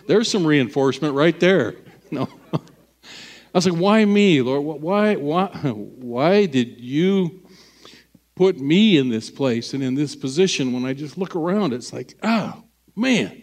There's 0.07 0.29
some 0.29 0.45
reinforcement 0.45 1.13
right 1.15 1.39
there. 1.39 1.75
No. 2.11 2.29
I 2.53 2.59
was 3.53 3.67
like, 3.67 3.79
why 3.79 4.03
me, 4.05 4.41
Lord? 4.41 4.81
Why, 4.81 5.15
why, 5.15 5.47
why 5.47 6.45
did 6.45 6.79
you 6.79 7.47
put 8.35 8.59
me 8.59 8.97
in 8.97 9.09
this 9.09 9.31
place 9.31 9.73
and 9.73 9.81
in 9.81 9.95
this 9.95 10.15
position 10.15 10.73
when 10.73 10.85
I 10.85 10.93
just 10.93 11.17
look 11.17 11.35
around? 11.35 11.73
It's 11.73 11.93
like, 11.93 12.17
oh, 12.21 12.63
man, 12.95 13.41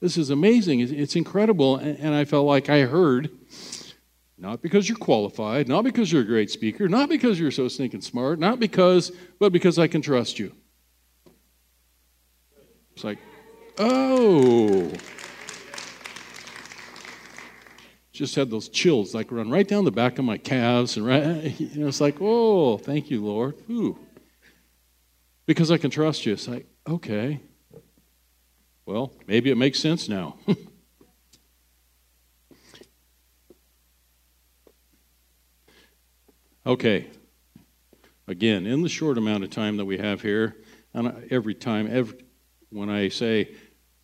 this 0.00 0.16
is 0.16 0.30
amazing. 0.30 0.80
It's 0.80 1.16
incredible. 1.16 1.76
And 1.76 2.14
I 2.14 2.24
felt 2.24 2.46
like 2.46 2.68
I 2.68 2.82
heard 2.82 3.30
not 4.40 4.62
because 4.62 4.88
you're 4.88 4.98
qualified, 4.98 5.66
not 5.66 5.82
because 5.82 6.12
you're 6.12 6.22
a 6.22 6.26
great 6.26 6.50
speaker, 6.50 6.88
not 6.88 7.08
because 7.08 7.40
you're 7.40 7.50
so 7.50 7.66
stinking 7.66 8.02
smart, 8.02 8.38
not 8.38 8.60
because, 8.60 9.10
but 9.40 9.52
because 9.52 9.78
I 9.78 9.88
can 9.88 10.00
trust 10.00 10.38
you. 10.38 10.52
It's 12.94 13.02
like, 13.02 13.18
oh. 13.78 14.92
Just 18.18 18.34
had 18.34 18.50
those 18.50 18.68
chills 18.68 19.14
like 19.14 19.30
run 19.30 19.48
right 19.48 19.68
down 19.68 19.84
the 19.84 19.92
back 19.92 20.18
of 20.18 20.24
my 20.24 20.38
calves, 20.38 20.96
and 20.96 21.06
right, 21.06 21.54
you 21.60 21.80
know, 21.80 21.86
it's 21.86 22.00
like, 22.00 22.16
oh, 22.20 22.76
thank 22.76 23.12
you, 23.12 23.24
Lord. 23.24 23.54
Ooh. 23.70 23.96
Because 25.46 25.70
I 25.70 25.78
can 25.78 25.92
trust 25.92 26.26
you. 26.26 26.32
It's 26.32 26.48
like, 26.48 26.66
okay. 26.84 27.38
Well, 28.84 29.12
maybe 29.28 29.52
it 29.52 29.56
makes 29.56 29.78
sense 29.78 30.08
now. 30.08 30.36
Okay. 36.66 37.06
Again, 38.26 38.66
in 38.66 38.82
the 38.82 38.90
short 38.90 39.16
amount 39.16 39.42
of 39.42 39.48
time 39.48 39.78
that 39.78 39.86
we 39.86 39.96
have 39.96 40.20
here, 40.20 40.54
and 40.92 41.26
every 41.30 41.54
time, 41.54 41.88
every, 41.90 42.26
when 42.68 42.90
I 42.90 43.08
say 43.08 43.54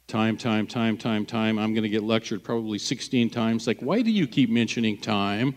time, 0.07 0.36
time, 0.36 0.66
time, 0.66 0.96
time, 0.96 1.26
time, 1.26 1.59
I'm 1.59 1.74
going 1.74 1.82
to 1.82 1.88
get 1.88 2.02
lectured 2.02 2.44
probably 2.44 2.78
16 2.78 3.30
times. 3.30 3.66
Like, 3.66 3.80
why 3.80 4.02
do 4.02 4.11
you 4.11 4.26
keep 4.26 4.50
mentioning 4.50 4.98
time? 4.98 5.55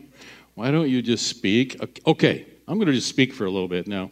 Why 0.55 0.71
don't 0.71 0.89
you 0.89 1.01
just 1.01 1.27
speak? 1.27 1.79
Okay, 2.05 2.47
I'm 2.67 2.77
going 2.77 2.87
to 2.87 2.93
just 2.93 3.09
speak 3.09 3.33
for 3.33 3.45
a 3.45 3.51
little 3.51 3.67
bit 3.67 3.87
now. 3.87 4.11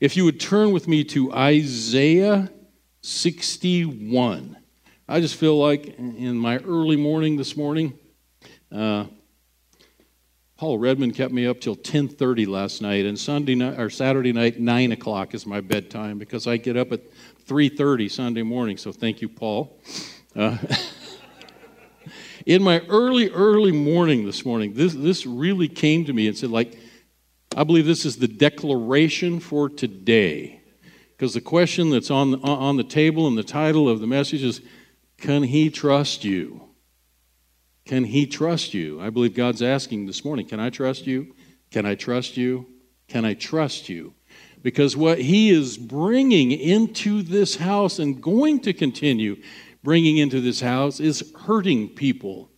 If 0.00 0.16
you 0.16 0.24
would 0.24 0.40
turn 0.40 0.72
with 0.72 0.88
me 0.88 1.04
to 1.04 1.32
Isaiah 1.32 2.50
61. 3.04 4.56
I 5.06 5.20
just 5.20 5.36
feel 5.36 5.58
like 5.58 5.98
in 5.98 6.38
my 6.38 6.56
early 6.56 6.96
morning 6.96 7.36
this 7.36 7.54
morning, 7.54 7.98
uh, 8.72 9.04
Paul 10.56 10.78
Redmond 10.78 11.14
kept 11.14 11.30
me 11.30 11.46
up 11.46 11.60
till 11.60 11.76
10:30 11.76 12.46
last 12.46 12.80
night, 12.80 13.04
and 13.04 13.18
Sunday 13.18 13.56
night 13.56 13.78
or 13.78 13.90
Saturday 13.90 14.32
night, 14.32 14.58
nine 14.58 14.90
o'clock 14.92 15.34
is 15.34 15.44
my 15.44 15.60
bedtime 15.60 16.16
because 16.16 16.46
I 16.46 16.56
get 16.56 16.78
up 16.78 16.92
at 16.92 17.02
3:30 17.46 18.10
Sunday 18.10 18.42
morning. 18.42 18.76
So 18.76 18.92
thank 18.92 19.20
you, 19.20 19.28
Paul. 19.28 19.78
Uh, 20.34 20.56
in 22.46 22.62
my 22.62 22.80
early, 22.88 23.30
early 23.30 23.72
morning 23.72 24.24
this 24.24 24.44
morning, 24.44 24.74
this 24.74 24.94
this 24.94 25.26
really 25.26 25.68
came 25.68 26.04
to 26.06 26.12
me 26.12 26.26
and 26.26 26.36
said, 26.36 26.50
like, 26.50 26.78
I 27.56 27.64
believe 27.64 27.86
this 27.86 28.04
is 28.04 28.16
the 28.16 28.28
declaration 28.28 29.40
for 29.40 29.68
today, 29.68 30.60
because 31.12 31.34
the 31.34 31.40
question 31.40 31.90
that's 31.90 32.10
on 32.10 32.42
on 32.42 32.76
the 32.76 32.84
table 32.84 33.26
and 33.26 33.36
the 33.36 33.44
title 33.44 33.88
of 33.88 34.00
the 34.00 34.06
message 34.06 34.42
is, 34.42 34.60
"Can 35.18 35.42
He 35.44 35.70
trust 35.70 36.24
you?" 36.24 36.62
Can 37.84 38.04
He 38.04 38.26
trust 38.26 38.72
you? 38.72 39.00
I 39.00 39.10
believe 39.10 39.34
God's 39.34 39.60
asking 39.62 40.06
this 40.06 40.24
morning, 40.24 40.46
Can 40.46 40.58
I 40.58 40.70
trust 40.70 41.06
you? 41.06 41.34
Can 41.70 41.84
I 41.84 41.94
trust 41.94 42.36
you? 42.36 42.66
Can 43.08 43.24
I 43.24 43.34
trust 43.34 43.88
you? 43.88 44.14
Because 44.64 44.96
what 44.96 45.20
He 45.20 45.50
is 45.50 45.78
bringing 45.78 46.50
into 46.50 47.22
this 47.22 47.54
house 47.54 48.00
and 48.00 48.20
going 48.20 48.58
to 48.60 48.72
continue 48.72 49.36
bringing 49.84 50.16
into 50.16 50.40
this 50.40 50.60
house 50.60 50.98
is 50.98 51.32
hurting 51.42 51.90
people. 51.90 52.50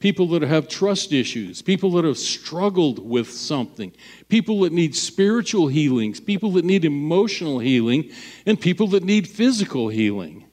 People 0.00 0.26
that 0.30 0.42
have 0.42 0.66
trust 0.66 1.12
issues, 1.12 1.62
people 1.62 1.92
that 1.92 2.04
have 2.04 2.18
struggled 2.18 2.98
with 2.98 3.30
something, 3.30 3.92
people 4.28 4.60
that 4.60 4.72
need 4.72 4.96
spiritual 4.96 5.68
healings, 5.68 6.18
people 6.18 6.50
that 6.52 6.64
need 6.64 6.84
emotional 6.84 7.60
healing, 7.60 8.10
and 8.44 8.60
people 8.60 8.88
that 8.88 9.04
need 9.04 9.28
physical 9.28 9.88
healing. 9.88 10.44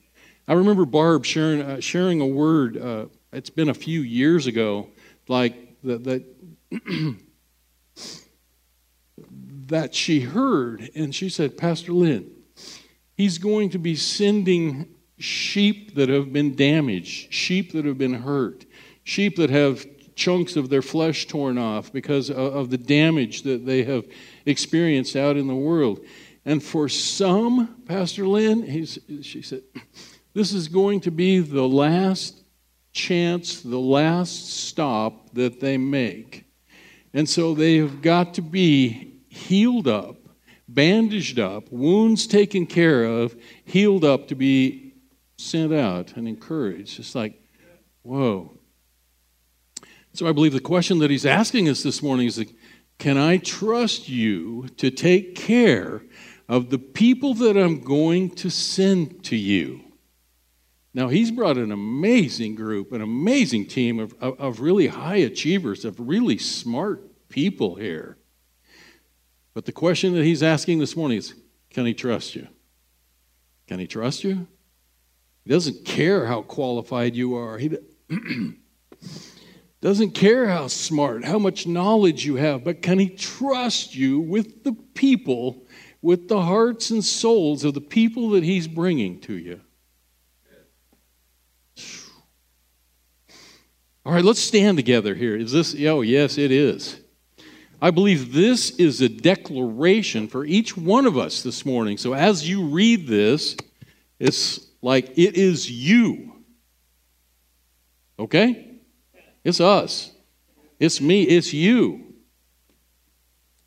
I 0.47 0.53
remember 0.53 0.85
Barb 0.85 1.25
sharing, 1.25 1.63
uh, 1.63 1.79
sharing 1.81 2.21
a 2.21 2.27
word 2.27 2.77
uh, 2.77 3.05
it's 3.33 3.49
been 3.49 3.69
a 3.69 3.73
few 3.73 4.01
years 4.01 4.47
ago, 4.47 4.89
like 5.27 5.81
that 5.83 6.23
that, 9.69 9.95
she 9.95 10.19
heard, 10.21 10.89
and 10.95 11.15
she 11.15 11.29
said, 11.29 11.57
Pastor 11.57 11.93
Lynn, 11.93 12.29
he's 13.15 13.37
going 13.37 13.69
to 13.71 13.79
be 13.79 13.95
sending 13.95 14.87
sheep 15.17 15.95
that 15.95 16.09
have 16.09 16.31
been 16.31 16.55
damaged, 16.55 17.33
sheep 17.33 17.71
that 17.73 17.85
have 17.85 17.97
been 17.97 18.13
hurt, 18.13 18.65
sheep 19.03 19.35
that 19.37 19.49
have 19.49 19.85
chunks 20.15 20.55
of 20.55 20.69
their 20.69 20.81
flesh 20.81 21.27
torn 21.27 21.57
off 21.57 21.91
because 21.93 22.29
of 22.29 22.69
the 22.69 22.77
damage 22.77 23.43
that 23.43 23.65
they 23.65 23.83
have 23.83 24.05
experienced 24.45 25.15
out 25.15 25.37
in 25.37 25.47
the 25.47 25.55
world. 25.55 25.99
And 26.45 26.61
for 26.61 26.89
some, 26.89 27.83
Pastor 27.85 28.27
Lynn, 28.27 28.85
she 29.21 29.41
said, 29.41 29.61
this 30.33 30.53
is 30.53 30.67
going 30.67 31.01
to 31.01 31.11
be 31.11 31.39
the 31.39 31.67
last 31.67 32.43
chance, 32.91 33.61
the 33.61 33.79
last 33.79 34.49
stop 34.49 35.33
that 35.33 35.59
they 35.59 35.77
make. 35.77 36.45
And 37.13 37.27
so 37.27 37.53
they 37.53 37.77
have 37.77 38.01
got 38.01 38.33
to 38.35 38.41
be 38.41 39.08
healed 39.39 39.87
up, 39.87 40.17
bandaged 40.67 41.39
up, 41.39 41.71
wounds 41.71 42.27
taken 42.27 42.65
care 42.65 43.03
of, 43.03 43.35
healed 43.65 44.03
up 44.03 44.27
to 44.27 44.35
be 44.35 44.93
sent 45.37 45.73
out 45.73 46.15
and 46.15 46.27
encouraged. 46.27 46.99
It's 46.99 47.15
like, 47.15 47.41
whoa. 48.03 48.57
So 50.13 50.27
I 50.27 50.31
believe 50.31 50.53
the 50.53 50.59
question 50.59 50.99
that 50.99 51.09
he's 51.09 51.25
asking 51.25 51.69
us 51.69 51.81
this 51.83 52.03
morning 52.03 52.27
is 52.27 52.43
Can 52.97 53.17
I 53.17 53.37
trust 53.37 54.09
you 54.09 54.67
to 54.77 54.91
take 54.91 55.35
care 55.35 56.03
of 56.47 56.69
the 56.69 56.79
people 56.79 57.33
that 57.35 57.55
I'm 57.55 57.79
going 57.79 58.31
to 58.31 58.49
send 58.49 59.23
to 59.25 59.35
you? 59.35 59.81
Now, 60.93 61.07
he's 61.07 61.31
brought 61.31 61.57
an 61.57 61.71
amazing 61.71 62.55
group, 62.55 62.91
an 62.91 63.01
amazing 63.01 63.67
team 63.67 63.99
of, 63.99 64.13
of, 64.19 64.39
of, 64.39 64.59
really 64.59 64.87
high 64.87 65.17
achievers, 65.17 65.85
of 65.85 65.99
really 65.99 66.39
smart 66.39 67.29
people 67.29 67.75
here. 67.75 68.17
But 69.53 69.65
the 69.65 69.71
question 69.71 70.13
that 70.15 70.23
he's 70.23 70.43
asking 70.43 70.79
this 70.79 70.95
morning 70.95 71.17
is 71.17 71.33
can 71.69 71.85
he 71.85 71.93
trust 71.93 72.35
you? 72.35 72.47
Can 73.67 73.79
he 73.79 73.87
trust 73.87 74.23
you? 74.23 74.47
He 75.43 75.51
doesn't 75.51 75.85
care 75.85 76.25
how 76.25 76.41
qualified 76.41 77.15
you 77.15 77.35
are. 77.35 77.57
He 77.57 77.77
doesn't 79.81 80.11
care 80.11 80.47
how 80.47 80.67
smart, 80.67 81.23
how 81.23 81.39
much 81.39 81.67
knowledge 81.67 82.25
you 82.25 82.35
have, 82.35 82.63
but 82.63 82.81
can 82.81 82.99
he 82.99 83.09
trust 83.09 83.95
you 83.95 84.19
with 84.19 84.63
the 84.63 84.73
people, 84.93 85.65
with 86.01 86.27
the 86.27 86.41
hearts 86.41 86.89
and 86.89 87.03
souls 87.03 87.63
of 87.63 87.73
the 87.73 87.81
people 87.81 88.31
that 88.31 88.43
he's 88.43 88.67
bringing 88.67 89.19
to 89.21 89.33
you? 89.33 89.61
All 94.05 94.13
right, 94.13 94.23
let's 94.23 94.39
stand 94.39 94.77
together 94.77 95.13
here. 95.13 95.35
Is 95.35 95.51
this? 95.51 95.75
Oh, 95.81 96.01
yes, 96.01 96.37
it 96.37 96.51
is. 96.51 96.99
I 97.81 97.91
believe 97.91 98.33
this 98.33 98.71
is 98.71 98.99
a 98.99 99.07
declaration 99.07 100.27
for 100.27 100.43
each 100.45 100.75
one 100.75 101.05
of 101.05 101.17
us 101.17 101.43
this 101.43 101.65
morning. 101.65 101.97
So 101.97 102.13
as 102.13 102.47
you 102.47 102.65
read 102.65 103.07
this, 103.07 103.55
it's 104.19 104.67
like 104.81 105.17
it 105.17 105.37
is 105.37 105.71
you. 105.71 106.33
Okay? 108.17 108.79
It's 109.45 109.61
us. 109.61 110.11
It's 110.77 110.99
me. 110.99 111.23
It's 111.23 111.53
you. 111.53 112.13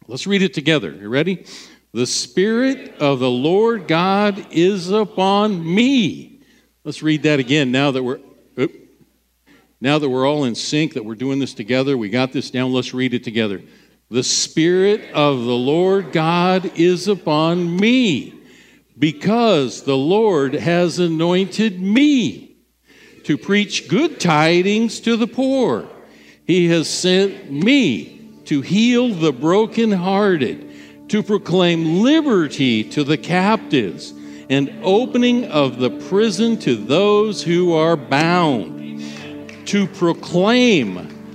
Let's 0.07 0.27
read 0.27 0.43
it 0.43 0.53
together. 0.53 0.93
You 0.93 1.09
ready? 1.09 1.47
The 1.93 2.07
Spirit 2.07 2.97
of 2.99 3.19
the 3.19 3.31
Lord 3.31 3.89
God 3.89 4.47
is 4.51 4.91
upon 4.91 5.75
me. 5.75 6.41
Let's 6.85 7.03
read 7.03 7.23
that 7.23 7.39
again 7.39 7.73
now 7.73 7.91
that 7.93 8.03
we're. 8.03 8.21
Now 9.83 9.99
that 9.99 10.09
we're 10.09 10.29
all 10.29 10.45
in 10.45 10.55
sync, 10.55 10.95
that 10.95 11.05
we're 11.05 11.17
doing 11.17 11.41
this 11.41 11.55
together, 11.55 11.99
we 11.99 12.09
got 12.09 12.31
this 12.31 12.53
down, 12.53 12.73
let's 12.73 12.95
read 12.95 13.15
it 13.15 13.25
together. 13.25 13.61
The 14.13 14.23
Spirit 14.23 15.11
of 15.15 15.39
the 15.39 15.57
Lord 15.57 16.13
God 16.13 16.79
is 16.79 17.09
upon 17.09 17.79
me 17.79 18.35
because 18.99 19.85
the 19.85 19.97
Lord 19.97 20.53
has 20.53 20.99
anointed 20.99 21.81
me 21.81 22.59
to 23.25 23.39
preach 23.39 23.89
good 23.89 24.21
tidings 24.21 25.01
to 25.01 25.17
the 25.17 25.27
poor. 25.27 25.89
He 26.47 26.69
has 26.69 26.91
sent 26.91 27.51
me 27.51 28.29
to 28.45 28.61
heal 28.61 29.15
the 29.15 29.33
brokenhearted, 29.33 31.09
to 31.09 31.23
proclaim 31.23 32.03
liberty 32.03 32.85
to 32.91 33.05
the 33.05 33.17
captives, 33.17 34.13
and 34.51 34.79
opening 34.83 35.47
of 35.47 35.79
the 35.79 35.89
prison 35.89 36.59
to 36.59 36.77
those 36.77 37.43
who 37.43 37.73
are 37.73 37.97
bound, 37.97 39.03
to 39.69 39.87
proclaim 39.87 41.12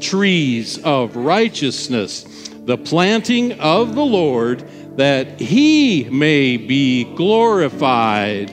trees 0.00 0.78
of 0.82 1.16
righteousness, 1.16 2.50
the 2.64 2.76
planting 2.76 3.52
of 3.60 3.94
the 3.94 4.04
Lord, 4.04 4.68
that 4.96 5.40
he 5.40 6.04
may 6.10 6.56
be 6.56 7.04
glorified. 7.14 8.50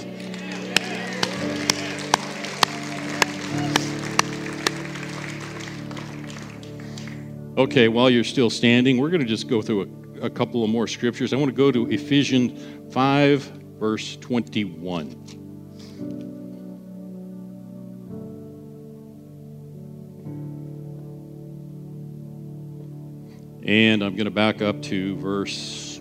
Okay, 7.57 7.87
while 7.87 8.09
you're 8.09 8.23
still 8.23 8.51
standing, 8.51 8.99
we're 8.99 9.09
going 9.09 9.21
to 9.21 9.25
just 9.25 9.47
go 9.47 9.63
through 9.63 9.81
a, 10.21 10.25
a 10.27 10.29
couple 10.29 10.63
of 10.63 10.69
more 10.69 10.85
scriptures. 10.85 11.33
I 11.33 11.37
want 11.37 11.49
to 11.49 11.55
go 11.55 11.71
to 11.71 11.89
Ephesians 11.89 12.93
5, 12.93 13.41
verse 13.79 14.15
21. 14.17 15.46
And 23.67 24.01
I'm 24.01 24.15
going 24.15 24.25
to 24.25 24.31
back 24.31 24.61
up 24.61 24.81
to 24.83 25.17
verse 25.17 25.99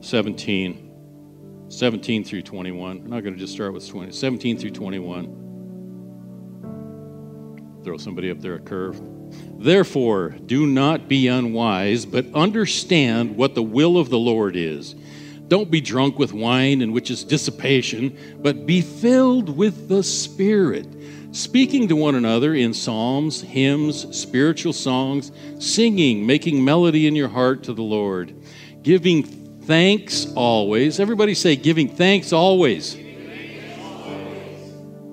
17. 0.00 0.86
17 1.68 2.24
through 2.24 2.42
21. 2.42 3.02
I'm 3.04 3.06
not 3.06 3.20
going 3.22 3.34
to 3.34 3.40
just 3.40 3.52
start 3.52 3.74
with 3.74 3.86
20. 3.86 4.12
17 4.12 4.56
through 4.56 4.70
21. 4.70 5.36
Throw 7.84 7.98
somebody 7.98 8.30
up 8.30 8.40
there 8.40 8.54
a 8.54 8.60
curve. 8.60 8.98
Therefore, 9.58 10.30
do 10.46 10.66
not 10.66 11.06
be 11.06 11.28
unwise, 11.28 12.06
but 12.06 12.24
understand 12.34 13.36
what 13.36 13.54
the 13.54 13.62
will 13.62 13.98
of 13.98 14.08
the 14.08 14.18
Lord 14.18 14.56
is. 14.56 14.94
Don't 15.48 15.70
be 15.70 15.82
drunk 15.82 16.18
with 16.18 16.32
wine, 16.32 16.80
in 16.80 16.92
which 16.92 17.10
is 17.10 17.24
dissipation, 17.24 18.16
but 18.40 18.64
be 18.66 18.80
filled 18.80 19.54
with 19.54 19.88
the 19.88 20.02
Spirit, 20.02 20.86
speaking 21.32 21.88
to 21.88 21.96
one 21.96 22.14
another 22.14 22.54
in 22.54 22.74
psalms, 22.74 23.40
hymns, 23.40 24.16
spiritual 24.16 24.72
songs, 24.72 25.32
singing, 25.58 26.26
making 26.26 26.64
melody 26.64 27.06
in 27.06 27.14
your 27.14 27.28
heart 27.28 27.62
to 27.64 27.72
the 27.72 27.82
Lord, 27.82 28.34
giving 28.82 29.22
thanks 29.22 30.26
always. 30.34 30.98
Everybody 30.98 31.34
say, 31.34 31.56
giving 31.56 31.88
thanks 31.88 32.32
always. 32.32 32.96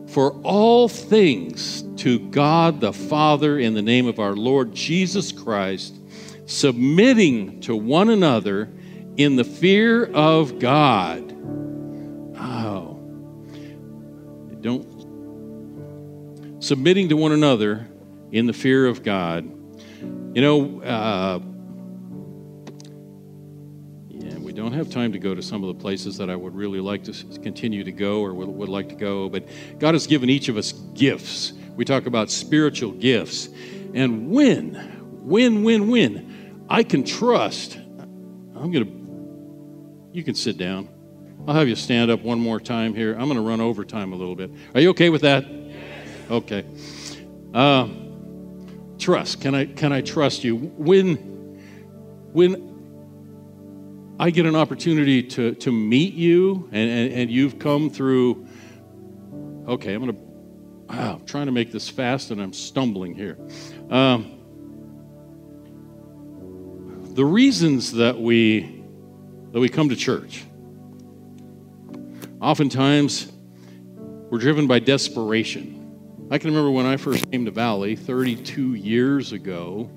For 0.08 0.32
all 0.42 0.88
things 0.88 1.84
to 1.98 2.20
God 2.30 2.82
the 2.82 2.94
Father 2.94 3.60
in 3.60 3.74
the 3.76 3.82
name 3.82 4.08
of 4.08 4.20
our 4.20 4.36
Lord 4.36 4.74
Jesus 4.74 5.32
Christ, 5.32 5.96
submitting 6.48 7.62
to 7.62 7.76
one 7.76 8.10
another 8.10 8.70
in 9.18 9.36
the 9.36 9.44
fear 9.44 10.06
of 10.06 10.60
God. 10.60 11.27
Submitting 16.68 17.08
to 17.08 17.16
one 17.16 17.32
another 17.32 17.88
in 18.34 18.46
the 18.46 18.52
fear 18.52 18.88
of 18.88 19.02
God. 19.02 19.46
You 20.36 20.42
know, 20.42 20.82
uh, 20.82 21.40
yeah, 24.10 24.38
we 24.40 24.52
don't 24.52 24.74
have 24.74 24.90
time 24.90 25.14
to 25.14 25.18
go 25.18 25.34
to 25.34 25.42
some 25.42 25.64
of 25.64 25.70
the 25.70 25.82
places 25.82 26.18
that 26.18 26.30
I 26.30 26.36
would 26.36 26.54
really 26.54 26.82
like 26.82 27.06
to 27.06 27.14
continue 27.40 27.86
to 27.86 27.92
go 27.94 28.20
or 28.20 28.34
would, 28.34 28.50
would 28.50 28.68
like 28.68 28.90
to 28.90 28.96
go, 28.96 29.30
but 29.30 29.48
God 29.80 29.96
has 29.96 30.08
given 30.08 30.30
each 30.30 30.50
of 30.50 30.58
us 30.58 30.74
gifts. 30.74 31.54
We 31.78 31.86
talk 31.86 32.06
about 32.06 32.30
spiritual 32.30 32.92
gifts. 32.92 33.48
And 33.94 34.30
when, 34.30 34.74
when, 35.24 35.64
when, 35.64 35.88
when 35.88 36.66
I 36.70 36.84
can 36.84 37.06
trust, 37.06 37.78
I'm 37.78 38.74
going 38.74 38.86
to 38.86 40.12
you 40.12 40.22
can 40.22 40.36
sit 40.36 40.58
down. 40.58 40.90
I'll 41.48 41.56
have 41.56 41.70
you 41.70 41.78
stand 41.78 42.12
up 42.12 42.24
one 42.24 42.42
more 42.42 42.60
time 42.60 42.94
here. 42.94 43.14
I'm 43.14 43.30
going 43.30 43.36
to 43.36 43.42
run 43.42 43.62
over 43.62 43.86
time 43.86 44.12
a 44.12 44.18
little 44.18 44.36
bit. 44.36 44.52
Are 44.76 44.82
you 44.82 44.90
okay 44.90 45.10
with 45.10 45.22
that? 45.22 45.46
Okay. 46.30 46.66
Uh, 47.54 47.88
trust. 48.98 49.42
Can 49.42 49.56
I 49.56 49.66
can 49.66 49.92
I 49.94 50.02
trust 50.02 50.44
you 50.44 50.56
when 50.56 51.16
when 52.34 54.16
I 54.20 54.30
get 54.32 54.46
an 54.46 54.56
opportunity 54.56 55.24
to 55.24 55.54
to 55.56 55.72
meet 55.72 56.14
you 56.14 56.68
and 56.72 56.90
and, 56.90 57.14
and 57.14 57.32
you've 57.32 57.60
come 57.60 57.90
through? 57.90 58.48
Okay, 59.68 59.94
I'm 59.94 60.06
to. 60.08 60.14
Wow, 60.90 61.16
I'm 61.20 61.26
trying 61.26 61.48
to 61.48 61.52
make 61.52 61.72
this 61.72 61.90
fast 61.90 62.32
and 62.32 62.42
I'm 62.42 62.54
stumbling 62.54 63.14
here. 63.14 63.38
Um, 63.90 64.34
the 67.14 67.26
reasons 67.26 67.94
that 67.94 68.20
we 68.20 68.84
that 69.52 69.60
we 69.60 69.70
come 69.70 69.90
to 69.90 69.96
church. 69.96 70.44
Oftentimes, 72.40 73.32
we're 74.30 74.38
driven 74.38 74.68
by 74.68 74.80
desperation. 74.80 75.77
I 76.30 76.38
can 76.38 76.50
remember 76.50 76.72
when 76.72 76.86
I 76.86 76.98
first 76.98 77.32
came 77.32 77.46
to 77.46 77.52
Valley 77.52 77.96
32 77.96 78.74
years 78.74 79.32
ago, 79.32 79.90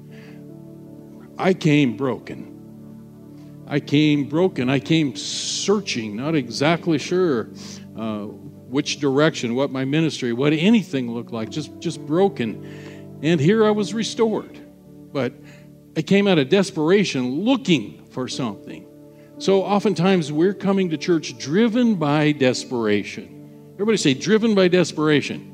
I 1.37 1.55
came 1.55 1.97
broken. 1.97 3.65
I 3.67 3.81
came 3.81 4.29
broken. 4.29 4.71
I 4.71 4.79
came 4.79 5.17
searching, 5.17 6.15
not 6.15 6.37
exactly 6.37 6.99
sure 6.99 7.49
uh, 7.97 8.27
which 8.27 9.01
direction, 9.01 9.57
what 9.57 9.73
my 9.73 9.85
ministry, 9.85 10.33
what 10.33 10.53
anything 10.53 11.13
looked 11.13 11.33
like, 11.33 11.51
just, 11.51 11.77
just 11.81 12.05
broken. 12.07 13.19
And 13.23 13.41
here 13.41 13.67
I 13.67 13.73
was 13.73 13.93
restored. 13.93 14.57
But 15.13 15.33
I 15.97 16.03
came 16.03 16.29
out 16.29 16.39
of 16.39 16.49
desperation 16.49 17.41
looking 17.41 18.07
for 18.07 18.29
something. 18.29 18.87
So 19.39 19.65
oftentimes 19.65 20.31
we're 20.31 20.55
coming 20.55 20.91
to 20.91 20.97
church 20.97 21.39
driven 21.39 21.97
by 21.97 22.31
desperation. 22.31 23.73
Everybody 23.75 23.97
say, 23.97 24.15
driven 24.15 24.55
by 24.55 24.69
desperation. 24.69 25.50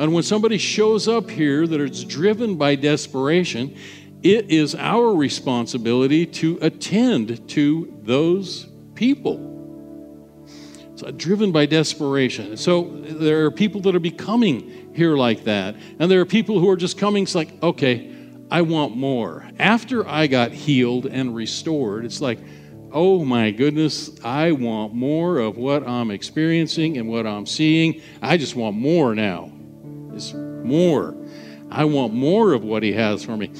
And 0.00 0.14
when 0.14 0.22
somebody 0.22 0.56
shows 0.56 1.08
up 1.08 1.28
here 1.28 1.66
that 1.66 1.78
it's 1.78 2.04
driven 2.04 2.56
by 2.56 2.74
desperation, 2.74 3.76
it 4.22 4.50
is 4.50 4.74
our 4.74 5.14
responsibility 5.14 6.24
to 6.24 6.58
attend 6.62 7.46
to 7.50 7.94
those 8.02 8.66
people. 8.94 9.46
So, 10.94 11.10
driven 11.10 11.52
by 11.52 11.66
desperation. 11.66 12.56
So 12.56 12.84
there 12.84 13.44
are 13.44 13.50
people 13.50 13.82
that 13.82 13.94
are 13.94 14.00
becoming 14.00 14.90
here 14.94 15.18
like 15.18 15.44
that. 15.44 15.76
And 15.98 16.10
there 16.10 16.22
are 16.22 16.26
people 16.26 16.58
who 16.60 16.70
are 16.70 16.76
just 16.76 16.96
coming, 16.96 17.24
it's 17.24 17.34
like, 17.34 17.62
okay, 17.62 18.10
I 18.50 18.62
want 18.62 18.96
more. 18.96 19.46
After 19.58 20.08
I 20.08 20.28
got 20.28 20.52
healed 20.52 21.04
and 21.04 21.36
restored, 21.36 22.06
it's 22.06 22.22
like, 22.22 22.38
oh 22.90 23.22
my 23.22 23.50
goodness, 23.50 24.18
I 24.24 24.52
want 24.52 24.94
more 24.94 25.40
of 25.40 25.58
what 25.58 25.86
I'm 25.86 26.10
experiencing 26.10 26.96
and 26.96 27.06
what 27.06 27.26
I'm 27.26 27.44
seeing. 27.44 28.00
I 28.22 28.38
just 28.38 28.56
want 28.56 28.76
more 28.76 29.14
now. 29.14 29.52
It's 30.20 30.34
more. 30.34 31.14
I 31.70 31.86
want 31.86 32.12
more 32.12 32.52
of 32.52 32.62
what 32.62 32.82
He 32.82 32.92
has 32.92 33.24
for 33.24 33.38
me. 33.38 33.50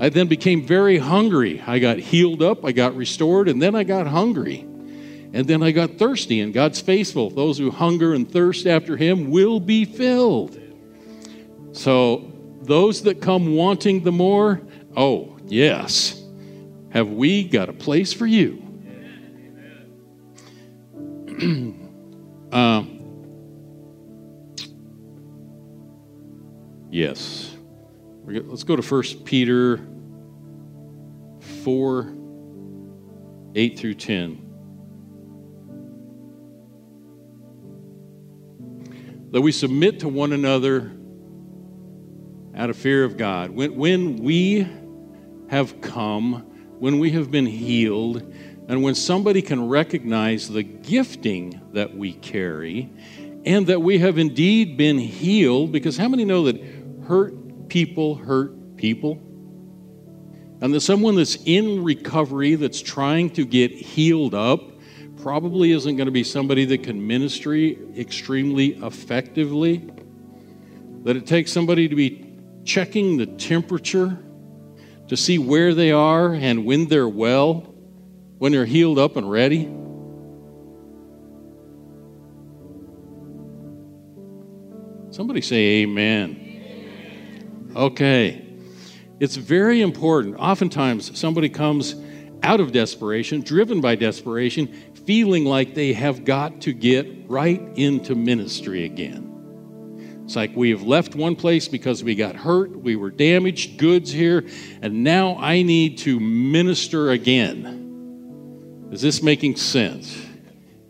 I 0.00 0.08
then 0.08 0.26
became 0.26 0.66
very 0.66 0.98
hungry. 0.98 1.62
I 1.64 1.78
got 1.78 1.98
healed 1.98 2.42
up, 2.42 2.64
I 2.64 2.72
got 2.72 2.96
restored, 2.96 3.48
and 3.48 3.62
then 3.62 3.76
I 3.76 3.84
got 3.84 4.08
hungry. 4.08 4.66
And 5.32 5.46
then 5.46 5.62
I 5.62 5.70
got 5.70 5.92
thirsty, 5.92 6.40
and 6.40 6.52
God's 6.52 6.80
faithful. 6.80 7.30
Those 7.30 7.58
who 7.58 7.70
hunger 7.70 8.14
and 8.14 8.28
thirst 8.28 8.66
after 8.66 8.96
Him 8.96 9.30
will 9.30 9.60
be 9.60 9.84
filled. 9.84 10.58
So, 11.70 12.32
those 12.62 13.02
that 13.02 13.22
come 13.22 13.54
wanting 13.54 14.02
the 14.02 14.10
more, 14.10 14.60
oh, 14.96 15.36
yes, 15.46 16.20
have 16.90 17.10
we 17.10 17.44
got 17.44 17.68
a 17.68 17.72
place 17.72 18.12
for 18.12 18.26
you? 18.26 18.64
uh, 22.52 22.82
yes. 26.98 27.56
Let's 28.24 28.64
go 28.64 28.76
to 28.76 28.82
1 28.82 29.02
Peter 29.24 29.80
4 31.62 32.14
8 33.54 33.78
through 33.78 33.94
10. 33.94 34.44
That 39.30 39.40
we 39.40 39.52
submit 39.52 40.00
to 40.00 40.08
one 40.08 40.32
another 40.32 40.92
out 42.54 42.70
of 42.70 42.76
fear 42.76 43.04
of 43.04 43.16
God. 43.16 43.50
When, 43.50 43.76
when 43.76 44.16
we 44.16 44.66
have 45.48 45.80
come, 45.80 46.44
when 46.78 46.98
we 46.98 47.12
have 47.12 47.30
been 47.30 47.46
healed, 47.46 48.22
and 48.68 48.82
when 48.82 48.94
somebody 48.94 49.40
can 49.40 49.68
recognize 49.68 50.48
the 50.48 50.62
gifting 50.62 51.60
that 51.72 51.96
we 51.96 52.12
carry, 52.12 52.90
and 53.44 53.66
that 53.68 53.80
we 53.80 53.98
have 53.98 54.18
indeed 54.18 54.76
been 54.76 54.98
healed, 54.98 55.72
because 55.72 55.96
how 55.96 56.08
many 56.08 56.24
know 56.24 56.44
that 56.44 56.60
hurt 57.08 57.68
people 57.68 58.14
hurt 58.14 58.76
people? 58.76 59.14
And 60.60 60.74
that 60.74 60.80
someone 60.82 61.14
that's 61.16 61.36
in 61.46 61.82
recovery, 61.82 62.54
that's 62.54 62.82
trying 62.82 63.30
to 63.30 63.46
get 63.46 63.70
healed 63.72 64.34
up, 64.34 64.60
probably 65.16 65.72
isn't 65.72 65.96
going 65.96 66.06
to 66.06 66.12
be 66.12 66.22
somebody 66.22 66.64
that 66.66 66.82
can 66.82 67.04
ministry 67.04 67.78
extremely 67.96 68.74
effectively. 68.84 69.88
That 71.04 71.16
it 71.16 71.26
takes 71.26 71.50
somebody 71.50 71.88
to 71.88 71.96
be 71.96 72.34
checking 72.64 73.16
the 73.16 73.26
temperature 73.26 74.18
to 75.08 75.16
see 75.16 75.38
where 75.38 75.74
they 75.74 75.90
are 75.90 76.34
and 76.34 76.66
when 76.66 76.88
they're 76.88 77.08
well, 77.08 77.74
when 78.36 78.52
they're 78.52 78.66
healed 78.66 78.98
up 78.98 79.16
and 79.16 79.30
ready? 79.30 79.64
Somebody 85.10 85.40
say 85.40 85.82
amen. 85.82 86.47
Okay. 87.76 88.44
It's 89.20 89.36
very 89.36 89.80
important. 89.82 90.36
Oftentimes, 90.38 91.18
somebody 91.18 91.48
comes 91.48 91.96
out 92.42 92.60
of 92.60 92.72
desperation, 92.72 93.40
driven 93.40 93.80
by 93.80 93.96
desperation, 93.96 94.68
feeling 95.06 95.44
like 95.44 95.74
they 95.74 95.92
have 95.92 96.24
got 96.24 96.60
to 96.62 96.72
get 96.72 97.06
right 97.28 97.60
into 97.76 98.14
ministry 98.14 98.84
again. 98.84 99.24
It's 100.24 100.36
like 100.36 100.54
we 100.54 100.70
have 100.70 100.82
left 100.82 101.14
one 101.14 101.34
place 101.34 101.68
because 101.68 102.04
we 102.04 102.14
got 102.14 102.36
hurt, 102.36 102.70
we 102.78 102.96
were 102.96 103.10
damaged 103.10 103.78
goods 103.78 104.12
here, 104.12 104.46
and 104.82 105.02
now 105.02 105.36
I 105.38 105.62
need 105.62 105.98
to 105.98 106.20
minister 106.20 107.10
again. 107.10 108.88
Is 108.92 109.00
this 109.00 109.22
making 109.22 109.56
sense? 109.56 110.26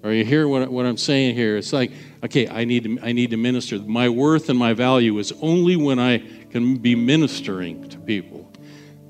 Are 0.03 0.13
you 0.13 0.25
hearing 0.25 0.51
what, 0.51 0.71
what 0.71 0.87
I'm 0.87 0.97
saying 0.97 1.35
here? 1.35 1.57
It's 1.57 1.73
like, 1.73 1.93
okay, 2.25 2.49
I 2.49 2.65
need, 2.65 2.85
to, 2.85 2.99
I 3.03 3.13
need 3.13 3.31
to 3.31 3.37
minister. 3.37 3.79
My 3.79 4.09
worth 4.09 4.49
and 4.49 4.59
my 4.59 4.73
value 4.73 5.19
is 5.19 5.33
only 5.41 5.77
when 5.77 5.99
I 5.99 6.23
can 6.51 6.77
be 6.77 6.95
ministering 6.95 7.89
to 7.89 7.99
people. 7.99 8.53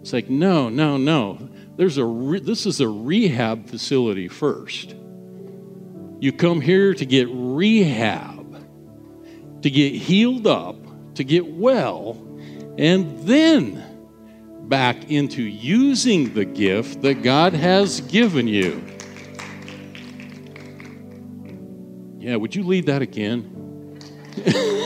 It's 0.00 0.12
like, 0.12 0.28
no, 0.28 0.68
no, 0.68 0.96
no. 0.96 1.48
There's 1.76 1.98
a 1.98 2.04
re- 2.04 2.40
this 2.40 2.66
is 2.66 2.80
a 2.80 2.88
rehab 2.88 3.68
facility 3.68 4.28
first. 4.28 4.94
You 6.20 6.32
come 6.32 6.60
here 6.60 6.94
to 6.94 7.06
get 7.06 7.28
rehab 7.30 8.38
to 9.62 9.70
get 9.70 9.92
healed 9.94 10.46
up, 10.46 10.76
to 11.14 11.24
get 11.24 11.46
well, 11.46 12.16
and 12.78 13.26
then 13.26 13.84
back 14.68 15.10
into 15.10 15.42
using 15.42 16.34
the 16.34 16.44
gift 16.44 17.02
that 17.02 17.22
God 17.22 17.54
has 17.54 18.00
given 18.02 18.46
you. 18.46 18.84
Yeah, 22.18 22.36
would 22.36 22.54
you 22.54 22.62
lead 22.62 22.86
that 22.86 23.02
again? 23.02 23.54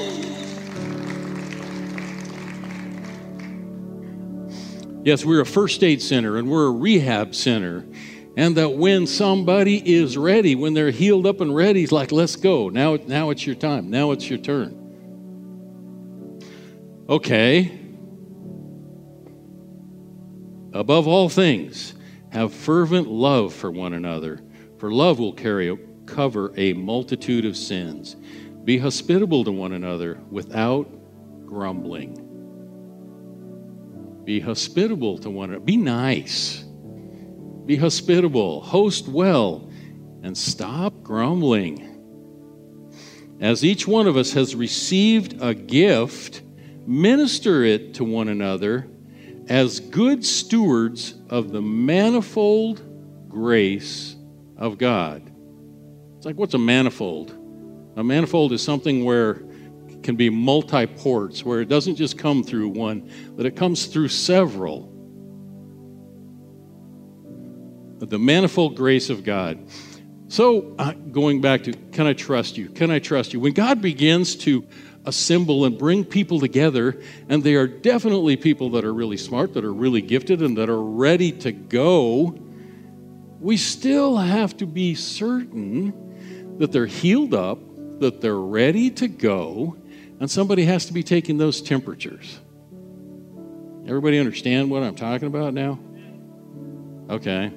yes, 5.05 5.25
we're 5.25 5.41
a 5.41 5.47
first 5.47 5.83
aid 5.83 6.03
center 6.03 6.37
and 6.37 6.51
we're 6.51 6.67
a 6.67 6.73
rehab 6.73 7.35
center. 7.35 7.87
And 8.37 8.57
that 8.57 8.71
when 8.71 9.07
somebody 9.07 9.95
is 9.95 10.17
ready, 10.17 10.55
when 10.55 10.73
they're 10.73 10.91
healed 10.91 11.27
up 11.27 11.43
and 11.43 11.55
ready, 11.55 11.83
it's 11.83 11.93
like, 11.93 12.13
let's 12.13 12.37
go. 12.37 12.71
Now, 12.71 12.97
now 12.97 13.29
it's 13.31 13.47
your 13.47 13.57
time. 13.57 13.91
Now 13.91 14.13
it's 14.13 14.29
your 14.29 14.39
turn. 14.39 14.79
Okay. 17.09 17.79
Above 20.73 21.07
all 21.07 21.29
things, 21.29 21.95
have 22.31 22.55
fervent 22.55 23.09
love 23.09 23.53
for 23.53 23.71
one 23.71 23.93
another, 23.93 24.41
for 24.79 24.91
love 24.91 25.19
will 25.19 25.35
carry 25.35 25.77
cover 26.07 26.53
a 26.57 26.73
multitude 26.73 27.45
of 27.45 27.57
sins. 27.57 28.17
Be 28.65 28.79
hospitable 28.79 29.45
to 29.45 29.53
one 29.53 29.73
another 29.73 30.19
without 30.31 30.89
grumbling. 31.45 32.32
Be 34.25 34.41
hospitable 34.41 35.19
to 35.19 35.31
one 35.31 35.51
another. 35.51 35.65
Be 35.65 35.77
nice. 35.77 36.65
Be 37.67 37.77
hospitable, 37.77 38.61
host 38.61 39.09
well, 39.09 39.71
and 40.23 40.37
stop 40.37 41.03
grumbling. 41.03 41.89
As 43.41 43.65
each 43.65 43.89
one 43.89 44.07
of 44.07 44.17
us 44.17 44.33
has 44.33 44.55
received 44.55 45.41
a 45.43 45.55
gift, 45.55 46.43
minister 46.87 47.65
it 47.65 47.95
to 47.95 48.05
one 48.05 48.29
another 48.29 48.89
as 49.49 49.81
good 49.81 50.25
stewards 50.25 51.15
of 51.29 51.51
the 51.51 51.61
manifold 51.61 52.83
grace 53.29 54.17
of 54.57 54.79
God. 54.79 55.31
It's 56.17 56.27
like, 56.27 56.37
what's 56.37 56.55
a 56.55 56.59
manifold? 56.59 57.37
A 57.97 58.05
manifold 58.05 58.53
is 58.53 58.63
something 58.63 59.05
where 59.05 59.43
can 60.03 60.17
be 60.17 60.31
multi 60.31 60.87
ports, 60.87 61.45
where 61.45 61.61
it 61.61 61.69
doesn't 61.69 61.97
just 61.97 62.19
come 62.19 62.43
through 62.43 62.69
one, 62.69 63.11
but 63.37 63.47
it 63.47 63.57
comes 63.57 63.87
through 63.87 64.09
several 64.09 64.93
the 68.13 68.19
manifold 68.19 68.77
grace 68.77 69.09
of 69.09 69.25
God. 69.25 69.67
So, 70.29 70.75
uh, 70.79 70.93
going 70.93 71.41
back 71.41 71.63
to 71.65 71.73
can 71.73 72.07
I 72.07 72.13
trust 72.13 72.59
you? 72.59 72.69
Can 72.69 72.91
I 72.91 72.99
trust 72.99 73.33
you? 73.33 73.41
When 73.41 73.53
God 73.53 73.81
begins 73.81 74.37
to 74.37 74.67
assemble 75.05 75.65
and 75.65 75.79
bring 75.79 76.05
people 76.05 76.39
together, 76.39 77.01
and 77.29 77.43
they 77.43 77.55
are 77.55 77.67
definitely 77.67 78.37
people 78.37 78.71
that 78.71 78.85
are 78.85 78.93
really 78.93 79.17
smart, 79.17 79.55
that 79.55 79.65
are 79.65 79.73
really 79.73 80.03
gifted, 80.03 80.43
and 80.43 80.57
that 80.59 80.69
are 80.69 80.83
ready 80.83 81.33
to 81.33 81.53
go, 81.53 82.39
we 83.41 83.57
still 83.57 84.17
have 84.17 84.57
to 84.59 84.67
be 84.67 84.95
certain 84.95 86.57
that 86.59 86.71
they're 86.71 86.87
healed 86.87 87.35
up, 87.35 87.59
that 88.01 88.21
they're 88.21 88.37
ready 88.37 88.91
to 88.91 89.09
go, 89.09 89.77
and 90.23 90.31
somebody 90.31 90.65
has 90.65 90.87
to 90.87 90.93
be 90.93 91.03
taking 91.03 91.37
those 91.37 91.61
temperatures. 91.61 92.39
Everybody 93.89 94.21
understand 94.21 94.71
what 94.71 94.85
I'm 94.85 94.95
talking 94.95 95.27
about 95.27 95.53
now? 95.53 95.81
Okay. 97.11 97.51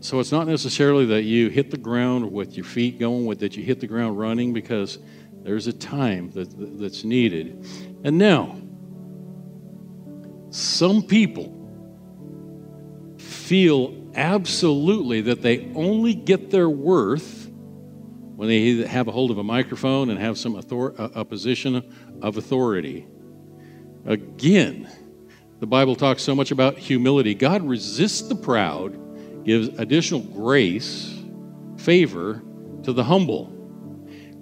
So 0.00 0.18
it's 0.18 0.32
not 0.32 0.48
necessarily 0.48 1.06
that 1.06 1.22
you 1.22 1.50
hit 1.50 1.70
the 1.70 1.76
ground 1.76 2.32
with 2.32 2.56
your 2.56 2.64
feet 2.64 2.98
going, 2.98 3.26
with 3.26 3.38
that 3.38 3.56
you 3.56 3.62
hit 3.62 3.78
the 3.78 3.86
ground 3.86 4.18
running, 4.18 4.52
because 4.52 4.98
there's 5.44 5.68
a 5.68 5.72
time 5.72 6.32
that, 6.32 6.48
that's 6.80 7.04
needed. 7.04 7.64
And 8.02 8.18
now, 8.18 8.60
some 10.50 11.04
people 11.04 11.54
feel 13.18 13.94
absolutely 14.16 15.20
that 15.20 15.42
they 15.42 15.70
only 15.76 16.12
get 16.12 16.50
their 16.50 16.68
worth 16.68 17.39
when 18.40 18.48
they 18.48 18.76
have 18.86 19.06
a 19.06 19.12
hold 19.12 19.30
of 19.30 19.36
a 19.36 19.44
microphone 19.44 20.08
and 20.08 20.18
have 20.18 20.38
some 20.38 20.54
author- 20.56 20.98
uh, 20.98 21.10
a 21.14 21.22
position 21.26 21.82
of 22.22 22.38
authority. 22.38 23.06
Again, 24.06 24.88
The 25.60 25.66
Bible 25.66 25.94
talks 25.94 26.22
so 26.22 26.34
much 26.34 26.50
about 26.50 26.78
humility. 26.78 27.34
God 27.34 27.62
resists 27.62 28.22
the 28.22 28.34
proud, 28.34 29.44
gives 29.44 29.68
additional 29.78 30.20
grace, 30.20 31.14
favor 31.76 32.42
to 32.82 32.94
the 32.94 33.04
humble. 33.04 33.44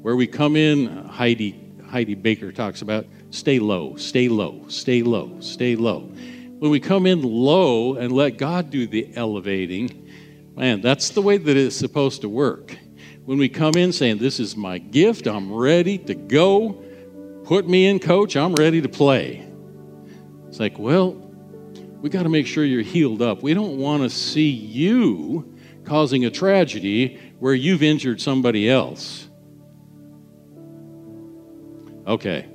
Where 0.00 0.14
we 0.14 0.28
come 0.28 0.54
in, 0.54 1.06
Heidi, 1.06 1.60
Heidi 1.88 2.14
Baker 2.14 2.52
talks 2.52 2.82
about 2.82 3.04
stay 3.30 3.58
low, 3.58 3.96
stay 3.96 4.28
low, 4.28 4.64
stay 4.68 5.02
low, 5.02 5.40
stay 5.40 5.74
low. 5.74 6.02
When 6.60 6.70
we 6.70 6.78
come 6.78 7.04
in 7.04 7.22
low 7.22 7.96
and 7.96 8.12
let 8.12 8.38
God 8.38 8.70
do 8.70 8.86
the 8.86 9.10
elevating, 9.16 10.08
man, 10.56 10.80
that's 10.80 11.10
the 11.10 11.20
way 11.20 11.36
that 11.36 11.56
it's 11.56 11.74
supposed 11.74 12.20
to 12.20 12.28
work. 12.28 12.78
When 13.28 13.36
we 13.36 13.50
come 13.50 13.74
in 13.76 13.92
saying, 13.92 14.16
This 14.16 14.40
is 14.40 14.56
my 14.56 14.78
gift, 14.78 15.26
I'm 15.26 15.52
ready 15.52 15.98
to 15.98 16.14
go, 16.14 16.82
put 17.44 17.68
me 17.68 17.84
in, 17.84 17.98
coach, 17.98 18.38
I'm 18.38 18.54
ready 18.54 18.80
to 18.80 18.88
play. 18.88 19.46
It's 20.48 20.58
like, 20.58 20.78
well, 20.78 21.10
we 22.00 22.08
got 22.08 22.22
to 22.22 22.30
make 22.30 22.46
sure 22.46 22.64
you're 22.64 22.80
healed 22.80 23.20
up. 23.20 23.42
We 23.42 23.52
don't 23.52 23.76
want 23.76 24.02
to 24.02 24.08
see 24.08 24.48
you 24.48 25.58
causing 25.84 26.24
a 26.24 26.30
tragedy 26.30 27.20
where 27.38 27.52
you've 27.52 27.82
injured 27.82 28.18
somebody 28.18 28.70
else. 28.70 29.28
Okay. 32.06 32.46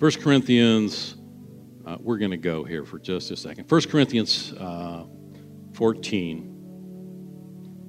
First 0.00 0.20
Corinthians, 0.20 1.14
uh, 1.86 1.98
we're 2.00 2.18
going 2.18 2.32
to 2.32 2.36
go 2.36 2.64
here 2.64 2.84
for 2.84 2.98
just 2.98 3.30
a 3.30 3.36
second. 3.36 3.68
First 3.68 3.88
Corinthians 3.88 4.52
uh, 4.54 5.04
14. 5.74 6.54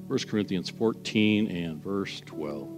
1 0.07 0.19
Corinthians 0.27 0.69
14 0.69 1.47
and 1.47 1.81
verse 1.83 2.21
12. 2.25 2.69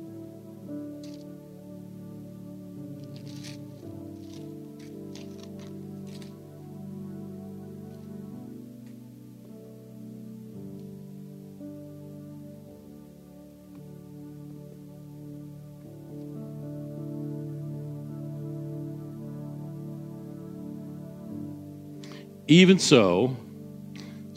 Even 22.49 22.79
so, 22.79 23.35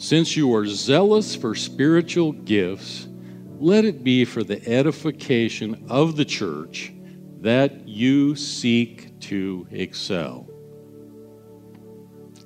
since 0.01 0.35
you 0.35 0.51
are 0.55 0.65
zealous 0.65 1.35
for 1.35 1.53
spiritual 1.53 2.31
gifts, 2.31 3.07
let 3.59 3.85
it 3.85 4.03
be 4.03 4.25
for 4.25 4.43
the 4.43 4.67
edification 4.67 5.85
of 5.91 6.15
the 6.15 6.25
church 6.25 6.91
that 7.39 7.87
you 7.87 8.35
seek 8.35 9.19
to 9.19 9.67
excel. 9.69 10.49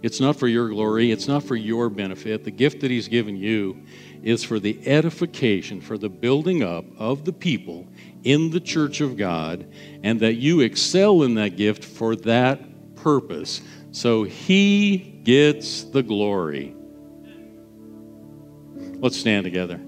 It's 0.03 0.19
not 0.19 0.35
for 0.35 0.49
your 0.49 0.67
glory, 0.67 1.11
it's 1.11 1.29
not 1.29 1.43
for 1.43 1.55
your 1.55 1.89
benefit. 1.89 2.43
The 2.43 2.51
gift 2.51 2.81
that 2.81 2.91
He's 2.91 3.07
given 3.07 3.37
you 3.37 3.85
is 4.21 4.43
for 4.43 4.59
the 4.59 4.85
edification, 4.85 5.79
for 5.79 5.97
the 5.97 6.09
building 6.09 6.61
up 6.61 6.83
of 6.99 7.23
the 7.23 7.31
people 7.31 7.87
in 8.25 8.49
the 8.49 8.59
church 8.59 8.99
of 8.99 9.15
God, 9.15 9.65
and 10.03 10.19
that 10.19 10.33
you 10.33 10.59
excel 10.59 11.23
in 11.23 11.35
that 11.35 11.55
gift 11.55 11.85
for 11.85 12.17
that 12.17 12.95
purpose. 12.97 13.61
So 13.91 14.23
He 14.23 14.97
gets 15.23 15.85
the 15.85 16.03
glory. 16.03 16.75
Let's 18.99 19.17
stand 19.17 19.43
together. 19.43 19.79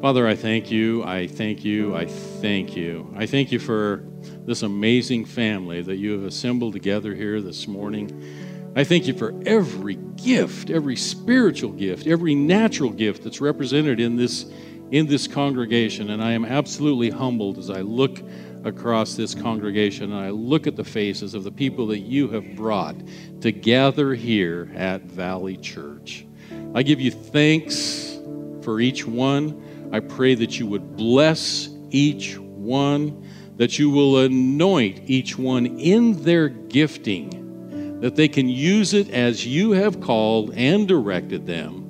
Father, 0.00 0.26
I 0.26 0.34
thank 0.34 0.70
you. 0.70 1.04
I 1.04 1.26
thank 1.26 1.62
you. 1.62 1.94
I 1.94 2.06
thank 2.06 2.74
you. 2.74 3.12
I 3.16 3.26
thank 3.26 3.52
you 3.52 3.58
for 3.58 4.02
this 4.46 4.62
amazing 4.62 5.26
family 5.26 5.82
that 5.82 5.96
you 5.96 6.12
have 6.12 6.24
assembled 6.24 6.72
together 6.72 7.14
here 7.14 7.42
this 7.42 7.68
morning. 7.68 8.72
I 8.74 8.84
thank 8.84 9.06
you 9.06 9.12
for 9.12 9.34
every 9.44 9.96
gift, 10.16 10.70
every 10.70 10.96
spiritual 10.96 11.72
gift, 11.72 12.06
every 12.06 12.34
natural 12.34 12.90
gift 12.90 13.24
that's 13.24 13.42
represented 13.42 14.00
in 14.00 14.16
this 14.16 14.46
in 14.90 15.06
this 15.06 15.28
congregation 15.28 16.10
and 16.10 16.20
I 16.20 16.32
am 16.32 16.44
absolutely 16.44 17.10
humbled 17.10 17.58
as 17.58 17.70
I 17.70 17.80
look 17.82 18.20
across 18.64 19.14
this 19.14 19.34
congregation 19.34 20.12
and 20.12 20.20
I 20.20 20.30
look 20.30 20.66
at 20.66 20.76
the 20.76 20.84
faces 20.84 21.34
of 21.34 21.44
the 21.44 21.52
people 21.52 21.86
that 21.88 22.00
you 22.00 22.28
have 22.28 22.56
brought 22.56 22.96
to 23.40 23.52
gather 23.52 24.14
here 24.14 24.70
at 24.74 25.02
Valley 25.02 25.56
Church. 25.56 26.26
I 26.74 26.82
give 26.82 27.00
you 27.00 27.10
thanks 27.10 28.18
for 28.62 28.80
each 28.80 29.06
one. 29.06 29.90
I 29.92 30.00
pray 30.00 30.34
that 30.34 30.58
you 30.58 30.66
would 30.66 30.96
bless 30.96 31.68
each 31.90 32.38
one, 32.38 33.28
that 33.56 33.78
you 33.78 33.90
will 33.90 34.18
anoint 34.18 35.02
each 35.06 35.36
one 35.38 35.66
in 35.66 36.22
their 36.22 36.48
gifting, 36.48 38.00
that 38.00 38.14
they 38.14 38.28
can 38.28 38.48
use 38.48 38.94
it 38.94 39.10
as 39.10 39.46
you 39.46 39.72
have 39.72 40.00
called 40.00 40.52
and 40.54 40.86
directed 40.86 41.46
them, 41.46 41.89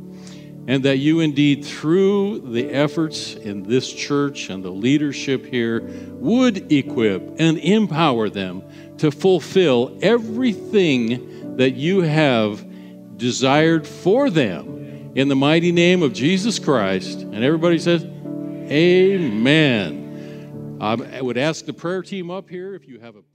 and 0.71 0.85
that 0.85 0.99
you 0.99 1.19
indeed, 1.19 1.65
through 1.65 2.39
the 2.53 2.71
efforts 2.71 3.35
in 3.35 3.65
this 3.65 3.93
church 3.93 4.51
and 4.51 4.65
the 4.65 4.71
leadership 4.71 5.45
here, 5.45 5.81
would 6.13 6.71
equip 6.71 7.41
and 7.41 7.59
empower 7.59 8.31
them 8.31 8.63
to 8.99 9.11
fulfill 9.11 9.99
everything 10.01 11.57
that 11.57 11.73
you 11.73 12.03
have 12.03 12.65
desired 13.17 13.85
for 13.85 14.31
them 14.31 15.11
in 15.17 15.27
the 15.27 15.35
mighty 15.35 15.73
name 15.73 16.05
of 16.05 16.13
Jesus 16.13 16.61
Christ. 16.61 17.19
And 17.19 17.43
everybody 17.43 17.81
says, 17.81 18.05
Amen. 18.71 19.99
Um, 20.81 21.03
I 21.03 21.21
would 21.21 21.37
ask 21.37 21.65
the 21.65 21.73
prayer 21.73 22.03
team 22.03 22.31
up 22.31 22.49
here 22.49 22.77
if 22.77 22.87
you 22.87 23.01
have 23.01 23.17
a. 23.17 23.30